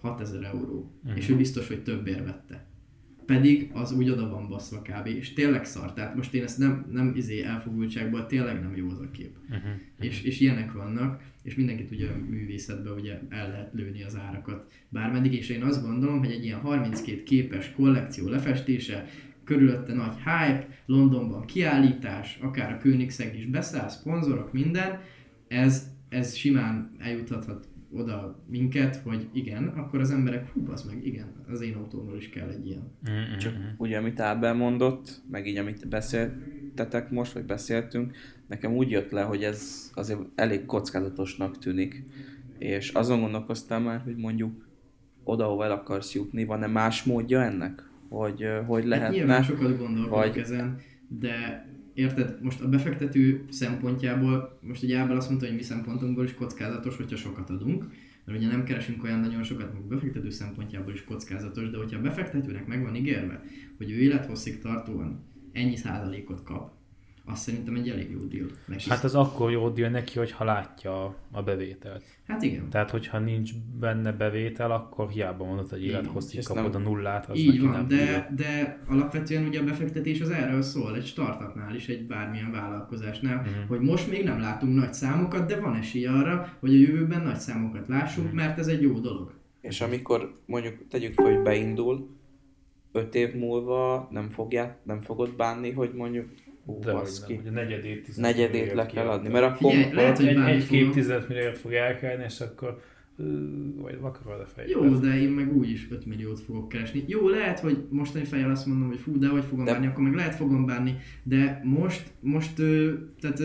6000 0.00 0.44
euró. 0.44 0.98
Mhm. 1.02 1.16
És 1.16 1.28
ő 1.28 1.36
biztos, 1.36 1.68
hogy 1.68 1.82
többért 1.82 2.24
vette. 2.24 2.65
Pedig 3.26 3.70
az 3.72 3.92
úgy 3.92 4.10
oda 4.10 4.28
van 4.28 4.48
baszva 4.48 4.82
kb. 4.82 5.06
És 5.06 5.32
tényleg 5.32 5.64
szar. 5.64 5.92
Tehát 5.92 6.14
most 6.14 6.34
én 6.34 6.42
ezt 6.42 6.58
nem, 6.58 6.86
nem 6.92 7.12
izé 7.16 7.42
elfogultságból, 7.42 8.26
tényleg 8.26 8.60
nem 8.60 8.76
jó 8.76 8.88
az 8.88 9.00
a 9.00 9.10
kép. 9.10 9.36
Mhm. 9.48 9.56
És, 9.98 10.22
és 10.22 10.40
ilyenek 10.40 10.72
vannak, 10.72 11.22
és 11.42 11.54
mindenki 11.54 11.84
tudja 11.84 12.12
a 12.12 12.30
művészetben 12.30 12.92
ugye 12.92 13.20
el 13.28 13.50
lehet 13.50 13.72
lőni 13.72 14.02
az 14.02 14.16
árakat 14.16 14.72
bármeddig, 14.88 15.34
és 15.34 15.48
én 15.48 15.62
azt 15.62 15.82
gondolom, 15.82 16.18
hogy 16.18 16.30
egy 16.30 16.44
ilyen 16.44 16.60
32 16.60 17.22
képes 17.22 17.72
kollekció 17.72 18.28
lefestése, 18.28 19.08
körülötte 19.44 19.94
nagy 19.94 20.16
hype, 20.16 20.68
Londonban 20.86 21.46
kiállítás, 21.46 22.38
akár 22.42 22.72
a 22.72 22.78
Koenigsegg 22.78 23.34
is 23.34 23.46
beszáll, 23.46 23.88
szponzorok, 23.88 24.52
minden, 24.52 25.00
ez, 25.48 25.90
ez 26.08 26.34
simán 26.34 26.90
eljuthathat 26.98 27.66
oda 27.92 28.44
minket, 28.48 28.96
hogy 28.96 29.28
igen, 29.32 29.66
akkor 29.68 30.00
az 30.00 30.10
emberek, 30.10 30.52
hú, 30.52 30.70
az 30.70 30.82
meg, 30.82 31.06
igen, 31.06 31.26
az 31.48 31.60
én 31.60 31.74
autómról 31.74 32.16
is 32.16 32.28
kell 32.28 32.48
egy 32.48 32.66
ilyen. 32.66 32.90
Mhm. 33.02 33.38
Csak 33.38 33.52
ugye, 33.78 33.98
amit 33.98 34.20
Ábel 34.20 34.54
mondott, 34.54 35.22
meg 35.30 35.46
így, 35.46 35.56
amit 35.56 35.88
beszéltetek 35.88 37.10
most, 37.10 37.32
vagy 37.32 37.44
beszéltünk, 37.44 38.14
nekem 38.46 38.72
úgy 38.72 38.90
jött 38.90 39.10
le, 39.10 39.22
hogy 39.22 39.42
ez 39.42 39.90
azért 39.94 40.20
elég 40.34 40.64
kockázatosnak 40.66 41.58
tűnik. 41.58 42.04
És 42.58 42.90
azon 42.90 43.20
gondolkoztam 43.20 43.82
már, 43.82 44.00
hogy 44.00 44.16
mondjuk 44.16 44.68
oda, 45.24 45.44
hova 45.44 45.64
el 45.64 45.72
akarsz 45.72 46.14
jutni, 46.14 46.44
van-e 46.44 46.66
más 46.66 47.02
módja 47.04 47.42
ennek? 47.42 47.84
Hogy, 48.08 48.46
hogy 48.66 48.92
Hát 48.92 49.10
nyilván 49.10 49.28
lehetne? 49.28 49.42
sokat 49.42 49.78
gondolkodok 49.78 50.10
vagy- 50.10 50.38
ezen, 50.38 50.78
de 51.08 51.66
érted, 51.96 52.42
most 52.42 52.60
a 52.60 52.68
befektető 52.68 53.44
szempontjából, 53.50 54.58
most 54.62 54.82
ugye 54.82 54.98
Ábel 54.98 55.16
azt 55.16 55.28
mondta, 55.28 55.46
hogy 55.46 55.56
mi 55.56 55.62
szempontunkból 55.62 56.24
is 56.24 56.34
kockázatos, 56.34 56.96
hogyha 56.96 57.16
sokat 57.16 57.50
adunk, 57.50 57.86
mert 58.24 58.38
ugye 58.38 58.48
nem 58.48 58.64
keresünk 58.64 59.04
olyan 59.04 59.20
nagyon 59.20 59.42
sokat, 59.42 59.72
meg 59.72 59.82
befektető 59.82 60.30
szempontjából 60.30 60.92
is 60.92 61.04
kockázatos, 61.04 61.70
de 61.70 61.76
hogyha 61.76 61.98
a 61.98 62.02
befektetőnek 62.02 62.66
meg 62.66 62.82
van 62.82 62.96
ígérve, 62.96 63.42
hogy 63.76 63.90
ő 63.90 63.94
élethosszig 63.94 64.58
tartóan 64.58 65.24
ennyi 65.52 65.76
százalékot 65.76 66.42
kap, 66.42 66.72
azt 67.28 67.42
szerintem 67.42 67.74
egy 67.74 67.88
elég 67.88 68.10
jó 68.10 68.18
deal 68.18 68.46
neki. 68.66 68.90
Hát 68.90 69.04
az 69.04 69.14
akkor 69.14 69.50
jó 69.50 69.68
deal 69.68 69.90
neki, 69.90 70.18
hogyha 70.18 70.44
látja 70.44 71.04
a 71.32 71.42
bevételt. 71.42 72.04
hát 72.26 72.42
igen. 72.42 72.68
Tehát, 72.70 72.90
hogyha 72.90 73.18
nincs 73.18 73.50
benne 73.80 74.12
bevétel, 74.12 74.70
akkor 74.70 75.08
hiába 75.10 75.44
mondod, 75.44 75.68
hogy 75.68 75.84
élethosszig 75.84 76.44
kapod 76.44 76.74
a 76.74 76.78
nem- 76.78 76.82
nullát, 76.82 77.30
az 77.30 77.38
Így 77.38 77.60
van, 77.60 77.70
nem 77.70 77.88
de, 77.88 77.96
deal. 77.96 78.26
de 78.36 78.78
alapvetően 78.88 79.46
ugye 79.46 79.60
a 79.60 79.64
befektetés 79.64 80.20
az 80.20 80.30
erről 80.30 80.62
szól, 80.62 80.96
egy 80.96 81.06
startupnál 81.06 81.74
is, 81.74 81.88
egy 81.88 82.06
bármilyen 82.06 82.50
vállalkozásnál, 82.52 83.36
Mhm. 83.36 83.68
hogy 83.68 83.80
most 83.80 84.10
még 84.10 84.24
nem 84.24 84.40
látunk 84.40 84.74
nagy 84.74 84.94
számokat, 84.94 85.48
de 85.48 85.60
van 85.60 85.74
esély 85.76 86.06
arra, 86.06 86.52
hogy 86.60 86.70
a 86.74 86.78
jövőben 86.78 87.22
nagy 87.22 87.38
számokat 87.38 87.88
lássunk, 87.88 88.26
Mhm. 88.26 88.36
mert 88.36 88.58
ez 88.58 88.66
egy 88.66 88.82
jó 88.82 88.98
dolog. 88.98 89.32
És 89.60 89.80
amikor 89.80 90.36
mondjuk 90.46 90.88
tegyük 90.88 91.14
fel, 91.14 91.24
hogy 91.24 91.42
beindul, 91.42 92.08
öt 92.92 93.14
év 93.14 93.34
múlva 93.34 94.08
nem, 94.12 94.28
fogját, 94.30 94.78
nem 94.82 95.00
fogod 95.00 95.36
bánni, 95.36 95.70
hogy 95.70 95.92
mondjuk 95.94 96.24
hú, 96.66 96.78
De 96.80 96.92
baszki, 96.92 97.32
nem, 97.34 97.42
hogy 97.42 97.52
a 97.52 97.54
negyedét, 97.54 98.04
15 98.04 98.30
negyedét 98.36 98.72
le 98.72 98.86
kell 98.86 99.08
adni, 99.08 99.28
mert 99.28 99.44
akkor 99.44 99.70
Figyelj, 99.72 99.94
lehet, 99.94 100.16
hogy 100.16 100.26
egy, 100.26 100.36
egy 100.38 100.66
két 100.66 100.90
tized 100.90 101.24
millióért 101.28 101.58
fog 101.58 101.72
elkelni, 101.72 102.24
és 102.24 102.40
akkor 102.40 102.80
vagy 103.76 104.00
vakarod 104.00 104.40
a 104.40 104.46
fejed. 104.46 104.70
Jó, 104.70 104.88
de 104.96 105.20
én 105.20 105.28
meg 105.28 105.56
úgyis 105.56 105.86
5 105.90 106.06
milliót 106.06 106.40
fogok 106.40 106.68
keresni. 106.68 107.04
Jó, 107.06 107.28
lehet, 107.28 107.60
hogy 107.60 107.84
mostani 107.90 108.24
fejjel 108.24 108.50
azt 108.50 108.66
mondom, 108.66 108.88
hogy 108.88 108.98
fú, 108.98 109.18
de 109.18 109.28
hogy 109.28 109.44
fogom 109.44 109.64
De- 109.64 109.72
bánni, 109.72 109.86
akkor 109.86 110.02
meg 110.04 110.14
lehet 110.14 110.34
fogom 110.34 110.66
bánni, 110.66 110.96
de 111.22 111.60
most, 111.64 112.10
most 112.20 112.54
tehát 113.20 113.40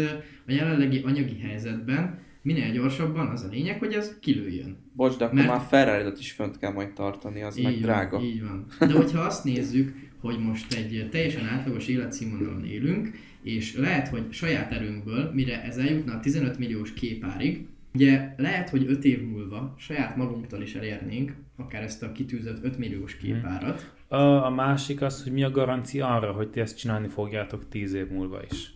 a 0.48 0.52
jelenlegi 0.52 1.02
anyagi 1.06 1.40
helyzetben 1.40 2.20
minél 2.42 2.72
gyorsabban 2.72 3.28
az 3.28 3.44
a 3.44 3.48
lényeg, 3.52 3.80
hogy 3.80 3.94
ez 3.94 4.18
kilőjön. 4.20 4.78
Bocs, 4.94 5.18
de 5.18 5.24
akkor 5.26 5.38
Mert- 5.38 5.50
már 5.50 5.62
ferrari 5.70 6.12
is 6.20 6.32
fönt 6.32 6.58
kell 6.58 6.72
majd 6.72 6.94
tartani, 6.94 7.42
az 7.42 7.56
meg 7.58 7.74
Így 7.74 7.82
drága. 7.82 8.18
Van, 8.18 8.26
így 8.26 8.44
van. 8.44 8.66
De 8.80 8.94
hogyha 8.94 9.20
azt 9.22 9.44
nézzük, 9.44 10.11
hogy 10.22 10.40
most 10.40 10.74
egy 10.74 11.08
teljesen 11.12 11.46
átlagos 11.46 11.88
életszínvonalon 11.88 12.66
élünk, 12.66 13.12
és 13.42 13.76
lehet, 13.76 14.08
hogy 14.08 14.26
saját 14.30 14.72
erőnkből, 14.72 15.32
mire 15.34 15.64
ez 15.64 15.78
eljutna 15.78 16.14
a 16.14 16.20
15 16.20 16.58
milliós 16.58 16.94
képárig, 16.94 17.66
ugye 17.94 18.34
lehet, 18.38 18.70
hogy 18.70 18.86
5 18.88 19.06
év 19.06 19.22
múlva 19.22 19.76
saját 19.78 20.16
magunktól 20.16 20.62
is 20.62 20.76
elérnénk 20.76 21.34
akár 21.56 21.84
ezt 21.84 22.04
a 22.04 22.12
kitűzött 22.12 22.64
5 22.64 22.78
milliós 22.78 23.18
képárat. 23.18 23.94
A, 24.08 24.16
a 24.16 24.50
másik 24.50 25.02
az, 25.02 25.24
hogy 25.24 25.32
mi 25.32 25.44
a 25.44 25.52
garancia 25.52 26.16
arra, 26.16 26.32
hogy 26.32 26.50
ti 26.50 26.60
ezt 26.60 26.78
csinálni 26.78 27.08
fogjátok 27.08 27.70
10 27.70 27.94
év 27.94 28.08
múlva 28.10 28.44
is. 28.50 28.74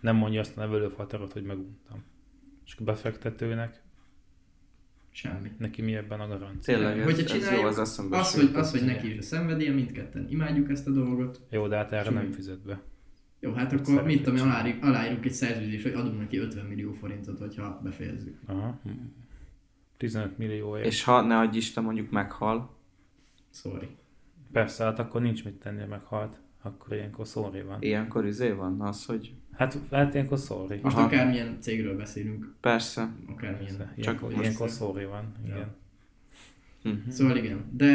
Nem 0.00 0.16
mondja 0.16 0.40
azt 0.40 0.56
a 0.56 0.60
nevelőfaterot, 0.60 1.32
hogy 1.32 1.42
meguntam. 1.42 2.04
És 2.66 2.74
a 2.78 2.84
befektetőnek, 2.84 3.81
Semmi. 5.14 5.50
neki 5.58 5.82
mi 5.82 5.94
ebben 5.94 6.20
a 6.20 6.26
garancia? 6.26 6.74
Tényleg, 6.74 6.98
ez, 6.98 7.04
Hogyha 7.04 7.22
ez 7.22 7.32
jó 7.32 7.38
csináljuk, 7.38 7.66
az 7.66 7.78
eszembe 7.78 8.18
Az, 8.18 8.34
hogy, 8.34 8.50
az, 8.54 8.70
hogy 8.70 8.84
neki 8.84 9.12
is 9.12 9.18
a 9.18 9.22
szenvedélye, 9.22 9.72
mindketten 9.72 10.26
imádjuk 10.28 10.70
ezt 10.70 10.86
a 10.86 10.90
dolgot. 10.90 11.40
Jó, 11.50 11.68
de 11.68 11.76
hát 11.76 11.92
erre 11.92 12.04
Semmi. 12.04 12.16
nem 12.16 12.32
fizet 12.32 12.60
be. 12.60 12.82
Jó, 13.40 13.52
hát 13.52 13.72
Mit 13.72 13.80
akkor 13.80 13.94
mit 13.94 14.02
szeretnék 14.02 14.22
tudom, 14.22 14.48
aláírjuk, 14.48 14.84
aláírunk 14.84 15.24
egy 15.24 15.32
szerződést, 15.32 15.82
hogy 15.82 15.92
adunk 15.92 16.18
neki 16.18 16.36
50 16.36 16.66
millió 16.66 16.92
forintot, 16.92 17.38
hogyha 17.38 17.80
befejezzük. 17.82 18.38
Aha. 18.46 18.80
15 19.96 20.38
millióért. 20.38 20.86
És... 20.86 20.92
És 20.92 21.04
ha 21.04 21.20
ne 21.20 21.38
adj 21.38 21.56
Isten 21.56 21.84
mondjuk 21.84 22.10
meghal, 22.10 22.80
Sorry. 23.52 23.88
Persze, 24.52 24.84
hát 24.84 24.98
akkor 24.98 25.20
nincs 25.20 25.44
mit 25.44 25.54
tennie, 25.54 25.86
meghalt. 25.86 26.40
Akkor 26.62 26.92
ilyenkor 26.92 27.26
sorry 27.26 27.62
van. 27.62 27.82
ilyenkor 27.82 28.26
izé 28.26 28.50
van 28.50 28.80
az, 28.80 29.04
hogy 29.04 29.34
Hát, 29.52 29.78
hát 29.90 30.14
ilyenkor 30.14 30.38
sorry. 30.38 30.78
Most 30.82 30.96
Aha. 30.96 31.04
akármilyen 31.06 31.56
cégről 31.60 31.96
beszélünk, 31.96 32.54
persze. 32.60 33.12
akármilyen. 33.26 33.76
Persze. 33.76 33.84
Csak 33.96 33.96
Ilyenkor, 33.98 34.32
ilyenkor 34.32 34.68
sorry 34.68 35.04
van. 35.04 35.32
Ja. 35.46 35.54
Igen. 35.54 35.74
Mhm. 36.82 37.10
Szóval 37.10 37.36
igen, 37.36 37.64
de 37.70 37.94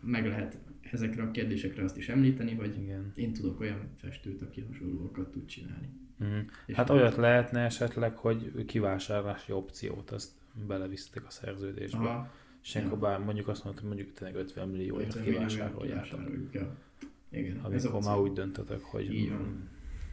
meg 0.00 0.26
lehet 0.26 0.58
ezekre 0.90 1.22
a 1.22 1.30
kérdésekre 1.30 1.84
azt 1.84 1.96
is 1.96 2.08
említeni, 2.08 2.54
hogy 2.54 2.76
Igen. 2.82 3.12
én 3.14 3.32
tudok 3.32 3.60
olyan 3.60 3.78
festőt, 4.00 4.42
aki 4.42 4.64
hasonlókat 4.70 5.30
tud 5.30 5.46
csinálni. 5.46 5.88
És 6.66 6.74
Hát 6.74 6.90
olyat 6.90 7.16
lehetne 7.16 7.60
esetleg, 7.60 8.16
hogy 8.16 8.64
kivásárlási 8.66 9.52
opciót 9.52 10.10
azt 10.10 10.30
belevisztek 10.66 11.26
a 11.26 11.30
szerződésbe. 11.30 11.98
Aha, 11.98 12.30
És 12.62 12.76
akkor 12.76 12.98
bár 12.98 13.18
mondjuk 13.18 13.48
azt 13.48 13.62
hogy 13.62 13.74
mondjuk 13.82 14.12
tényleg 14.12 14.36
50 14.36 14.68
millióért 14.68 15.06
50 15.08 15.22
millióért 15.22 15.46
kivásároljátok. 15.48 16.20
ja. 16.52 16.76
Igen, 17.30 17.58
Amikor 17.62 18.02
már 18.02 18.18
úgy 18.18 18.32
döntötök, 18.32 18.84
hogy 18.84 19.14
Így 19.14 19.28
van. 19.30 19.38
mm, 19.38 19.60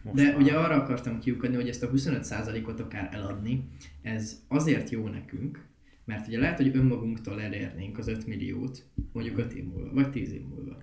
most 0.03 0.15
De 0.15 0.23
már- 0.23 0.37
ugye 0.37 0.53
arra 0.53 0.75
akartam 0.75 1.19
kiukadni, 1.19 1.55
hogy 1.55 1.67
ezt 1.67 1.83
a 1.83 1.89
25%-ot 1.89 2.79
akár 2.79 3.09
eladni, 3.11 3.63
ez 4.01 4.43
azért 4.47 4.89
jó 4.89 5.07
nekünk, 5.07 5.65
mert 6.05 6.27
ugye 6.27 6.39
lehet, 6.39 6.57
hogy 6.57 6.75
önmagunktól 6.75 7.41
elérnénk 7.41 7.97
az 7.97 8.07
5 8.07 8.27
milliót, 8.27 8.85
mondjuk 9.11 9.37
5 9.37 9.53
év 9.53 9.63
múlva, 9.63 9.93
vagy 9.93 10.09
10 10.09 10.31
év 10.31 10.41
múlva. 10.41 10.77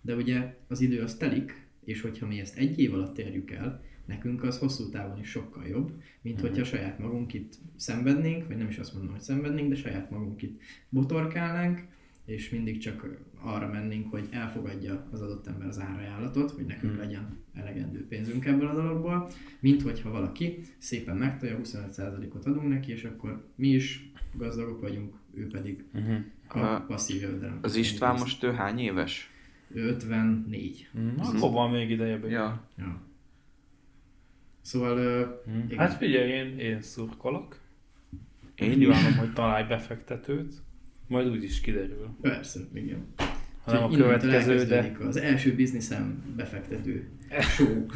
De 0.00 0.14
ugye 0.14 0.56
az 0.68 0.80
idő 0.80 1.02
az 1.02 1.14
telik, 1.16 1.66
és 1.84 2.00
hogyha 2.00 2.26
mi 2.26 2.40
ezt 2.40 2.56
egy 2.56 2.78
év 2.78 2.94
alatt 2.94 3.18
érjük 3.18 3.50
el, 3.50 3.80
nekünk 4.06 4.42
az 4.42 4.58
hosszú 4.58 4.88
távon 4.88 5.18
is 5.18 5.28
sokkal 5.28 5.66
jobb, 5.66 5.92
mint 6.22 6.40
hogyha 6.40 6.64
saját 6.64 6.98
magunk 6.98 7.34
itt 7.34 7.54
szenvednénk, 7.76 8.46
vagy 8.46 8.56
nem 8.56 8.68
is 8.68 8.78
azt 8.78 8.92
mondom, 8.94 9.10
hogy 9.12 9.20
szenvednénk, 9.20 9.68
de 9.68 9.74
saját 9.74 10.10
magunk 10.10 10.42
itt 10.42 10.60
botorkálnánk, 10.88 11.86
és 12.28 12.50
mindig 12.50 12.78
csak 12.78 13.06
arra 13.40 13.68
mennénk, 13.68 14.10
hogy 14.10 14.28
elfogadja 14.30 15.08
az 15.10 15.20
adott 15.20 15.46
ember 15.46 15.66
az 15.68 15.78
árajánlatot, 15.80 16.50
hogy 16.50 16.64
nekünk 16.66 16.92
Hmm. 16.92 17.00
legyen 17.02 17.38
elegendő 17.54 18.06
pénzünk 18.06 18.44
ebből 18.44 18.68
a 18.68 18.74
dologból, 18.74 19.30
mint 19.60 19.82
hogyha 19.82 20.10
valaki 20.10 20.58
szépen 20.78 21.16
megtolja, 21.16 21.56
25%-ot 21.58 22.44
adunk 22.46 22.68
neki, 22.68 22.92
és 22.92 23.04
akkor 23.04 23.46
mi 23.54 23.68
is 23.68 24.10
gazdagok 24.34 24.80
vagyunk, 24.80 25.14
ő 25.34 25.46
pedig 25.46 25.84
kap 26.48 26.62
A- 26.62 26.84
passzív 26.86 27.20
jövedelem. 27.20 27.58
Az 27.62 27.74
István 27.76 28.18
most 28.18 28.42
ő 28.42 28.52
hány 28.52 28.78
éves? 28.78 29.30
Ő 29.72 29.82
54. 29.88 30.88
Mm, 30.98 31.08
Akkor 31.18 31.50
van 31.50 31.70
még 31.70 31.90
ideje 31.90 32.14
bőven. 32.16 32.30
Ja. 32.30 32.68
Ja. 32.78 33.00
Szóval, 34.60 34.96
Mm. 35.50 35.58
igen. 35.64 35.78
Hát 35.78 35.94
figyelj, 35.94 36.30
én, 36.30 36.58
én 36.58 36.82
szurkolok. 36.82 37.58
Én 38.54 38.70
is. 38.70 38.76
Kívánom, 38.76 39.14
hogy 39.18 39.32
találj 39.32 39.66
befektetőt. 39.68 40.54
Majd 41.08 41.28
úgy 41.28 41.42
is 41.42 41.60
kiderül. 41.60 42.08
persze, 42.20 42.60
igen. 42.74 43.06
Ha 43.64 43.72
nem 43.72 43.82
a 43.82 43.90
következő, 43.90 44.64
de 44.64 44.96
Az 45.06 45.16
első 45.16 45.54
bizniszem 45.54 46.22
befektető 46.36 47.08
show. 47.54 47.86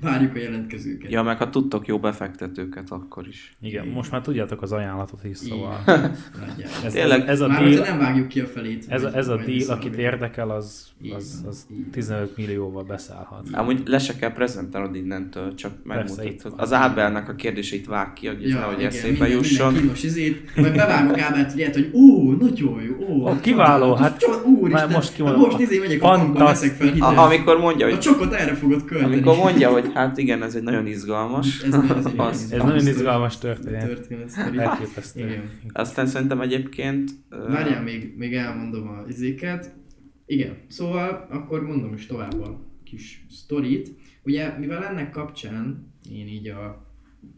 Várjuk 0.00 0.34
a 0.34 0.38
jelentkezőket. 0.38 1.10
Ja, 1.10 1.22
meg 1.22 1.36
ha 1.38 1.50
tudtok 1.50 1.86
jó 1.86 1.98
befektetőket, 1.98 2.90
akkor 2.90 3.26
is. 3.28 3.52
igen, 3.60 3.86
most 3.86 4.10
már 4.10 4.20
tudjátok 4.20 4.62
az 4.62 4.72
ajánlatot 4.72 5.24
is, 5.24 5.36
szóval. 5.36 5.78
Nagyjából. 5.86 6.84
Ez, 6.84 6.92
Tényleg, 6.92 7.28
ez, 7.28 7.40
a 7.40 7.46
Már 7.48 7.62
deal, 7.68 7.84
nem 7.86 7.98
vágjuk 7.98 8.28
ki 8.28 8.40
a 8.40 8.46
felét. 8.46 8.84
ez, 8.88 9.02
a- 9.04 9.14
ez 9.16 9.28
a 9.28 9.36
deal, 9.36 9.70
akit 9.70 9.94
érdekel, 9.94 10.50
az, 10.50 10.86
az, 11.16 11.44
az 11.48 11.66
így 11.70 11.76
van. 11.82 11.90
15 11.90 12.36
millióval 12.36 12.82
beszállhat. 12.82 13.48
Amúgy 13.52 13.82
le 13.86 13.98
se 13.98 14.16
kell 14.16 14.32
prezentálnod 14.32 14.94
innentől, 14.96 15.54
csak 15.54 15.72
megmutatod. 15.84 16.52
Az 16.56 16.72
Ábelnek 16.72 17.28
a 17.28 17.34
kérdéseit 17.34 17.86
vág 17.86 18.12
ki, 18.12 18.26
hogy 18.26 18.44
ez 18.44 18.50
Ja, 18.50 18.58
nehogy 18.58 18.74
igen, 18.78 18.86
eszébe 18.86 19.28
jusson. 19.28 19.66
Minden 19.66 19.82
kínos 19.82 20.02
izét, 20.02 20.56
majd 20.56 20.74
bevágok 20.82 21.18
Ábelt, 21.20 21.50
hogy 21.50 21.58
ilyet, 21.58 21.74
hogy 21.74 21.90
ó, 21.94 22.32
nagyon 22.32 22.82
jó, 22.82 23.06
ó, 23.08 23.28
Ó, 23.28 23.40
kiváló, 23.40 23.94
hát 23.94 24.24
úristen, 24.60 24.90
most 24.90 25.12
kimondom, 25.14 25.40
most 25.40 25.58
izé 25.58 25.78
megyek 25.78 26.02
a 26.02 26.06
bankba, 26.08 26.44
veszek 26.44 26.70
fel. 26.72 26.88
A, 27.00 27.18
amikor 27.24 27.58
mondja, 27.60 27.86
A 27.86 27.90
hogy 27.90 27.98
csokot 27.98 28.32
erre 28.32 28.54
fogod 28.54 28.84
költeni. 28.84 29.12
amikor 29.12 29.36
mondja, 29.36 29.65
hogy 29.72 29.90
hát 29.94 30.18
igen, 30.18 30.42
ez 30.42 30.54
egy 30.54 30.62
nagyon 30.62 30.86
izgalmas. 30.86 31.62
Ez 31.62 31.70
nagyon- 31.74 31.96
ez 31.96 32.04
az- 32.16 32.52
Ez 32.52 32.62
nagyon 32.62 32.86
izgalmas 32.86 33.38
történet. 33.38 33.86
történet. 33.86 34.28
sztori. 34.28 34.58
Elképesztő. 34.58 35.20
Igen. 35.20 35.50
Aztán 35.72 36.06
szerintem 36.06 36.40
egyébként... 36.40 37.10
Várjál, 37.28 37.82
még, 37.82 38.14
még 38.16 38.34
elmondom 38.34 38.88
a 38.88 39.04
izéket. 39.08 39.74
Igen, 40.26 40.56
szóval 40.68 41.26
akkor 41.30 41.62
mondom 41.62 41.92
is 41.94 42.06
tovább 42.06 42.40
a 42.40 42.60
kis 42.84 43.26
sztorit. 43.30 43.94
Ugye, 44.22 44.58
mivel 44.58 44.84
ennek 44.84 45.10
kapcsán 45.10 45.92
én 46.10 46.26
így 46.26 46.48
a 46.48 46.86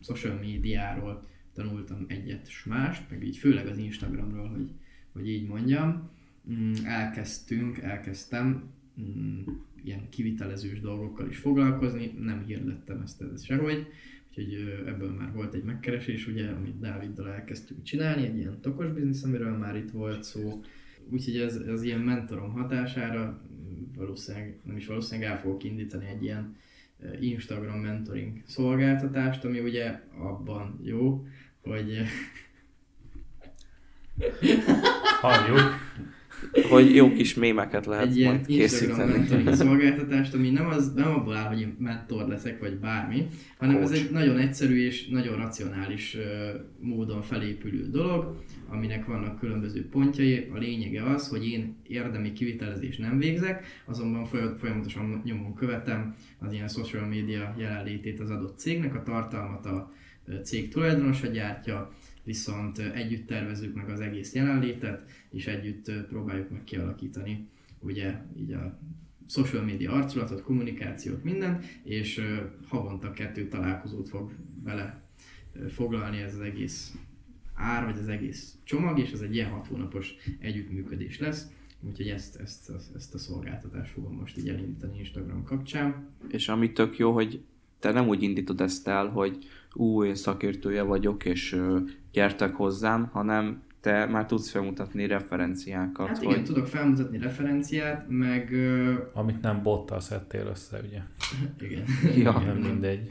social 0.03 0.39
médiáról 0.41 1.27
tanultam 1.55 2.05
egyet 2.09 2.49
s 2.51 2.65
mást, 2.65 3.03
meg 3.11 3.25
így 3.25 3.37
főleg 3.37 3.67
az 3.67 3.79
Instagramról, 3.79 4.49
hogy, 4.49 4.71
hogy 5.13 5.29
így 5.29 5.49
mondjam, 5.49 6.11
mm, 6.53 6.73
elkezdtünk, 6.85 7.79
elkezdtem 7.79 8.63
mm, 9.01 9.41
ilyen 9.85 10.09
kivitelezős 10.09 10.81
dolgokkal 10.81 11.29
is 11.29 11.39
foglalkozni, 11.39 12.15
nem 12.21 12.45
hirdettem 12.47 13.01
ezt, 13.01 13.23
ezt 13.35 13.45
sehogy, 13.45 13.87
úgyhogy 14.29 14.83
ebből 14.87 15.11
már 15.11 15.33
volt 15.33 15.55
egy 15.55 15.63
megkeresés, 15.63 16.27
ugye, 16.27 16.51
amit 16.51 16.81
Dáviddal 16.81 17.29
elkezdtünk 17.29 17.83
csinálni, 17.83 18.27
egy 18.27 18.39
ilyen 18.39 18.61
tokos 18.61 18.93
biznisz, 18.93 19.23
amiről 19.23 19.57
már 19.57 19.77
itt 19.77 19.91
volt 19.91 20.23
szó, 20.23 20.63
úgyhogy 21.11 21.37
ez, 21.37 21.57
ez 21.57 21.83
ilyen 21.83 22.01
mentorom 22.01 22.53
hatására 22.53 23.43
mm, 23.53 23.83
valószínűleg, 23.97 24.61
nem 24.65 24.77
is 24.77 24.87
valószínűleg 24.87 25.31
el 25.31 25.41
fogok 25.41 25.65
indítani 25.65 26.07
egy 26.07 26.23
ilyen 26.23 26.57
Instagram 27.21 27.79
mentoring 27.79 28.43
szolgáltatást, 28.47 29.45
ami 29.45 29.61
ugye 29.61 30.01
abban 30.19 30.81
jó, 30.83 31.27
hogy 31.61 32.03
Halljuk. 35.21 35.61
Hogy 36.71 36.95
jó 36.95 37.13
kis 37.13 37.35
mémeket 37.35 37.87
lehet 37.87 38.07
egy 38.07 38.17
ilyen 38.17 38.35
majd 38.35 38.47
készíteni. 38.47 39.55
szolgáltatást, 39.55 40.35
ami 40.35 40.51
nem, 40.51 40.67
az, 40.67 40.93
nem 40.95 41.09
abból 41.09 41.37
áll, 41.37 41.49
hogy 41.49 41.61
én 41.61 41.77
mentor 41.79 42.29
leszek, 42.29 42.61
vagy 42.61 42.77
bármi, 42.77 43.27
hanem 43.59 43.77
ez 43.77 43.91
Coach. 43.91 44.05
egy 44.05 44.11
nagyon 44.11 44.39
egyszerű 44.39 44.85
és 44.85 45.07
nagyon 45.09 45.37
racionális 45.37 46.17
módon 46.81 47.23
felépülő 47.23 47.91
dolog, 47.91 48.43
aminek 48.69 49.07
vannak 49.07 49.39
különböző 49.39 49.89
pontjai. 49.89 50.49
A 50.55 50.59
lényege 50.59 51.03
az, 51.03 51.29
hogy 51.29 51.47
én 51.47 51.77
érdemi 51.87 52.33
kivitelezést 52.33 52.99
nem 52.99 53.19
végzek, 53.19 53.67
azonban 53.85 54.25
foly- 54.25 54.59
folyamatosan 54.59 55.23
nyomon 55.25 55.55
követem 55.55 56.15
az 56.39 56.53
ilyen 56.53 56.69
social 56.69 57.07
media 57.07 57.55
jelenlétét 57.59 58.21
az 58.21 58.31
adott 58.31 58.59
cégnek, 58.59 58.95
a 58.95 59.03
tartalmat 59.03 59.67
a 59.67 59.93
cég 60.43 60.69
tulajdonosa 60.69 61.27
gyártja, 61.27 61.93
viszont 62.29 62.79
együtt 62.79 63.27
tervezzük 63.27 63.75
meg 63.75 63.89
az 63.89 64.01
egész 64.01 64.35
jelenlétet, 64.35 65.11
és 65.31 65.47
együtt 65.47 65.91
próbáljuk 66.09 66.51
meg 66.51 66.65
kialakítani 66.65 67.49
ugye 67.81 68.15
így 68.37 68.53
a 68.53 68.79
social 69.29 69.65
media 69.65 69.93
arculatot, 69.93 70.43
kommunikációt, 70.43 71.25
minden, 71.25 71.61
és 71.83 72.23
havonta 72.67 73.13
kettő 73.13 73.49
találkozót 73.49 74.09
fog 74.09 74.33
vele 74.63 75.03
foglalni 75.69 76.19
ez 76.19 76.35
az 76.35 76.41
egész 76.41 76.95
ár, 77.55 77.85
vagy 77.85 77.99
az 77.99 78.09
egész 78.09 78.55
csomag, 78.65 78.99
és 78.99 79.13
ez 79.13 79.21
egy 79.21 79.35
ilyen 79.35 79.51
hat 79.51 79.67
hónapos 79.67 80.15
együttműködés 80.39 81.19
lesz. 81.19 81.47
Úgyhogy 81.81 82.09
ezt, 82.09 82.37
ezt, 82.37 82.73
ezt 82.95 83.15
a 83.15 83.19
szolgáltatást 83.19 83.93
fogom 83.93 84.15
most 84.15 84.39
így 84.39 84.49
elindítani 84.49 84.99
Instagram 84.99 85.45
kapcsán. 85.45 86.09
És 86.31 86.49
ami 86.49 86.73
tök 86.73 86.99
jó, 86.99 87.13
hogy 87.13 87.43
te 87.79 87.93
nem 87.93 88.09
úgy 88.09 88.23
indítod 88.23 88.61
ezt 88.61 88.89
el, 88.89 89.07
hogy 89.07 89.39
ú, 89.75 90.05
én 90.05 90.15
szakértője 90.15 90.83
vagyok, 90.83 91.25
és 91.25 91.53
ö, 91.53 91.79
gyertek 92.13 92.55
hozzám, 92.55 93.09
hanem 93.13 93.63
te 93.81 94.07
már 94.07 94.27
tudsz 94.27 94.51
felmutatni 94.51 95.07
referenciákat, 95.07 96.07
Hát 96.07 96.23
igen, 96.23 96.35
hogy 96.35 96.45
tudok 96.45 96.67
felmutatni 96.67 97.19
referenciát, 97.19 98.05
meg 98.09 98.53
ö, 98.53 98.95
Amit 99.13 99.41
nem 99.41 99.63
bottal 99.63 100.01
szedtél 100.01 100.47
össze, 100.47 100.81
ugye? 100.87 101.01
igen, 101.69 101.85
Ja. 102.17 102.39
Nem 102.39 102.57
mindegy. 102.57 103.09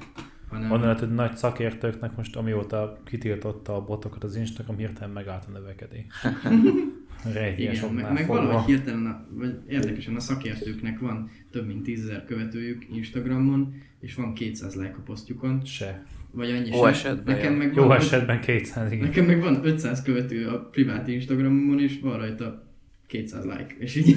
hanem 0.49 0.71
Onnan 0.71 0.83
lehet, 0.83 0.99
hogy 0.99 1.13
nagy 1.13 1.37
szakértőknek 1.37 2.15
most 2.15 2.35
amióta 2.35 2.97
kitiltotta 3.05 3.75
a 3.75 3.81
botokat 3.81 4.23
az 4.23 4.35
Instagram, 4.35 4.77
hirtelen 4.77 5.09
megállt 5.09 5.45
a 5.47 5.51
növekedés. 5.51 6.05
Rejtélyes 7.33 7.77
Igen, 7.77 7.93
meg, 7.93 8.13
meg 8.13 8.25
fogva. 8.25 8.41
valahogy 8.41 8.65
hirtelen, 8.65 9.05
a, 9.05 9.27
vagy 9.29 9.55
érdekesen 9.67 10.15
a 10.15 10.19
szakértőknek 10.19 10.99
van 10.99 11.29
több 11.51 11.67
mint 11.67 11.87
10.000 11.87 12.21
követőjük 12.27 12.85
Instagramon, 12.95 13.73
és 13.99 14.15
van 14.15 14.33
200 14.33 14.75
like 14.75 14.95
a 14.97 15.01
posztjukon, 15.05 15.61
Se. 15.65 16.05
vagy 16.31 16.49
annyi 16.49 16.67
Jó 16.69 16.75
sem. 16.77 16.85
esetben, 16.87 17.35
Nekem 17.35 17.51
ja. 17.51 17.57
meg 17.57 17.73
Jó 17.75 17.83
van, 17.83 17.97
esetben 17.97 18.41
200, 18.41 18.91
igen. 18.91 19.05
Nekem 19.07 19.25
meg 19.25 19.39
van 19.41 19.59
500 19.65 20.01
követő 20.01 20.47
a 20.47 20.59
privát 20.59 21.07
Instagramon, 21.07 21.79
és 21.79 21.99
van 22.01 22.17
rajta 22.17 22.65
200 23.07 23.43
like, 23.45 23.75
és 23.79 23.95
így... 23.95 24.07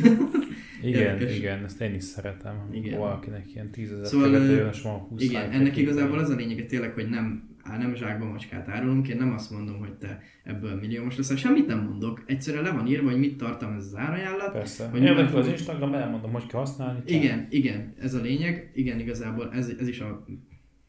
Igen, 0.83 1.03
Érdekes. 1.13 1.37
igen, 1.37 1.65
ezt 1.65 1.81
én 1.81 1.95
is 1.95 2.05
szeretem. 2.05 2.55
Igen. 2.73 2.99
Valakinek 2.99 3.45
ilyen 3.55 3.71
tízezer 3.71 4.07
Szóval, 4.07 4.31
követő, 4.31 4.59
ö, 4.61 4.69
és 4.69 4.83
van 4.83 4.99
20 4.99 5.23
Igen, 5.23 5.43
like 5.45 5.55
ennek 5.57 5.77
igazából 5.77 6.19
az 6.19 6.31
a 6.31 6.35
lényege 6.35 6.65
tényleg, 6.65 6.93
hogy 6.93 7.09
nem, 7.09 7.49
á, 7.71 7.79
nem 7.79 7.95
zsákba 7.95 8.25
macskát 8.25 8.69
árulunk, 8.69 9.09
én 9.09 9.17
nem 9.17 9.33
azt 9.33 9.51
mondom, 9.51 9.79
hogy 9.79 9.93
te 9.93 10.23
ebből 10.45 10.75
milliómos 10.75 11.17
leszel, 11.17 11.37
semmit 11.37 11.67
nem 11.67 11.83
mondok, 11.83 12.23
egyszerűen 12.27 12.63
le 12.63 12.71
van 12.71 12.87
írva, 12.87 13.11
hogy 13.11 13.19
mit 13.19 13.37
tartalmaz 13.37 13.87
az 13.87 13.97
árajánlat, 13.97 14.53
Persze. 14.53 14.89
hogy 14.89 15.01
miben 15.01 15.17
Érdekel 15.17 15.39
az 15.39 15.45
fog- 15.47 15.59
Instagram, 15.59 15.95
elmondom, 15.95 16.33
hogy 16.33 16.47
kell 16.47 16.61
használni. 16.61 16.99
csak. 16.99 17.11
Igen, 17.11 17.47
igen, 17.51 17.95
ez 18.01 18.15
a 18.15 18.21
lényeg, 18.21 18.71
igen, 18.75 19.01
igazából 19.01 19.51
ez, 19.53 19.73
ez 19.79 19.89
is 19.89 20.01
a 20.01 20.25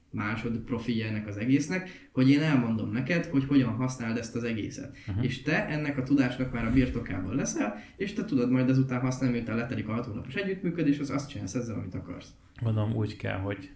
másod 0.09 0.57
profilja 0.57 1.07
ennek 1.07 1.27
az 1.27 1.37
egésznek, 1.37 2.09
hogy 2.11 2.29
én 2.29 2.41
elmondom 2.41 2.91
neked, 2.91 3.25
hogy 3.25 3.45
hogyan 3.45 3.69
használd 3.69 4.17
ezt 4.17 4.35
az 4.35 4.43
egészet. 4.43 4.97
Uh-huh. 5.07 5.23
És 5.25 5.41
te 5.41 5.67
ennek 5.67 5.97
a 5.97 6.03
tudásnak 6.03 6.51
már 6.53 6.65
a 6.65 6.71
birtokában 6.71 7.35
leszel, 7.35 7.75
és 7.97 8.13
te 8.13 8.25
tudod 8.25 8.51
majd 8.51 8.69
ezután 8.69 8.99
használni, 9.01 9.35
miután 9.35 9.55
letelik 9.57 9.87
a 9.87 9.93
hat 9.93 10.05
hónapos 10.05 10.35
együttműködés, 10.35 10.99
az 10.99 11.09
azt 11.09 11.29
csinálsz 11.29 11.53
ezzel, 11.55 11.75
amit 11.75 11.95
akarsz. 11.95 12.29
Mondom, 12.61 12.93
úgy 12.95 13.15
kell, 13.15 13.37
hogy 13.37 13.69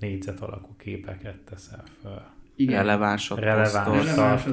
négyzet 0.00 0.40
alakú 0.40 0.74
képeket 0.76 1.36
teszel 1.38 1.84
fel. 2.02 2.34
Igen, 2.56 2.74
relevánsat 2.76 3.38
Releváns 3.38 4.44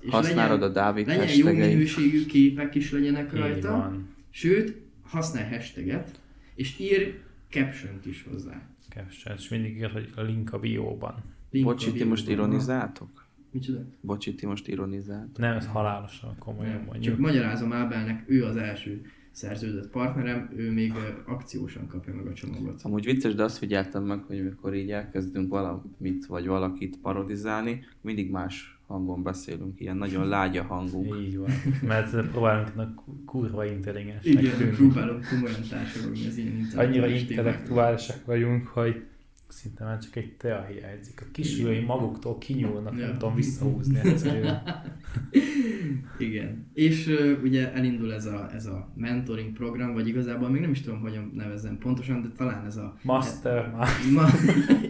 és 0.00 0.10
használod 0.10 0.62
a 0.62 0.66
legyen, 0.66 0.72
Dávid 0.72 1.06
legyen 1.06 1.22
jó 1.22 1.30
hashtageit. 1.30 1.72
minőségű 1.72 2.26
képek 2.26 2.74
is 2.74 2.92
legyenek 2.92 3.30
Így 3.32 3.38
rajta, 3.38 3.70
van. 3.70 4.08
sőt, 4.30 4.76
használj 5.02 5.48
hashtaget, 5.48 6.20
és 6.54 6.78
ír 6.78 7.20
caption 7.48 8.00
is 8.04 8.26
hozzá. 8.30 8.60
Caption. 8.88 9.36
És 9.36 9.48
mindig 9.48 9.76
ír, 9.76 9.90
hogy 9.90 10.12
a 10.16 10.20
link 10.20 10.52
a 10.52 10.58
bióban. 10.58 11.14
Link 11.50 11.66
a 11.66 11.68
Bocsi, 11.70 11.92
ti 11.92 12.04
most 12.04 12.28
ironizáltok? 12.28 13.26
Micsoda? 13.50 13.80
Bocsi, 14.00 14.34
ti 14.34 14.46
most 14.46 14.68
ironizáltok? 14.68 15.38
Nem, 15.38 15.56
ez 15.56 15.66
halálosan 15.66 16.36
komolyan 16.38 16.72
Nem, 16.72 16.84
mondjuk. 16.84 17.04
Csak 17.14 17.18
magyarázom 17.18 17.72
Ábelnek, 17.72 18.24
ő 18.26 18.44
az 18.44 18.56
első 18.56 19.06
szerződött 19.38 19.90
partnerem, 19.90 20.50
ő 20.56 20.70
még 20.72 20.92
akciósan 21.26 21.86
kapja 21.86 22.14
meg 22.14 22.26
a 22.26 22.32
csomagot. 22.32 22.80
Amúgy 22.82 23.04
vicces, 23.04 23.34
de 23.34 23.42
azt 23.42 23.58
figyeltem 23.58 24.04
meg, 24.04 24.22
hogy 24.26 24.38
amikor 24.38 24.74
így 24.74 24.90
elkezdünk 24.90 25.48
valamit 25.48 26.26
vagy 26.26 26.46
valakit 26.46 26.98
parodizálni, 27.02 27.84
mindig 28.00 28.30
más 28.30 28.78
hangon 28.86 29.22
beszélünk, 29.22 29.80
ilyen 29.80 29.96
nagyon 29.96 30.28
lágya 30.28 30.62
hangú. 30.62 31.14
Így 31.14 31.36
van. 31.36 31.50
Mert 31.82 32.28
próbálunk 32.30 32.94
kurva 33.24 33.64
intelligensnek 33.64 34.42
Igen, 34.42 34.74
próbálom 34.74 35.20
komolyan 35.30 35.60
társadalmi 35.70 36.26
az 36.26 36.36
ilyen 36.36 36.68
Annyira 36.76 37.06
intellektuálisak 37.06 38.24
vagyunk, 38.24 38.66
hogy 38.66 39.02
szinte 39.48 39.84
már 39.84 39.98
csak 39.98 40.16
egy 40.16 40.36
tea 40.36 40.64
hiányzik. 40.64 41.20
A 41.20 41.24
kisülői 41.32 41.80
maguktól 41.80 42.38
kinyúlnak, 42.38 42.98
Ja. 42.98 43.06
nem 43.06 43.18
tudom 43.18 43.34
visszahúzni 43.34 43.98
egyszerűen. 43.98 44.62
Igen. 46.18 46.66
És 46.74 47.06
uh, 47.06 47.38
ugye 47.42 47.72
elindul 47.72 48.12
ez 48.12 48.26
a, 48.26 48.48
ez 48.54 48.66
a 48.66 48.92
mentoring 48.96 49.52
program, 49.52 49.92
vagy 49.94 50.08
igazából 50.08 50.48
még 50.48 50.60
nem 50.60 50.70
is 50.70 50.80
tudom, 50.80 51.00
hogyan 51.00 51.32
nevezzem 51.34 51.78
pontosan, 51.78 52.22
de 52.22 52.28
talán 52.36 52.66
ez 52.66 52.76
a 52.76 52.96
Master, 53.02 53.70
ma- 53.76 53.86
ma, 54.14 54.28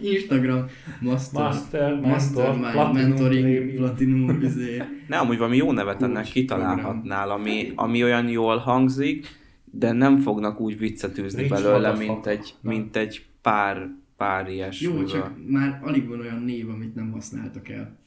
Instagram 0.01 0.65
Master, 1.01 1.41
Master, 1.41 1.91
Mentor, 1.91 2.07
Mastermind, 2.11 2.71
Platinum 2.71 2.93
Mentoring, 3.09 3.45
Premium. 3.45 3.75
Platinum, 3.75 4.41
izé. 4.41 4.83
Ne, 5.07 5.17
amúgy 5.17 5.37
valami 5.37 5.57
jó 5.57 5.71
nevet 5.71 6.01
ennek 6.01 6.25
kitalálhatnál, 6.25 7.31
ami, 7.31 7.71
ami 7.75 8.03
olyan 8.03 8.27
jól 8.27 8.57
hangzik, 8.57 9.27
de 9.71 9.91
nem 9.91 10.17
fognak 10.17 10.59
úgy 10.59 10.77
viccet 10.77 11.17
űzni 11.17 11.41
Rich 11.41 11.53
belőle, 11.53 11.93
mint 11.93 12.25
egy, 12.25 12.55
Nem. 12.61 12.73
mint 12.73 12.95
egy 12.95 13.25
pár, 13.41 13.89
pár 14.17 14.49
ilyesmi. 14.49 14.93
Jó, 14.93 15.03
csak 15.03 15.33
már 15.47 15.79
alig 15.83 16.07
van 16.07 16.19
olyan 16.19 16.41
név, 16.43 16.69
amit 16.69 16.95
nem 16.95 17.11
használtak 17.11 17.69
el. 17.69 17.97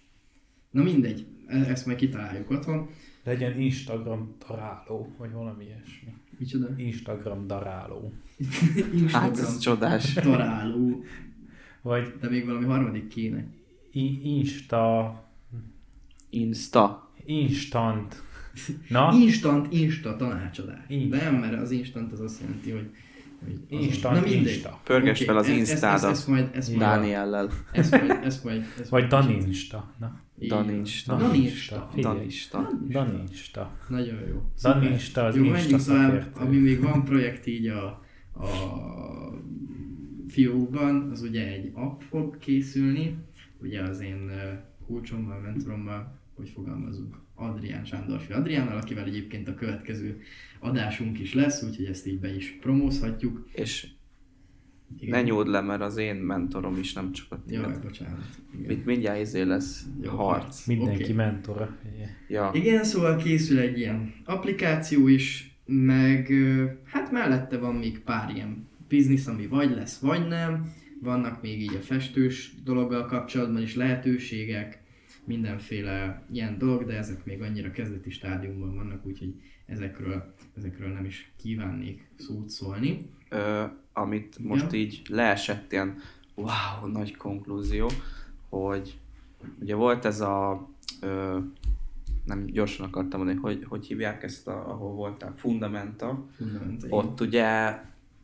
Na 0.70 0.83
mindegy, 0.83 1.27
ezt 1.53 1.86
majd 1.86 1.98
kitaláljuk 1.98 2.50
otthon. 2.50 2.88
Legyen 3.24 3.61
Instagram 3.61 4.34
daráló, 4.48 5.14
vagy 5.18 5.32
valami 5.32 5.64
ilyesmi. 5.64 6.14
Micsoda? 6.38 6.68
Instagram 6.76 7.46
daráló. 7.46 8.12
Hát 9.12 9.38
ez 9.38 9.59
csodás. 9.59 10.12
Találó, 10.12 11.05
Vagy 11.82 12.14
de 12.20 12.28
még 12.28 12.46
valami 12.46 12.64
harmadik 12.64 13.09
kéne. 13.09 13.44
i- 13.92 14.36
Insta... 14.38 15.14
Insta. 16.30 17.11
Instant. 17.24 18.22
Na? 18.88 19.12
Instant, 19.14 19.72
insta 19.72 20.16
tanácsadás. 20.16 20.78
Insta. 20.88 21.16
Nem, 21.16 21.34
mert 21.34 21.61
az 21.61 21.70
instant 21.70 22.12
az 22.12 22.20
azt 22.20 22.40
jelenti, 22.40 22.70
hogy, 22.70 22.90
azon- 23.46 23.82
Instant 23.82 24.24
mindegy. 24.24 24.42
Insta. 24.46 24.80
Pörgesd 24.84 25.16
Oké, 25.22 25.24
fel 25.24 25.36
az 25.36 25.46
ezt- 25.48 25.59
ezt- 25.61 25.70
Instádat. 25.70 26.11
Ezt, 26.11 26.18
ezt, 26.18 26.26
majd, 26.28 26.48
ezt, 26.53 26.68
majd, 26.68 26.80
Dániellel. 26.80 27.50
ezt 27.72 27.90
majd, 27.90 28.11
ezt 28.24 28.44
majd, 28.44 28.64
ezt 28.80 28.88
Vagy 28.88 29.11
majd 29.11 29.24
kicsit- 29.24 29.38
Daninsta. 29.38 29.94
Na. 29.98 30.20
Daninsta. 30.49 31.88
Figyelj. 31.93 32.16
Danista. 32.16 32.70
Daninsta. 32.88 33.78
Nagyon 33.88 34.18
jó. 34.28 34.43
Daninsta 34.62 35.24
az 35.24 35.36
Jó, 35.36 35.45
Insta 35.45 35.78
szakértő. 35.78 36.30
ami 36.34 36.57
még 36.57 36.80
van 36.80 37.05
projekt 37.05 37.47
így 37.47 37.66
a, 37.66 37.84
a 38.34 38.51
fiókban, 40.28 41.11
az 41.11 41.22
ugye 41.22 41.47
egy 41.47 41.70
app 41.74 42.01
fog 42.01 42.38
készülni, 42.38 43.16
ugye 43.61 43.82
az 43.82 44.01
én 44.01 44.30
kulcsommal, 44.86 45.40
mentorommal, 45.40 46.18
hogy 46.34 46.49
fogalmazunk, 46.49 47.16
Adrián 47.34 47.84
Sándorfi 47.84 48.32
Adriánnal, 48.32 48.76
akivel 48.76 49.05
egyébként 49.05 49.49
a 49.49 49.55
következő 49.55 50.20
adásunk 50.61 51.18
is 51.18 51.34
lesz, 51.34 51.62
úgyhogy 51.62 51.84
ezt 51.84 52.07
így 52.07 52.20
be 52.20 52.34
is 52.34 52.59
promózhatjuk. 52.61 53.49
És 53.53 53.86
Igen. 54.99 55.18
ne 55.18 55.22
nyúld 55.22 55.47
le, 55.47 55.61
mert 55.61 55.82
az 55.82 55.97
én 55.97 56.14
mentorom 56.16 56.76
is, 56.76 56.93
nem 56.93 57.12
csak 57.12 57.26
a 57.32 57.43
Jaj, 57.47 57.64
tiéd. 57.64 57.82
bocsánat. 57.82 58.24
Igen. 58.61 58.82
Mindjárt 58.84 59.20
izé 59.20 59.43
lesz 59.43 59.86
Jó, 60.01 60.11
harc. 60.11 60.66
Mindenki 60.66 61.03
Oké. 61.03 61.12
mentora. 61.12 61.76
Ja. 62.28 62.51
Igen, 62.55 62.84
szóval 62.84 63.16
készül 63.16 63.59
egy 63.59 63.78
ilyen 63.78 64.14
applikáció 64.24 65.09
is, 65.09 65.57
meg 65.66 66.32
hát 66.84 67.11
mellette 67.11 67.59
van 67.59 67.74
még 67.74 68.01
pár 68.01 68.30
ilyen 68.34 68.68
biznisz, 68.88 69.26
ami 69.26 69.47
vagy 69.47 69.70
lesz, 69.70 69.99
vagy 69.99 70.28
nem. 70.28 70.72
Vannak 71.01 71.43
még 71.43 71.61
így 71.61 71.74
a 71.74 71.82
festős 71.82 72.55
dologgal 72.64 73.07
kapcsolatban 73.07 73.62
is 73.62 73.74
lehetőségek, 73.74 74.82
mindenféle 75.24 76.26
ilyen 76.32 76.59
dolog, 76.59 76.84
de 76.84 76.97
ezek 76.97 77.24
még 77.24 77.43
annyira 77.43 77.70
kezdeti 77.70 78.11
stádiumban 78.11 78.74
vannak, 78.74 79.07
úgyhogy 79.07 79.34
ezekről, 79.66 80.34
ezekről 80.57 80.88
nem 80.93 81.05
is 81.05 81.32
kívánnék 81.36 82.11
szót 82.16 82.49
szólni. 82.49 83.11
Ö, 83.28 83.64
amit 83.93 84.38
most 84.38 84.72
Igen. 84.72 84.74
így 84.74 85.03
leesett 85.09 85.72
ilyen 85.72 85.99
wow, 86.34 86.90
nagy 86.93 87.16
konklúzió, 87.16 87.90
hogy 88.49 88.99
ugye 89.61 89.74
volt 89.74 90.05
ez 90.05 90.20
a 90.20 90.68
ö, 91.01 91.38
nem 92.24 92.47
gyorsan 92.47 92.86
akartam 92.86 93.18
mondani, 93.24 93.40
hogy 93.40 93.64
hogy 93.68 93.86
hívják 93.86 94.22
ezt, 94.22 94.49
a, 94.49 94.70
ahol 94.70 94.93
voltál, 94.93 95.34
Fundamenta. 95.36 96.26
Fundamenta, 96.36 96.86
igen. 96.86 96.99
Ott 96.99 97.20
ugye 97.20 97.80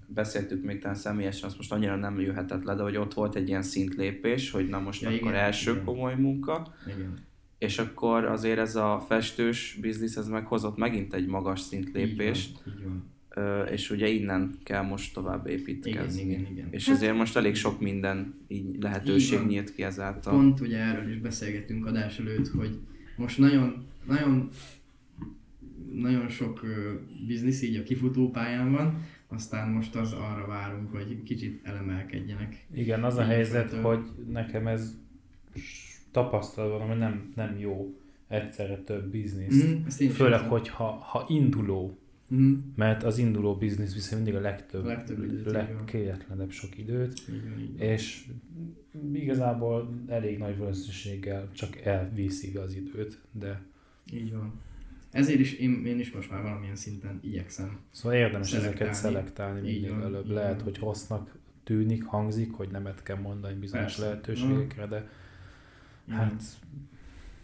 beszéltük 0.07 0.65
még 0.65 0.81
talán 0.81 0.97
személyesen, 0.97 1.49
azt 1.49 1.57
most 1.57 1.73
annyira 1.73 1.97
nem 1.97 2.21
jöhetett 2.21 2.65
le, 2.65 2.75
de 2.75 2.83
hogy 2.83 2.97
ott 2.97 3.15
volt 3.15 3.35
egy 3.35 3.49
ilyen 3.49 3.63
szintlépés, 3.63 4.51
hogy 4.51 4.69
na 4.69 4.79
most 4.79 5.03
ja, 5.03 5.09
akkor 5.09 5.21
igen, 5.21 5.35
első 5.35 5.71
igen. 5.71 5.85
komoly 5.85 6.15
munka, 6.15 6.75
Igen. 6.87 7.19
és 7.59 7.79
akkor 7.79 8.25
azért 8.25 8.59
ez 8.59 8.77
a 8.77 9.05
festős 9.09 9.79
biznisz, 9.81 10.17
ez 10.17 10.29
meghozott 10.29 10.77
megint 10.77 11.15
egy 11.15 11.27
magas 11.27 11.61
szintlépést, 11.61 12.51
Így 12.51 12.63
van, 12.65 12.75
így 12.75 12.85
van. 12.85 13.17
És 13.71 13.91
ugye 13.91 14.09
innen 14.09 14.55
kell 14.63 14.83
most 14.83 15.15
tovább 15.15 15.47
Igen, 15.47 15.59
építkezni. 15.59 16.23
igen, 16.23 16.47
igen. 16.51 16.67
És 16.71 16.87
Hát- 16.87 16.97
azért 16.97 17.17
most 17.17 17.37
elég 17.37 17.55
sok 17.55 17.81
minden 17.81 18.35
így 18.49 18.77
lehetőség 18.81 19.39
van. 19.39 19.47
nyílt 19.47 19.75
ki 19.75 19.83
ezáltal. 19.83 20.33
Pont 20.33 20.61
ugye 20.61 20.79
erről 20.79 21.11
is 21.11 21.19
beszélgettünk 21.19 21.87
adás 21.87 22.19
előtt, 22.19 22.49
hogy 22.49 22.79
most 23.17 23.39
nagyon, 23.39 23.85
nagyon, 24.07 24.49
nagyon 25.93 26.29
sok 26.29 26.65
biznisz 27.27 27.63
így 27.63 27.77
a 27.77 27.83
kifutó 27.83 28.31
pályán 28.31 28.73
van, 28.73 29.03
aztán 29.29 29.69
most 29.71 29.95
az 29.97 30.13
arra 30.13 30.47
várunk, 30.47 30.91
hogy 30.93 31.23
kicsit 31.23 31.61
elemelkedjenek. 31.67 32.67
Igen, 32.75 33.05
az 33.05 33.17
a 33.17 33.25
helyzet, 33.25 33.69
föltől. 33.71 33.83
hogy 33.83 34.05
nekem 34.33 34.67
ez 34.67 34.97
tapasztalat 36.11 36.79
van, 36.79 36.89
hogy 36.89 36.99
nem, 36.99 37.33
nem 37.35 37.59
jó 37.59 37.99
egyszerre 38.29 38.77
több 38.79 39.11
biznisz. 39.11 39.65
Is 39.99 40.13
Főleg, 40.13 40.33
érzem. 40.33 40.49
hogy 40.49 40.69
ha, 40.69 40.85
ha 40.85 41.25
induló, 41.29 41.99
Mhm, 42.29 42.53
mert 42.75 43.03
az 43.03 43.19
induló 43.19 43.57
biznisz 43.57 43.95
viszi 43.95 44.15
mindig 44.15 44.35
a 44.35 44.41
legtöbb, 44.41 44.85
legtöbb 44.85 45.25
időt, 45.25 45.51
legkéletlenebb 45.51 46.51
sok 46.51 46.79
időt, 46.79 47.23
így 47.33 47.43
van. 47.43 47.75
és 47.79 48.27
igazából 49.13 50.03
elég 50.07 50.39
nagy 50.39 50.59
valószínűséggel 50.59 51.49
csak 51.53 51.77
elviszi 51.77 52.57
az 52.57 52.75
időt, 52.75 53.19
de 53.33 53.63
Így 54.13 54.35
van. 54.35 54.53
Ezért 55.11 55.39
is 55.41 55.53
én, 55.53 55.87
én 55.87 55.99
is 55.99 56.13
most 56.13 56.31
már 56.31 56.43
valamilyen 56.43 56.77
szinten 56.77 57.19
igyekszem. 57.23 57.79
szóval 57.91 58.19
érdemes 58.19 58.49
Szelektálni. 58.49 58.77
ezeket 58.81 58.95
szelektálni 58.95 59.61
minél 59.61 59.91
van, 59.93 60.03
előbb. 60.03 60.29
Lehet, 60.31 60.55
van. 60.55 60.65
hogy 60.65 60.79
rossznak 60.79 61.37
tűnik, 61.65 62.05
hangzik, 62.05 62.53
hogy 62.53 62.69
nemet 62.71 63.03
kell 63.03 63.17
mondani 63.19 63.55
bizonyos 63.59 63.85
Persze. 63.95 64.03
lehetőségekre, 64.09 64.87
de 64.87 65.09
hát 66.09 66.43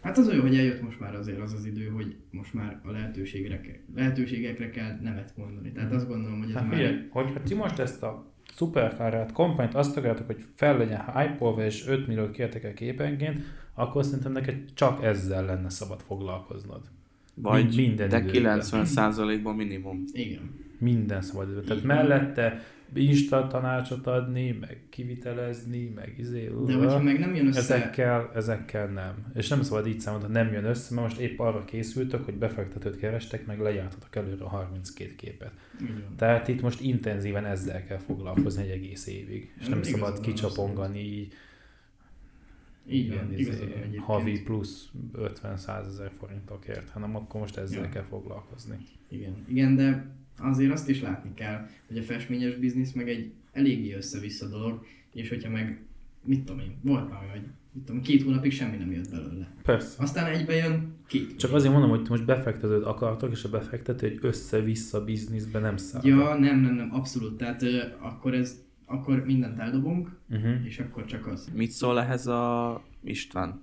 Hát 0.05 0.19
az 0.19 0.29
olyan, 0.29 0.41
hogy 0.41 0.57
eljött 0.57 0.83
most 0.83 1.01
már 1.01 1.15
azért 1.15 1.41
az 1.41 1.53
az 1.53 1.65
idő, 1.65 1.87
hogy 1.87 2.17
most 2.31 2.55
már 2.55 2.81
a 2.83 2.91
lehetőségekre, 2.91 3.81
lehetőségekre 3.95 4.71
kell 4.71 4.99
nemet 5.03 5.33
mondani. 5.37 5.73
Tehát 5.73 5.93
azt 5.93 6.09
gondolom, 6.09 6.39
hogy 6.39 6.49
ez 6.49 6.55
Hát 6.55 6.67
már... 6.67 6.75
figyelj, 6.75 6.97
hogyha 7.11 7.41
ti 7.43 7.55
most 7.55 7.79
ezt 7.79 8.03
a 8.03 8.33
szuperkárát, 8.55 9.33
kompányt 9.33 9.75
azt 9.75 9.97
akarjátok, 9.97 10.27
hogy 10.27 10.45
fel 10.55 10.79
legyen 10.79 11.05
hype 11.15 11.65
és 11.65 11.87
5 11.87 12.07
milliót 12.07 12.31
kértek 12.31 12.65
el 12.65 12.75
képenként, 12.75 13.41
akkor 13.75 14.05
szerintem 14.05 14.33
neked 14.33 14.57
csak 14.75 15.05
ezzel 15.05 15.45
lenne 15.45 15.71
szabad 15.71 16.01
foglalkoznod. 16.01 16.83
Vagy 17.35 17.63
Mind- 17.63 17.77
minden 17.77 18.09
de 18.09 18.19
időben. 18.19 18.61
90%-ban 18.63 19.55
minimum. 19.57 20.05
Igen. 20.13 20.51
Minden 20.79 21.23
szabad 21.23 21.49
időben. 21.49 21.65
Tehát 21.65 21.83
van. 21.83 21.97
mellette 21.97 22.63
Insta 22.95 23.47
tanácsot 23.47 24.07
adni, 24.07 24.51
meg 24.61 24.80
kivitelezni, 24.90 25.92
meg 25.95 26.14
izé... 26.18 26.51
De 26.66 26.74
hogyha 26.74 27.03
meg 27.03 27.18
nem 27.18 27.34
jön 27.34 27.47
össze... 27.47 27.59
Ezekkel, 27.59 28.30
ezekkel 28.34 28.86
nem. 28.86 29.26
És 29.34 29.49
nem 29.49 29.62
szabad 29.62 29.86
így 29.86 30.01
számolni, 30.01 30.24
hogy 30.24 30.34
nem 30.34 30.53
jön 30.53 30.64
össze, 30.64 30.95
mert 30.95 31.07
most 31.07 31.20
épp 31.20 31.38
arra 31.38 31.64
készültök, 31.64 32.24
hogy 32.24 32.34
befektetőt 32.34 32.97
kerestek, 32.97 33.47
meg 33.47 33.61
lejártatok 33.61 34.16
előre 34.16 34.45
a 34.45 34.49
32 34.49 35.14
képet. 35.16 35.53
Van. 35.80 36.05
Tehát 36.16 36.49
itt 36.49 36.61
most 36.61 36.80
intenzíven 36.80 37.45
ezzel 37.45 37.84
kell 37.84 37.99
foglalkozni 37.99 38.62
egy 38.62 38.70
egész 38.70 39.07
évig. 39.07 39.53
És 39.61 39.66
nem 39.68 39.78
Igazad 39.78 39.95
szabad 40.01 40.20
kicsapongani 40.20 40.99
így, 41.01 41.32
Így 42.88 43.14
van, 43.14 43.32
izé, 43.36 43.51
egyébként. 43.51 43.99
havi 43.99 44.42
plusz 44.42 44.88
50-100 45.18 45.86
ezer 45.86 46.11
forintokért, 46.18 46.90
hanem 46.90 47.16
akkor 47.16 47.40
most 47.40 47.57
ezzel 47.57 47.82
Ja. 47.82 47.88
kell 47.88 48.03
foglalkozni. 48.03 48.76
Igen. 49.09 49.34
Igen, 49.47 49.76
de 49.76 50.07
azért 50.39 50.72
azt 50.72 50.89
is 50.89 51.01
látni 51.01 51.30
kell, 51.35 51.66
hogy 51.89 51.99
a 51.99 52.03
festményes 52.03 52.55
biznisz 52.55 52.93
meg 52.93 53.09
egy 53.09 53.32
eléggé 53.53 53.95
össze-vissza 53.95 54.49
dolog, 54.49 54.85
és 55.12 55.28
hogyha 55.28 55.51
meg, 55.51 55.80
mit 56.24 56.45
tudom 56.45 56.61
én, 56.61 56.76
volt 56.82 57.11
már, 57.11 57.30
hogy 57.30 57.43
mit 57.72 57.85
tudom, 57.85 58.01
két 58.03 58.22
hónapig 58.22 58.53
semmi 58.53 58.76
nem 58.76 58.93
jött 58.93 59.11
belőle. 59.11 59.53
Persze. 59.62 60.03
Aztán 60.03 60.32
egybe 60.32 60.55
jön 60.55 60.93
két. 61.07 61.37
Csak 61.37 61.53
azért 61.53 61.72
mondom, 61.72 61.91
hogy 61.91 62.07
most 62.09 62.24
befektetőt 62.24 62.85
akartok, 62.85 63.32
és 63.32 63.45
a 63.45 63.49
befektető 63.49 64.07
egy 64.07 64.18
össze-vissza 64.20 65.05
bizniszbe 65.05 65.59
nem 65.59 65.76
száll. 65.76 66.01
Ja, 66.05 66.35
nem, 66.39 66.61
nem, 66.61 66.74
nem, 66.74 66.95
abszolút. 66.95 67.37
Tehát 67.37 67.62
ö, 67.62 67.78
akkor 67.99 68.35
ez, 68.35 68.62
akkor 68.87 69.24
mindent 69.24 69.59
eldobunk, 69.59 70.12
Uh-huh. 70.30 70.66
és 70.66 70.78
akkor 70.78 71.05
csak 71.05 71.26
az. 71.26 71.49
Mit 71.55 71.70
szól 71.70 72.01
ehhez 72.01 72.26
a 72.26 72.82
István? 73.05 73.61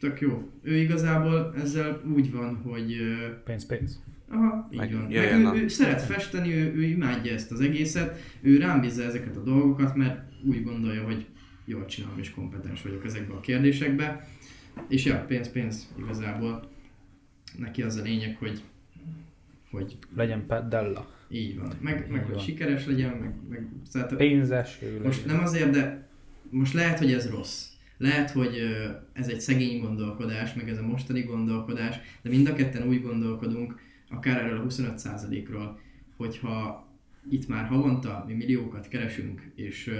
Tök 0.00 0.20
jó. 0.20 0.50
Ő 0.62 0.76
igazából 0.76 1.54
ezzel 1.56 2.02
úgy 2.14 2.32
van, 2.32 2.56
hogy 2.56 2.96
Pénz, 3.44 3.66
pénz. 3.66 4.02
Aha, 4.32 4.68
így 4.72 4.78
Meg 4.78 4.92
van. 4.92 5.10
jöjjön 5.10 5.40
Meg 5.40 5.54
ő, 5.54 5.62
ő, 5.62 5.68
szeret 5.68 6.02
festeni, 6.02 6.52
ő, 6.54 6.72
ő 6.74 6.82
imádja 6.82 7.32
ezt 7.32 7.50
az 7.52 7.60
egészet, 7.60 8.20
ő 8.40 8.56
rám 8.58 8.80
bízza 8.80 9.02
ezeket 9.02 9.36
a 9.36 9.42
dolgokat, 9.42 9.94
mert 9.94 10.20
úgy 10.44 10.62
gondolja, 10.64 11.04
hogy 11.04 11.26
jól 11.64 11.84
csinálom 11.86 12.18
és 12.18 12.30
kompetens 12.30 12.82
vagyok 12.82 13.04
ezekben 13.04 13.36
a 13.36 13.40
kérdésekben. 13.40 14.20
És 14.88 15.04
ja, 15.04 15.24
pénz, 15.28 15.50
pénz 15.50 15.92
igazából. 15.98 16.70
Neki 17.58 17.82
az 17.82 17.96
a 17.96 18.02
lényeg, 18.02 18.36
hogy, 18.36 18.62
hogy 19.70 19.96
Legyen 20.16 20.46
pedella. 20.46 21.10
így 21.30 21.58
van. 21.58 21.72
Meg, 21.80 22.06
meg 22.10 22.20
Így 22.20 22.26
hogy 22.26 22.34
van. 22.34 22.44
sikeres 22.44 22.86
legyen, 22.86 23.10
meg, 23.16 23.34
meg 23.48 23.68
szóval 23.88 24.16
Pénzes 24.16 24.78
ő 24.82 24.86
legyen. 24.86 25.02
most 25.02 25.26
nem 25.26 25.40
azért, 25.40 25.70
de 25.70 26.08
most 26.50 26.72
lehet, 26.72 26.98
hogy 26.98 27.12
ez 27.12 27.30
rossz. 27.30 27.66
Lehet, 27.98 28.30
hogy 28.30 28.58
ez 29.12 29.28
egy 29.28 29.40
szegény 29.40 29.80
gondolkodás, 29.80 30.54
meg 30.54 30.68
ez 30.68 30.78
a 30.78 30.86
mostani 30.86 31.20
gondolkodás, 31.22 31.96
de 32.22 32.30
mind 32.30 32.48
a 32.48 32.54
ketten 32.54 32.88
úgy 32.88 33.02
gondolkodunk, 33.02 33.80
akár 34.14 34.38
erről 34.44 34.58
a 34.60 34.64
25%-ról, 34.66 35.80
hogyha 36.16 36.86
itt 37.30 37.48
már 37.48 37.64
havonta 37.66 38.24
mi 38.26 38.34
milliókat 38.34 38.88
keresünk, 38.88 39.50
és 39.54 39.90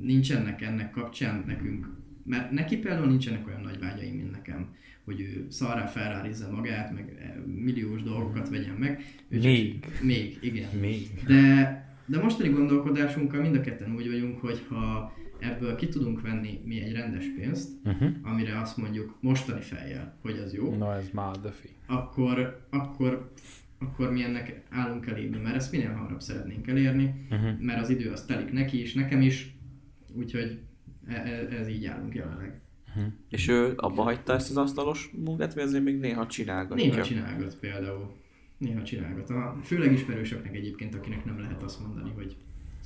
nincsenek 0.00 0.62
ennek 0.62 0.90
kapcsán 0.90 1.44
nekünk, 1.46 1.88
mert 2.24 2.50
neki 2.50 2.76
például 2.76 3.06
nincsenek 3.06 3.46
olyan 3.46 3.60
nagy 3.60 3.78
vágyaim, 3.78 4.14
mint 4.14 4.30
nekem, 4.30 4.74
hogy 5.04 5.20
ő 5.20 5.46
szarrá 5.50 5.86
felrárizza 5.86 6.50
magát, 6.50 6.92
meg 6.92 7.34
ö, 7.36 7.50
milliós 7.50 8.02
dolgokat 8.02 8.48
vegyen 8.48 8.74
meg. 8.74 9.04
Ő 9.28 9.36
csak- 9.38 9.52
Még. 9.52 9.86
Még, 10.02 10.38
igen. 10.40 10.68
Még. 10.80 11.08
De, 11.26 11.84
de 12.06 12.18
mostani 12.22 12.48
gondolkodásunkkal 12.48 13.40
mind 13.40 13.54
a 13.54 13.60
ketten 13.60 13.94
úgy 13.94 14.06
vagyunk, 14.10 14.40
hogy 14.40 14.60
ha 14.68 15.12
ebből 15.44 15.74
ki 15.76 15.88
tudunk 15.88 16.20
venni 16.20 16.60
mi 16.64 16.80
egy 16.80 16.92
rendes 16.92 17.24
pénzt, 17.36 17.70
Uh-huh. 17.84 18.10
amire 18.22 18.60
azt 18.60 18.76
mondjuk 18.76 19.16
mostani 19.20 19.60
fejjel, 19.60 20.16
hogy 20.22 20.38
az 20.38 20.54
jó, 20.54 20.74
Na 20.76 20.94
ez 20.94 21.08
már 21.12 21.36
defi. 21.40 21.68
akkor, 21.86 22.66
akkor, 22.70 23.32
akkor 23.78 24.12
mi 24.12 24.22
ennek 24.22 24.62
állunk 24.70 25.06
elébe, 25.06 25.38
mert 25.38 25.54
ezt 25.56 25.72
minél 25.72 25.92
hamarabb 25.92 26.20
szeretnénk 26.20 26.66
elérni, 26.68 27.26
Uh-huh. 27.30 27.60
mert 27.60 27.80
az 27.80 27.90
idő 27.90 28.10
az 28.10 28.24
telik 28.24 28.52
neki 28.52 28.80
is, 28.80 28.94
nekem 28.94 29.20
is, 29.20 29.56
úgyhogy 30.12 30.58
e- 31.06 31.12
e- 31.14 31.54
ez 31.58 31.68
így 31.68 31.84
állunk 31.86 32.14
jelenleg. 32.14 32.60
És 33.28 33.48
ő 33.48 33.72
abba 33.76 34.02
hagyta 34.02 34.32
ezt 34.32 34.50
az 34.50 34.56
asztalos 34.56 35.10
munkát, 35.24 35.54
vagy 35.54 35.62
azért 35.62 35.84
még 35.84 35.98
néha 35.98 36.26
csinálgatja? 36.26 36.84
Néha 36.90 37.02
csinálgat 37.02 37.56
például. 37.58 38.12
Néha 38.58 38.82
csinálgat. 38.82 39.30
A, 39.30 39.58
főleg 39.62 39.92
ismerősöknek 39.92 40.54
egyébként, 40.56 40.94
akinek 40.94 41.24
nem 41.24 41.40
lehet 41.40 41.62
azt 41.62 41.80
mondani, 41.80 42.10
hogy 42.10 42.36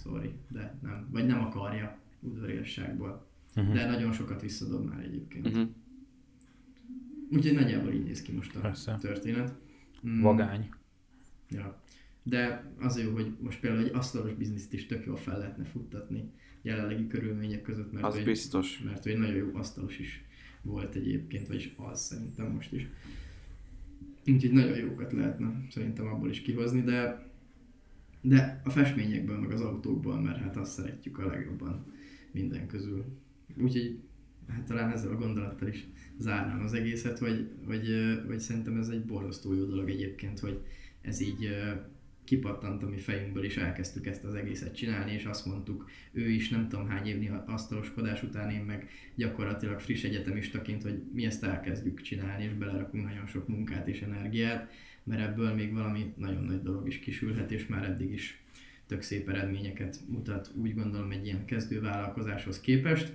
sorry, 0.02 0.32
de 0.48 0.74
nem. 0.82 1.08
Vagy 1.12 1.26
nem 1.26 1.40
akarja 1.40 1.98
udvariasságból. 2.20 3.26
Uh-huh. 3.56 3.74
De 3.74 3.86
nagyon 3.86 4.12
sokat 4.12 4.40
visszadob 4.40 4.88
már 4.88 5.04
egyébként. 5.04 5.46
Uh-huh. 5.46 5.68
Úgyhogy 7.30 7.54
nagyjából 7.54 7.92
így 7.92 8.04
néz 8.04 8.22
ki 8.22 8.32
most 8.32 8.56
a 8.56 8.60
Persze. 8.60 8.96
történet. 9.00 9.54
Mm, 10.08 10.20
Vagány. 10.20 10.68
Ja. 11.50 11.82
De 12.22 12.72
az 12.78 13.00
jó, 13.00 13.12
hogy 13.12 13.32
most 13.40 13.60
például 13.60 13.84
egy 13.84 13.94
asztalos 13.94 14.32
bizniszt 14.34 14.72
is 14.72 14.86
tök 14.86 15.06
jól 15.06 15.16
fel 15.16 15.38
lehetne 15.38 15.64
futtatni 15.64 16.30
jelenlegi 16.62 17.06
körülmények 17.06 17.62
között, 17.62 17.92
mert, 17.92 18.04
Az 18.04 18.14
ő 18.14 18.18
egy, 18.18 18.24
biztos. 18.24 18.82
mert 18.84 19.06
ő 19.06 19.10
egy 19.10 19.18
nagyon 19.18 19.36
jó 19.36 19.50
asztalos 19.54 19.98
is 19.98 20.24
volt 20.62 20.94
egyébként, 20.94 21.46
vagyis 21.46 21.74
az 21.76 22.00
szerintem 22.00 22.52
most 22.52 22.72
is. 22.72 22.88
Úgyhogy 24.26 24.52
nagyon 24.52 24.76
jókat 24.76 25.12
lehetne 25.12 25.66
szerintem 25.70 26.06
abból 26.06 26.30
is 26.30 26.40
kihozni, 26.40 26.82
de 26.82 27.26
de 28.20 28.60
a 28.64 28.70
festményekből, 28.70 29.38
meg 29.38 29.50
az 29.50 29.60
autókból, 29.60 30.20
mert 30.20 30.38
hát 30.38 30.56
azt 30.56 30.72
szeretjük 30.72 31.18
a 31.18 31.26
legjobban 31.26 31.84
minden 32.40 32.66
közül. 32.66 33.04
Úgyhogy 33.56 33.98
hát 34.48 34.64
talán 34.64 34.90
ezzel 34.90 35.12
a 35.12 35.16
gondolattal 35.16 35.68
is 35.68 35.86
zárnám 36.18 36.62
az 36.62 36.72
egészet, 36.72 37.18
hogy, 37.18 37.50
ö, 37.68 38.14
hogy 38.26 38.40
szerintem 38.40 38.76
ez 38.76 38.88
egy 38.88 39.04
borzasztó 39.04 39.54
jó 39.54 39.64
dolog 39.64 39.90
egyébként, 39.90 40.38
hogy 40.38 40.60
ez 41.00 41.20
így 41.20 41.48
kipattant 42.28 42.82
a 42.82 42.88
mi 42.88 42.98
fejünkből, 42.98 43.44
és 43.44 43.56
elkezdtük 43.56 44.06
ezt 44.06 44.24
az 44.24 44.34
egészet 44.34 44.76
csinálni, 44.76 45.12
és 45.12 45.24
azt 45.24 45.46
mondtuk, 45.46 45.90
ő 46.12 46.28
is 46.28 46.48
nem 46.48 46.68
tudom 46.68 46.86
hány 46.86 47.06
évnyi 47.06 47.30
asztaloskodás 47.46 48.22
után, 48.22 48.50
én 48.50 48.62
meg 48.62 48.88
gyakorlatilag 49.14 49.80
friss 49.80 50.02
egyetemistaként, 50.02 50.82
hogy 50.82 51.02
mi 51.12 51.24
ezt 51.24 51.44
elkezdjük 51.44 52.00
csinálni, 52.00 52.44
és 52.44 52.52
belerakunk 52.52 53.04
nagyon 53.04 53.26
sok 53.26 53.48
munkát 53.48 53.88
és 53.88 54.00
energiát, 54.00 54.72
mert 55.02 55.20
ebből 55.20 55.54
még 55.54 55.72
valami 55.72 56.12
nagyon 56.16 56.44
nagy 56.44 56.62
dolog 56.62 56.86
is 56.86 56.98
kisülhet, 56.98 57.52
és 57.52 57.66
már 57.66 57.84
eddig 57.84 58.12
is 58.12 58.42
tök 58.88 59.02
szép 59.02 59.28
eredményeket 59.28 59.98
mutat, 60.08 60.50
úgy 60.54 60.74
gondolom 60.74 61.10
egy 61.10 61.24
ilyen 61.26 61.44
kezdővállalkozáshoz 61.44 62.60
képest. 62.60 63.12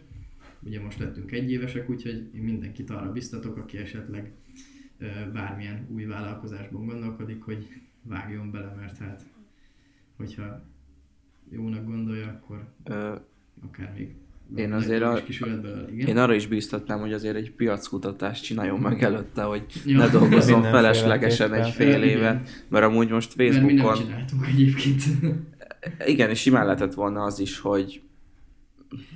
Ugye 0.60 0.82
most 0.82 1.00
lettünk 1.00 1.32
egyévesek, 1.32 1.90
úgyhogy 1.90 2.30
én 2.36 2.42
mindenkit 2.42 2.90
arra 2.90 3.12
biztatok, 3.12 3.58
aki 3.58 3.78
esetleg 3.78 4.32
bármilyen 5.34 5.88
új 5.94 6.06
vállalkozásban 6.06 6.86
gondolkodik, 6.86 7.42
hogy 7.44 7.68
vágjon 8.02 8.52
bele, 8.52 8.74
mert 8.80 8.98
hát 8.98 9.26
hogyha 10.18 10.64
jónak 11.50 11.86
gondolja, 11.86 12.28
akkor 12.28 12.68
Ö, 12.84 13.16
akár 13.68 13.94
még 13.98 14.16
Én 14.56 14.72
azért 14.72 15.02
a- 15.02 15.22
belőle, 15.40 15.92
igen. 15.92 16.08
Én 16.08 16.18
arra 16.18 16.34
is 16.34 16.48
bíztatnám, 16.48 17.00
hogy 17.00 17.14
azért 17.14 17.36
egy 17.36 17.52
piackutatást 17.52 18.44
csináljon 18.44 18.80
meg 18.80 19.04
előtte, 19.04 19.42
hogy 19.44 19.66
Ja. 19.86 19.98
ne 19.98 20.08
dolgozzon 20.08 20.62
feleslegesen 20.62 21.54
egy 21.54 21.70
fél 21.70 22.04
évet, 22.04 22.66
mert 22.68 22.86
amúgy 22.86 23.10
most 23.10 23.36
Mert 23.36 23.50
mi 23.50 23.56
nem 23.56 23.66
Facebookon, 23.66 24.06
csináltunk 24.06 24.48
egyébként. 24.48 25.04
Igen, 26.06 26.30
és 26.30 26.40
simán 26.40 26.66
lehetett 26.66 26.94
volna 26.94 27.24
az 27.24 27.40
is, 27.40 27.60
hogy 27.60 28.02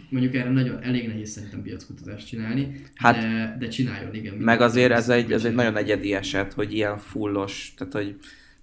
Mondjuk 0.09 0.35
erre 0.35 0.49
nagyon 0.49 0.83
elég 0.83 1.07
nehéz 1.07 1.29
szerintem 1.29 1.61
piackutatást 1.61 2.27
csinálni, 2.27 2.81
Hát- 2.95 3.21
de, 3.21 3.55
de 3.59 3.67
csináljon, 3.67 4.13
igen. 4.13 4.33
meg 4.35 4.61
azért 4.61 4.91
ez 4.91 5.09
egy, 5.09 5.31
ez 5.31 5.45
egy 5.45 5.49
csinálja. 5.51 5.71
nagyon 5.71 5.83
egyedi 5.87 6.13
eset, 6.13 6.53
hogy 6.53 6.73
ilyen 6.73 6.97
fullos, 6.97 7.73
tehát 7.77 7.93
hogy 7.93 8.15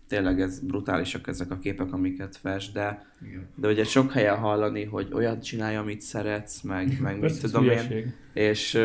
tényleg 0.08 0.40
ez 0.40 0.60
brutálisak 0.60 1.26
ezek 1.28 1.50
a 1.50 1.58
képek, 1.58 1.92
amiket 1.92 2.36
fest, 2.36 2.72
de, 2.72 3.06
Igen. 3.28 3.48
de 3.54 3.68
ugye 3.68 3.84
sok 3.84 4.12
helyen 4.12 4.36
hallani, 4.36 4.84
hogy 4.84 5.08
olyat 5.12 5.44
csinálj, 5.44 5.76
amit 5.76 6.00
szeretsz, 6.00 6.60
meg, 6.62 6.98
meg 7.00 7.20
mit 7.20 7.40
tudom 7.40 7.70
én, 7.70 8.14
és, 8.32 8.78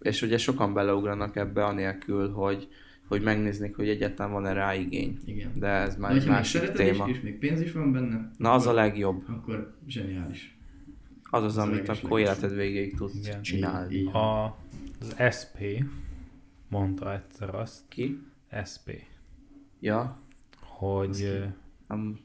és 0.00 0.22
ugye 0.22 0.38
sokan 0.38 0.74
beleugranak 0.74 1.36
ebbe 1.36 1.64
anélkül, 1.64 2.30
hogy, 2.30 2.68
hogy 3.08 3.22
megnéznék, 3.22 3.76
hogy 3.76 3.88
egyáltalán 3.88 4.32
van-e 4.32 4.52
rá 4.52 4.74
igény. 4.74 5.18
Igen. 5.24 5.50
De 5.54 5.66
ez 5.66 5.94
De 5.94 6.00
már 6.00 6.10
egy 6.10 6.18
még 6.18 6.28
másik 6.28 6.60
szereted 6.60 6.76
téma. 6.86 7.08
is, 7.08 7.16
és 7.16 7.22
még 7.22 7.38
pénz 7.38 7.60
is 7.60 7.72
van 7.72 7.92
benne, 7.92 8.30
Na 8.36 8.52
az 8.52 8.66
a 8.66 8.72
legjobb. 8.72 9.24
akkor 9.28 9.74
zseniális. 9.86 10.58
Az 11.22 11.42
az, 11.42 11.56
az 11.56 11.56
a 11.56 11.62
amit 11.62 11.88
akkor 11.88 11.94
legjobb. 11.94 12.18
életed 12.18 12.54
végéig 12.54 12.96
tudsz 12.96 13.26
Igen. 13.26 13.42
csinálni. 13.42 13.94
Így. 13.94 14.06
A, 14.06 14.44
az 15.00 15.16
SP 15.38 15.58
mondta 16.68 17.12
egyszer 17.14 17.54
azt, 17.54 17.80
Ki? 17.88 18.22
SP, 18.70 18.90
Ja. 19.80 20.00
Az 20.00 20.66
hogy 20.78 21.16
ki? 21.16 21.24
ö, 21.24 21.44
Um, 21.88 22.20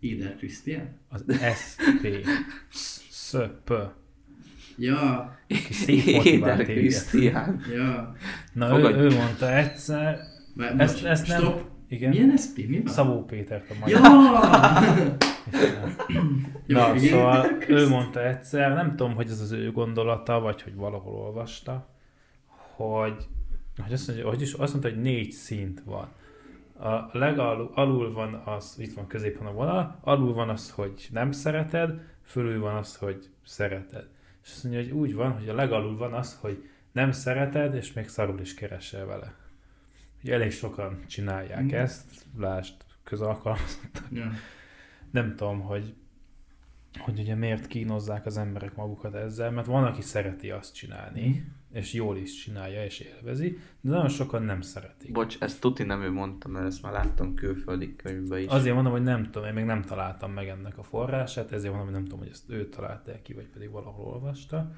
Éder 0.00 0.36
Krisztián? 0.36 0.96
az 1.08 1.24
SP, 1.60 2.06
SZP, 3.10 3.72
Ja, 4.76 5.38
Éder. 6.24 6.64
Krisztián. 6.64 7.60
ja. 7.74 8.14
Na 8.52 8.68
ő, 8.68 8.70
Fogadj. 8.70 9.00
ő 9.00 9.14
mondta 9.14 9.56
egyszer, 9.56 10.18
Várj, 10.54 10.80
ezt, 10.80 10.94
bocs, 10.94 11.04
ezt 11.04 11.26
nem, 11.26 11.40
Stop. 11.40 11.64
igen, 11.88 12.10
Milyen 12.10 12.36
SP? 12.44 12.56
Mi 12.68 12.80
van? 12.84 12.92
Szabó 12.92 13.24
Pétert 13.24 13.70
a 13.70 13.74
magyar. 13.80 14.00
Ja! 16.66 16.92
Na, 16.92 16.98
szóval 16.98 17.46
ő 17.68 17.88
mondta 17.88 18.26
egyszer, 18.26 18.74
nem 18.74 18.96
tudom, 18.96 19.14
hogy 19.14 19.28
ez 19.30 19.40
az 19.40 19.52
ő 19.52 19.72
gondolata, 19.72 20.40
vagy 20.40 20.62
hogy 20.62 20.74
valahol 20.74 21.14
olvasta, 21.14 21.88
hogy, 22.76 23.26
hogy 23.84 23.92
azt, 23.92 24.06
mondja, 24.06 24.28
hogy 24.28 24.40
is, 24.42 24.52
azt 24.52 24.72
mondta, 24.72 24.90
hogy 24.90 25.00
négy 25.00 25.30
szint 25.30 25.82
van. 25.84 26.08
A 26.78 27.18
legalul 27.18 27.70
alul 27.74 28.12
van 28.12 28.34
az, 28.34 28.74
itt 28.78 28.94
van 28.94 29.06
középen 29.06 29.46
a 29.46 29.52
vonal, 29.52 29.98
alul 30.00 30.32
van 30.32 30.48
az, 30.48 30.70
hogy 30.70 31.08
nem 31.12 31.32
szereted, 31.32 32.00
fölül 32.24 32.60
van 32.60 32.74
az, 32.74 32.96
hogy 32.96 33.28
szereted. 33.44 34.06
És 34.44 34.50
azt 34.50 34.64
mondja, 34.64 34.82
hogy 34.82 34.92
úgy 34.92 35.14
van, 35.14 35.32
hogy 35.32 35.48
a 35.48 35.54
legalul 35.54 35.96
van 35.96 36.12
az, 36.12 36.38
hogy 36.40 36.68
nem 36.92 37.12
szereted, 37.12 37.74
és 37.74 37.92
még 37.92 38.08
szarul 38.08 38.40
is 38.40 38.54
keresel 38.54 39.06
vele. 39.06 39.34
Ugye 40.22 40.34
elég 40.34 40.50
sokan 40.50 41.04
csinálják 41.06 41.62
Mm. 41.62 41.74
ezt, 41.74 42.26
lásd, 42.36 42.74
közalkalmazottak 43.04 44.06
Ja. 44.10 44.30
nem 45.10 45.36
tudom, 45.36 45.60
hogy, 45.60 45.94
hogy 46.98 47.18
ugye 47.18 47.34
miért 47.34 47.66
kínozzák 47.66 48.26
az 48.26 48.36
emberek 48.36 48.74
magukat 48.74 49.14
ezzel, 49.14 49.50
mert 49.50 49.66
van, 49.66 49.84
aki 49.84 50.02
szereti 50.02 50.50
azt 50.50 50.74
csinálni, 50.74 51.44
és 51.72 51.92
jól 51.92 52.16
is 52.16 52.34
csinálja, 52.34 52.84
és 52.84 53.00
élvezi, 53.00 53.58
de 53.80 53.90
nagyon 53.90 54.08
sokan 54.08 54.42
nem 54.42 54.60
szeretik. 54.60 55.12
Bocs, 55.12 55.36
ezt 55.40 55.60
tuti 55.60 55.82
nem 55.82 56.02
ő 56.02 56.10
mondta, 56.10 56.48
mert 56.48 56.66
ezt 56.66 56.82
már 56.82 56.92
láttam 56.92 57.34
külföldi 57.34 57.96
könyvben 57.96 58.38
is. 58.38 58.46
Azért 58.46 58.74
mondom, 58.74 58.92
hogy 58.92 59.02
nem 59.02 59.30
tudom, 59.30 59.48
én 59.48 59.54
még 59.54 59.64
nem 59.64 59.82
találtam 59.82 60.32
meg 60.32 60.48
ennek 60.48 60.78
a 60.78 60.82
forrását, 60.82 61.52
ezért 61.52 61.72
mondom, 61.74 61.84
hogy 61.84 61.94
nem 61.94 62.04
tudom, 62.04 62.18
hogy 62.18 62.28
ezt 62.32 62.50
ő 62.50 62.68
találta 62.68 63.12
ki, 63.22 63.34
vagy 63.34 63.48
pedig 63.48 63.70
valahol 63.70 64.04
olvasta. 64.04 64.72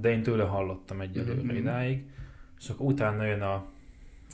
De 0.00 0.10
én 0.10 0.22
tőle 0.22 0.44
hallottam 0.44 1.00
egyelőre 1.00 1.42
Mhm. 1.42 1.56
idáig. 1.56 2.10
És 2.58 2.68
akkor 2.68 2.86
utána 2.86 3.24
jön 3.24 3.40
a, 3.42 3.66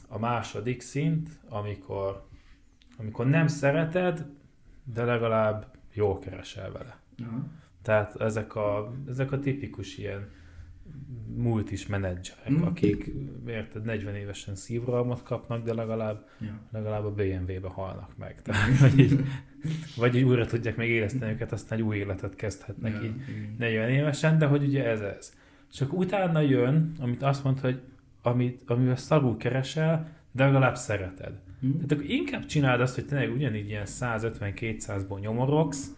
a 0.09 0.19
második 0.19 0.81
szint, 0.81 1.29
amikor, 1.49 2.27
amikor 2.99 3.27
nem 3.27 3.47
szereted, 3.47 4.27
de 4.85 5.05
legalább 5.05 5.77
jól 5.93 6.19
keresel 6.19 6.73
vele. 6.73 6.99
Aha. 7.23 7.47
Tehát 7.83 8.21
ezek 8.21 8.55
a, 8.55 8.95
ezek 9.09 9.33
a 9.33 9.39
tipikus 9.39 9.99
ilyen 9.99 10.31
multis 11.37 11.87
menedzserek, 11.87 12.49
Mhm. 12.49 12.63
akik 12.63 13.11
érted, 13.47 13.85
40 13.85 14.15
évesen 14.15 14.55
szívrohamot 14.55 15.23
kapnak, 15.23 15.65
de 15.65 15.75
legalább 15.75 16.27
Ja. 16.41 16.61
legalább 16.73 17.05
a 17.05 17.11
BMW-be 17.13 17.69
halnak 17.69 18.17
meg. 18.19 18.35
Tehát, 18.43 18.79
vagy, 18.79 18.99
így, 18.99 19.21
vagy 19.97 20.15
így 20.17 20.23
újra 20.23 20.47
tudják 20.47 20.77
még 20.77 20.89
éleszteni 20.91 21.33
őket, 21.33 21.53
aztán 21.53 21.79
egy 21.79 21.85
új 21.85 21.97
életet 21.97 22.35
kezdhetnek 22.35 22.93
Ja, 22.93 23.03
így 23.03 23.15
igen. 23.29 23.55
40 23.59 23.89
évesen, 23.91 24.39
de 24.39 24.47
hogy 24.47 24.63
ugye 24.65 24.85
ez 24.87 25.01
ez. 25.01 25.33
Csak 25.73 25.93
utána 25.93 26.41
jön, 26.41 26.93
amit 26.99 27.23
azt 27.23 27.45
mondta, 27.45 27.61
hogy 27.67 27.81
amit, 28.23 28.63
amivel 28.67 28.97
szarul 28.97 29.37
keresel, 29.37 30.09
de 30.33 30.45
legalább 30.45 30.77
szereted. 30.77 31.33
Hm? 31.61 31.71
Tehát 31.73 31.93
akkor 31.93 32.05
inkább 32.05 32.47
csináld 32.47 32.81
azt, 32.81 32.95
hogy 32.95 33.07
tényleg 33.07 33.33
ugyanígy 33.33 33.69
ilyen 33.69 33.87
150-200-ból 33.87 35.21
nyomorogsz, 35.21 35.95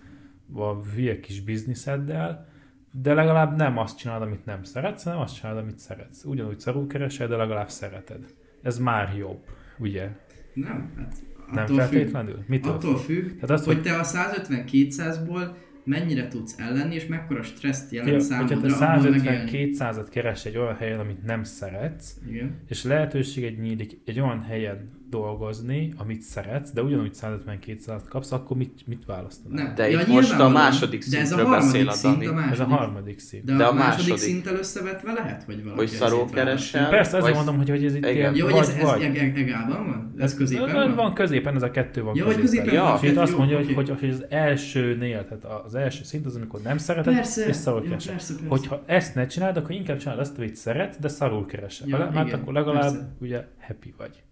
a 0.55 0.74
hülye 0.95 1.20
kis 1.20 1.40
bizniszeddel, 1.40 2.49
de 2.93 3.14
legalább 3.14 3.57
nem 3.57 3.78
azt 3.78 3.99
csinálod, 3.99 4.26
amit 4.26 4.45
nem 4.45 4.62
szeretsz, 4.62 5.03
hanem 5.03 5.18
azt 5.18 5.34
csinálod, 5.40 5.62
amit 5.62 5.78
szeretsz. 5.78 6.24
Ugyanúgy 6.24 6.61
szarul 6.61 6.86
keresel, 6.86 7.28
de 7.28 7.36
legalább 7.36 7.70
szereted. 7.70 8.24
Ez 8.62 8.78
már 8.78 9.14
jobb, 9.18 9.40
ugye? 9.78 10.09
Nem, 10.55 10.93
hát 10.97 11.14
Nem 11.53 11.64
attól 11.64 11.76
függ. 11.78 11.88
feltétlenül? 11.88 12.45
Mitől 12.47 12.72
Attól 12.72 12.99
függ? 12.99 13.16
függ, 13.16 13.34
Tehát 13.34 13.51
azt, 13.51 13.64
hogy 13.64 13.74
hogy 13.74 13.82
te 13.82 13.99
a 13.99 14.05
150-200-ból 14.05 15.55
mennyire 15.84 16.28
tudsz 16.28 16.59
ellenni, 16.59 16.95
és 16.95 17.07
mekkora 17.07 17.43
stresszt 17.43 17.93
jelent 17.93 18.11
hogyha 18.11 18.61
te 18.61 18.68
számodra 18.68 19.09
abból 19.09 19.22
megélni. 19.24 19.51
150-200-at 19.74 20.07
keres 20.11 20.45
egy 20.45 20.57
olyan 20.57 20.76
helyen, 20.76 20.99
amit 21.01 21.24
nem 21.24 21.45
szeretsz, 21.45 22.16
Igen. 22.28 22.55
és 22.68 22.84
lehetőséged 22.84 23.59
nyílik 23.59 24.01
egy 24.05 24.20
olyan 24.20 24.43
helyen 24.43 24.90
dolgozni, 25.13 25.93
amit 25.97 26.23
szeretsz, 26.23 26.73
de 26.73 26.83
ugyanúgy 26.83 27.13
150-200-at 27.23 28.01
kapsz, 28.09 28.33
akkor 28.33 28.57
mit, 28.57 28.87
mit 28.87 29.05
választanál? 29.05 29.65
Nem. 29.65 29.75
De 29.75 29.91
itt 29.91 30.07
most 30.07 30.39
a 30.39 30.49
második 30.49 31.03
szintről 31.03 31.45
harmadik 31.45 31.71
beszél 31.73 31.89
a 31.89 31.93
szint, 31.93 32.15
Dani. 32.15 32.27
a 32.27 32.33
második, 32.33 32.53
Ez 32.53 32.61
a 32.61 32.65
harmadik 32.65 33.19
szint. 33.19 33.45
De 33.45 33.53
a, 33.53 33.57
De 33.57 33.65
a 33.65 33.73
második, 33.73 34.09
második. 34.11 34.17
szinttel 34.33 34.55
összevetve 34.57 35.13
lehet, 35.13 35.43
hogy 35.43 35.65
valaki 35.65 35.81
Hogy 35.81 35.99
választ. 35.99 36.35
keresel. 36.35 36.89
Persze, 36.89 37.17
ezért 37.17 37.23
vagy- 37.23 37.35
mondom, 37.35 37.57
hogy, 37.57 37.69
hogy 37.69 37.85
ez 37.85 37.95
itt 37.95 38.07
ilyen 38.07 38.35
Jó, 38.35 38.45
hogy 38.47 38.55
ez, 38.55 38.69
ez 38.69 38.83
vagy. 38.83 39.03
eg- 39.03 39.17
eg- 39.17 39.37
egában 39.37 39.87
van? 39.87 40.15
Ez 40.19 40.35
középen 40.37 40.73
van? 40.75 40.95
Van 40.95 41.15
középen, 41.15 41.55
ez 41.55 41.63
a 41.63 41.71
kettő 41.71 42.03
van 42.03 42.15
Ja, 42.17 42.23
középen. 42.25 42.45
középen 42.45 42.75
Ja. 42.75 42.99
És 43.03 43.09
itt 43.11 43.17
azt 43.17 43.37
mondja, 43.37 43.57
hogy, 43.57 43.73
hogy, 43.75 43.91
hogy 44.01 44.09
az 44.09 44.25
elsőnél, 44.29 45.25
tehát 45.25 45.65
az 45.65 45.75
első 45.75 46.05
szint 46.05 46.27
az, 46.27 46.37
amikor 46.37 46.61
nem 46.61 46.79
szereted, 46.79 47.15
Persze, 47.15 47.47
és 47.47 47.57
szarul 47.57 47.83
keresel. 47.83 48.13
persze, 48.13 48.33
persze. 48.35 48.49
Hogyha 48.49 48.83
ezt 48.87 49.15
ne 49.15 49.27
csináld, 49.27 49.57
akkor 49.57 49.71
inkább 49.71 49.99
csináld 49.99 50.19
azt, 50.19 50.39
amit 50.39 50.57
szeretsz, 50.57 50.97
de 51.01 51.09
szarul 51.09 51.47
keresel. 51.47 51.89
Ja, 51.89 52.11
mert 52.15 52.33
akkor 52.33 52.53
legalább 52.53 52.95
ugye 53.21 53.45
happy 53.67 53.95
vagy. 53.99 54.23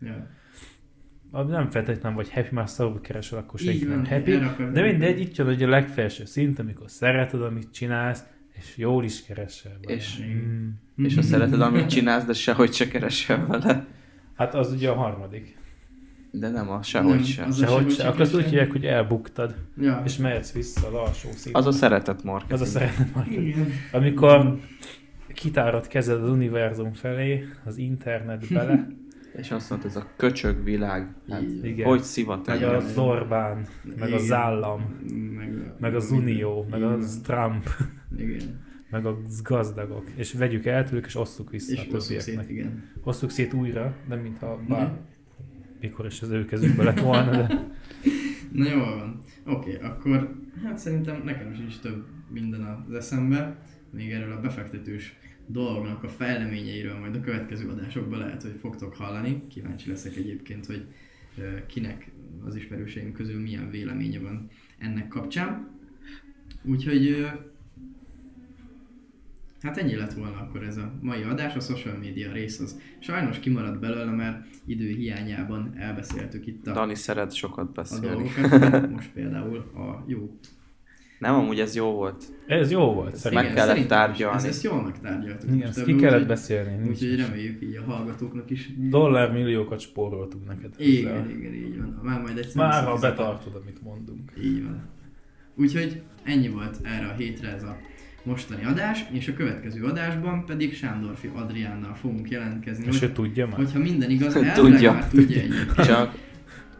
Nem 1.33 1.71
feltétlenül 1.71 2.17
vagy 2.17 2.31
happy, 2.33 2.55
már 2.55 2.69
szarul 2.69 3.01
keresel, 3.01 3.39
akkor 3.39 3.59
senki 3.61 3.85
nem 3.85 4.07
happy. 4.07 4.39
De 4.73 4.83
mindegy, 4.83 5.21
itt 5.21 5.37
jön 5.37 5.47
ugye 5.49 5.67
a 5.67 5.69
legfelső 5.69 6.25
szint, 6.25 6.59
amikor 6.59 6.91
szereted, 6.91 7.43
amit 7.43 7.69
csinálsz, 7.73 8.23
és 8.53 8.77
jól 8.77 9.05
is 9.05 9.25
keresel. 9.25 9.73
vele. 9.83 9.97
És- 9.97 10.19
Mm. 10.97 11.05
És 11.05 11.15
ha 11.15 11.23
szereted, 11.23 11.61
amit 11.61 11.87
csinálsz, 11.89 12.25
de 12.25 12.33
sehogy 12.33 12.73
se 12.73 12.89
keresel 12.89 13.47
vele. 13.47 13.87
Hát 14.37 14.55
az 14.55 14.73
ugye 14.73 14.89
a 14.91 14.95
harmadik. 14.95 15.59
De 16.33 16.49
nem, 16.51 16.71
a 16.71 16.83
sehogy 16.83 17.15
Nem, 17.15 17.23
se. 17.23 17.45
az- 17.45 17.59
Sehogy 17.59 17.77
sehogy 17.79 17.91
se. 17.91 18.03
se 18.03 18.09
Akkor 18.09 18.21
azt 18.21 18.35
úgy 18.35 18.45
hívják, 18.45 18.71
hogy 18.71 18.85
elbuktad, 18.87 19.55
Ja. 19.81 20.03
és 20.05 20.17
mehetsz 20.17 20.53
vissza 20.53 20.87
az 20.87 20.95
alsó 20.95 21.29
szint. 21.35 21.57
Az 21.57 21.67
a 21.67 21.73
szeretet 21.73 22.23
marketing. 22.23 22.61
az 22.61 22.69
a 22.69 22.71
szeretet 22.71 23.15
marketing. 23.15 23.47
Igen. 23.49 23.71
Amikor 23.93 24.59
kitárad 25.35 25.87
kezed 25.87 26.23
az 26.23 26.31
univerzum 26.31 26.93
felé, 26.93 27.45
az 27.65 27.77
internet 27.77 28.53
bele, 28.53 28.87
És 29.37 29.51
azt 29.51 29.71
mondta, 29.71 29.89
ez 29.89 29.97
a 29.97 30.07
köcsög 30.17 30.65
világ. 30.65 31.15
Hát. 31.29 31.43
Igen. 31.63 31.87
hogy 31.87 32.03
szivat 32.03 32.47
meg 32.47 32.63
engem? 32.63 32.77
a 32.77 32.81
Zorbán, 32.81 33.67
meg 33.85 34.09
Igen. 34.09 34.13
az 34.13 34.33
állam, 34.33 34.81
meg, 35.37 35.73
meg 35.79 35.95
az 35.95 36.11
Unió, 36.11 36.67
meg 36.71 36.81
Igen. 36.81 36.93
az 36.93 37.21
Trump, 37.23 37.69
Igen. 38.17 38.65
meg 38.91 39.07
a 39.07 39.19
gazdagok, 39.43 40.11
és 40.17 40.33
vegyük 40.33 40.67
el 40.67 40.89
tőlük, 40.89 41.07
és 41.07 41.17
osszuk 41.17 41.51
vissza 41.51 41.73
És 41.73 41.79
a 41.79 41.97
osszuk 41.97 42.01
szét, 42.01 42.19
többieknek. 42.19 42.51
igen. 42.51 42.91
Osszuk 43.05 43.31
szét 43.31 43.53
újra, 43.53 43.97
nem 44.09 44.19
mintha 44.19 44.61
bár 44.69 44.99
mikor 45.81 46.07
is 46.07 46.23
az 46.23 46.31
ő 46.31 46.45
kezükbe 46.45 46.83
lett 46.83 47.01
volna, 47.01 47.31
de 47.31 47.47
Na 48.53 48.71
jól 48.71 48.97
van. 48.97 49.19
Oké, 49.47 49.77
okay, 49.77 49.89
akkor 49.89 50.35
hát 50.65 50.79
szerintem 50.79 51.23
nekem 51.25 51.65
is 51.69 51.79
több 51.79 52.05
minden 52.29 52.85
az 52.89 52.95
eszembe. 52.95 53.57
Még 53.91 54.11
erről 54.11 54.33
a 54.33 54.41
befektetős 54.41 55.17
dolognak 55.53 56.03
a 56.03 56.09
fejleményeiről 56.09 56.99
majd 56.99 57.15
a 57.15 57.21
következő 57.21 57.69
adásokban 57.69 58.19
lehet, 58.19 58.43
hogy 58.43 58.57
fogtok 58.61 58.95
hallani. 58.95 59.47
Kíváncsi 59.49 59.89
leszek 59.89 60.17
egyébként, 60.17 60.67
hogy 60.67 60.85
kinek 61.67 62.11
az 62.45 62.55
ismerőseim 62.57 63.13
közül 63.13 63.41
milyen 63.41 63.71
véleménye 63.71 64.19
van 64.19 64.49
ennek 64.79 65.09
kapcsán. 65.09 65.69
Úgyhogy 66.63 67.27
Hát 69.63 69.77
ennyi 69.77 69.97
lett 69.97 70.13
volna 70.13 70.39
akkor 70.39 70.63
ez 70.63 70.77
a 70.77 70.93
mai 71.01 71.23
adás, 71.23 71.55
a 71.55 71.61
social 71.61 71.97
media 71.97 72.33
rész 72.33 72.61
az 72.61 72.81
sajnos 72.99 73.39
kimaradt 73.39 73.81
belőle, 73.81 74.11
mert 74.11 74.47
idő 74.65 74.89
hiányában 74.89 75.73
elbeszéltük 75.77 76.47
itt 76.47 76.67
a, 76.67 76.73
Dani 76.73 76.95
szeret 76.95 77.35
sokat 77.35 77.69
a 77.69 77.73
beszélni. 77.73 78.07
dolgokat. 78.07 78.91
Most 78.91 79.11
például 79.11 79.57
a 79.59 80.05
jó. 80.07 80.39
Nem, 81.21 81.35
amúgy 81.35 81.61
ez 81.61 81.75
jó 81.75 81.87
volt. 81.93 82.25
Ez 82.47 82.71
jó 82.71 82.93
volt, 82.93 83.11
Meg 83.11 83.15
szerintem. 83.15 83.55
kellett 83.55 83.87
tárgyalni. 83.87 84.37
Ezt, 84.37 84.47
ezt 84.47 84.63
jól 84.65 84.83
megtárgyaltuk. 84.83 85.51
Igen, 85.55 85.69
ezt 85.69 85.85
ki 85.85 85.95
kellett 85.95 86.13
úgyhogy- 86.13 86.27
beszélni. 86.27 86.89
Úgyhogy 86.89 87.17
reméljük 87.17 87.63
így 87.63 87.77
a 87.87 87.91
hallgatóknak 87.91 88.51
is. 88.51 88.71
Dollármilliókat 88.89 89.81
spóroltunk 89.81 90.47
neked. 90.47 90.71
Igen, 90.77 91.13
ezzel. 91.13 91.31
igen, 91.31 91.55
így 91.55 91.79
van. 91.79 92.01
Már 92.03 92.21
majd 92.21 92.39
egyszer 92.39 92.57
Már 92.67 92.85
ha 92.85 92.99
betartod, 92.99 93.55
amit 93.63 93.83
mondunk. 93.83 94.33
Így 94.45 94.63
van. 94.63 94.83
Úgyhogy 95.57 96.03
ennyi 96.25 96.49
volt 96.49 96.77
erre 96.83 97.07
a 97.07 97.15
hétre 97.17 97.55
ez 97.55 97.63
a 97.63 97.77
mostani 98.23 98.65
adás, 98.65 99.05
és 99.13 99.29
a 99.29 99.33
következő 99.35 99.85
adásban 99.85 100.45
pedig 100.45 100.75
Sándorfi 100.75 101.31
Adriánnal 101.35 101.95
fogunk 101.95 102.31
jelentkezni, 102.31 102.85
És 102.87 102.99
hogy, 102.99 103.09
ő 103.09 103.13
tudja 103.13 103.47
már? 103.47 103.57
hogyha 103.57 103.79
minden 103.79 104.11
igaz, 104.11 104.33
Tudja. 104.55 104.93
már 104.93 105.09
tudja 105.09 105.41
egyébként. 105.41 105.87
Csak 105.87 106.15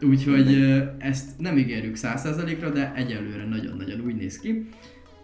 Úgyhogy 0.01 0.73
ezt 0.97 1.39
nem 1.39 1.57
ígérjük 1.57 1.95
100%-ra, 1.97 2.69
de 2.69 2.93
egyelőre 2.95 3.45
nagyon-nagyon 3.45 3.99
úgy 4.05 4.15
néz 4.15 4.39
ki. 4.39 4.67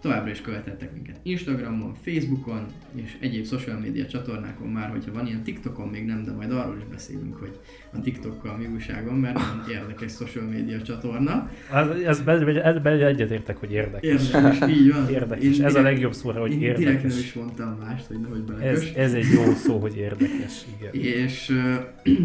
Továbbra 0.01 0.31
is 0.31 0.41
követhettek 0.41 0.93
minket 0.93 1.19
Instagramon, 1.23 1.93
Facebookon 2.03 2.65
és 2.95 3.15
egyéb 3.19 3.45
social 3.45 3.79
media 3.79 4.05
csatornákon 4.05 4.67
már, 4.67 4.89
hogyha 4.89 5.11
van 5.11 5.27
ilyen 5.27 5.43
TikTokon 5.43 5.87
még 5.87 6.05
nem, 6.05 6.23
de 6.23 6.31
majd 6.31 6.51
arról 6.51 6.77
is 6.77 6.83
beszélünk, 6.91 7.35
hogy 7.35 7.59
a 7.93 7.99
TikTokkal 8.01 8.57
mi 8.57 8.65
újság 8.73 9.05
van, 9.05 9.15
mert 9.15 9.33
nagyon 9.33 9.69
érdekes 9.81 10.11
social 10.11 10.45
media 10.45 10.81
csatorna. 10.81 11.49
Ez, 11.73 11.87
ez, 12.05 12.21
be- 12.21 12.63
ez, 12.63 12.81
be- 12.81 13.07
egyetértek, 13.07 13.57
hogy 13.57 13.71
érdekes. 13.71 14.25
Érdekes, 14.33 14.69
így 14.69 14.91
van. 14.93 15.09
Érdekes. 15.09 15.43
Én 15.43 15.51
Ez 15.51 15.57
a 15.57 15.61
direkt- 15.67 15.83
legjobb 15.83 16.13
szóra, 16.13 16.39
hogy 16.39 16.51
Én 16.51 16.59
direkt 16.59 16.77
nem 16.79 16.87
érdekes. 16.87 17.19
is 17.19 17.33
mondtam 17.33 17.77
mást, 17.79 18.05
hogy 18.05 18.19
nehogy 18.19 18.39
Ez, 18.39 18.45
belekös. 18.59 18.91
ez 18.91 19.13
egy 19.13 19.27
jó 19.33 19.53
szó, 19.53 19.79
hogy 19.79 19.97
érdekes. 19.97 20.65
Igen. 20.79 20.93
És 20.93 21.49
ö, 21.49 21.73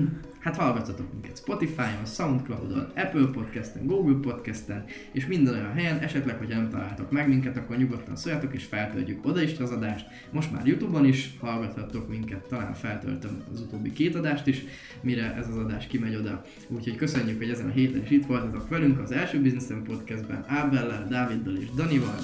hát 0.43 0.57
hallgathatok 0.57 1.12
minket 1.12 1.36
Spotify-on, 1.36 2.05
Soundcloud-on, 2.05 2.93
Apple 2.97 3.26
Podcast-en, 3.32 3.86
Google 3.86 4.30
Podcast-en, 4.30 4.84
és 5.12 5.26
minden 5.26 5.55
olyan 5.55 5.72
helyen, 5.72 5.99
esetleg, 5.99 6.38
hogyha 6.38 6.59
nem 6.59 6.70
találtok 6.70 7.11
meg 7.11 7.28
minket, 7.28 7.57
akkor 7.57 7.76
nyugodtan 7.76 8.16
szóljatok, 8.16 8.55
és 8.55 8.64
feltöltjük 8.64 9.26
oda 9.26 9.43
is 9.43 9.59
az 9.59 9.70
adást. 9.70 10.07
Most 10.30 10.53
már 10.53 10.66
Youtube-on 10.66 11.05
is 11.05 11.30
hallgathatok 11.40 12.09
minket, 12.09 12.47
talán 12.49 12.74
feltöltöm 12.74 13.43
az 13.53 13.61
utóbbi 13.61 13.93
két 13.93 14.14
adást 14.14 14.47
is, 14.47 14.64
mire 15.01 15.34
ez 15.34 15.49
az 15.49 15.57
adás 15.57 15.86
kimegy 15.86 16.14
oda. 16.14 16.45
Úgyhogy 16.68 16.97
köszönjük, 16.97 17.38
hogy 17.38 17.51
ezen 17.51 17.68
a 17.68 17.72
héten 17.72 18.03
is 18.03 18.11
itt 18.11 18.26
voltatok 18.26 18.68
velünk 18.68 19.01
az 19.01 19.12
első 19.12 19.40
Business 19.40 19.84
Podcastben 19.84 20.45
Ábellel, 20.47 21.07
Dáviddal 21.09 21.57
és 21.57 21.70
Danival. 21.74 22.18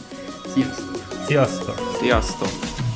Sziasztok! 0.47 0.97
Sziasztok! 1.27 1.77
sziasztok! 2.01 2.88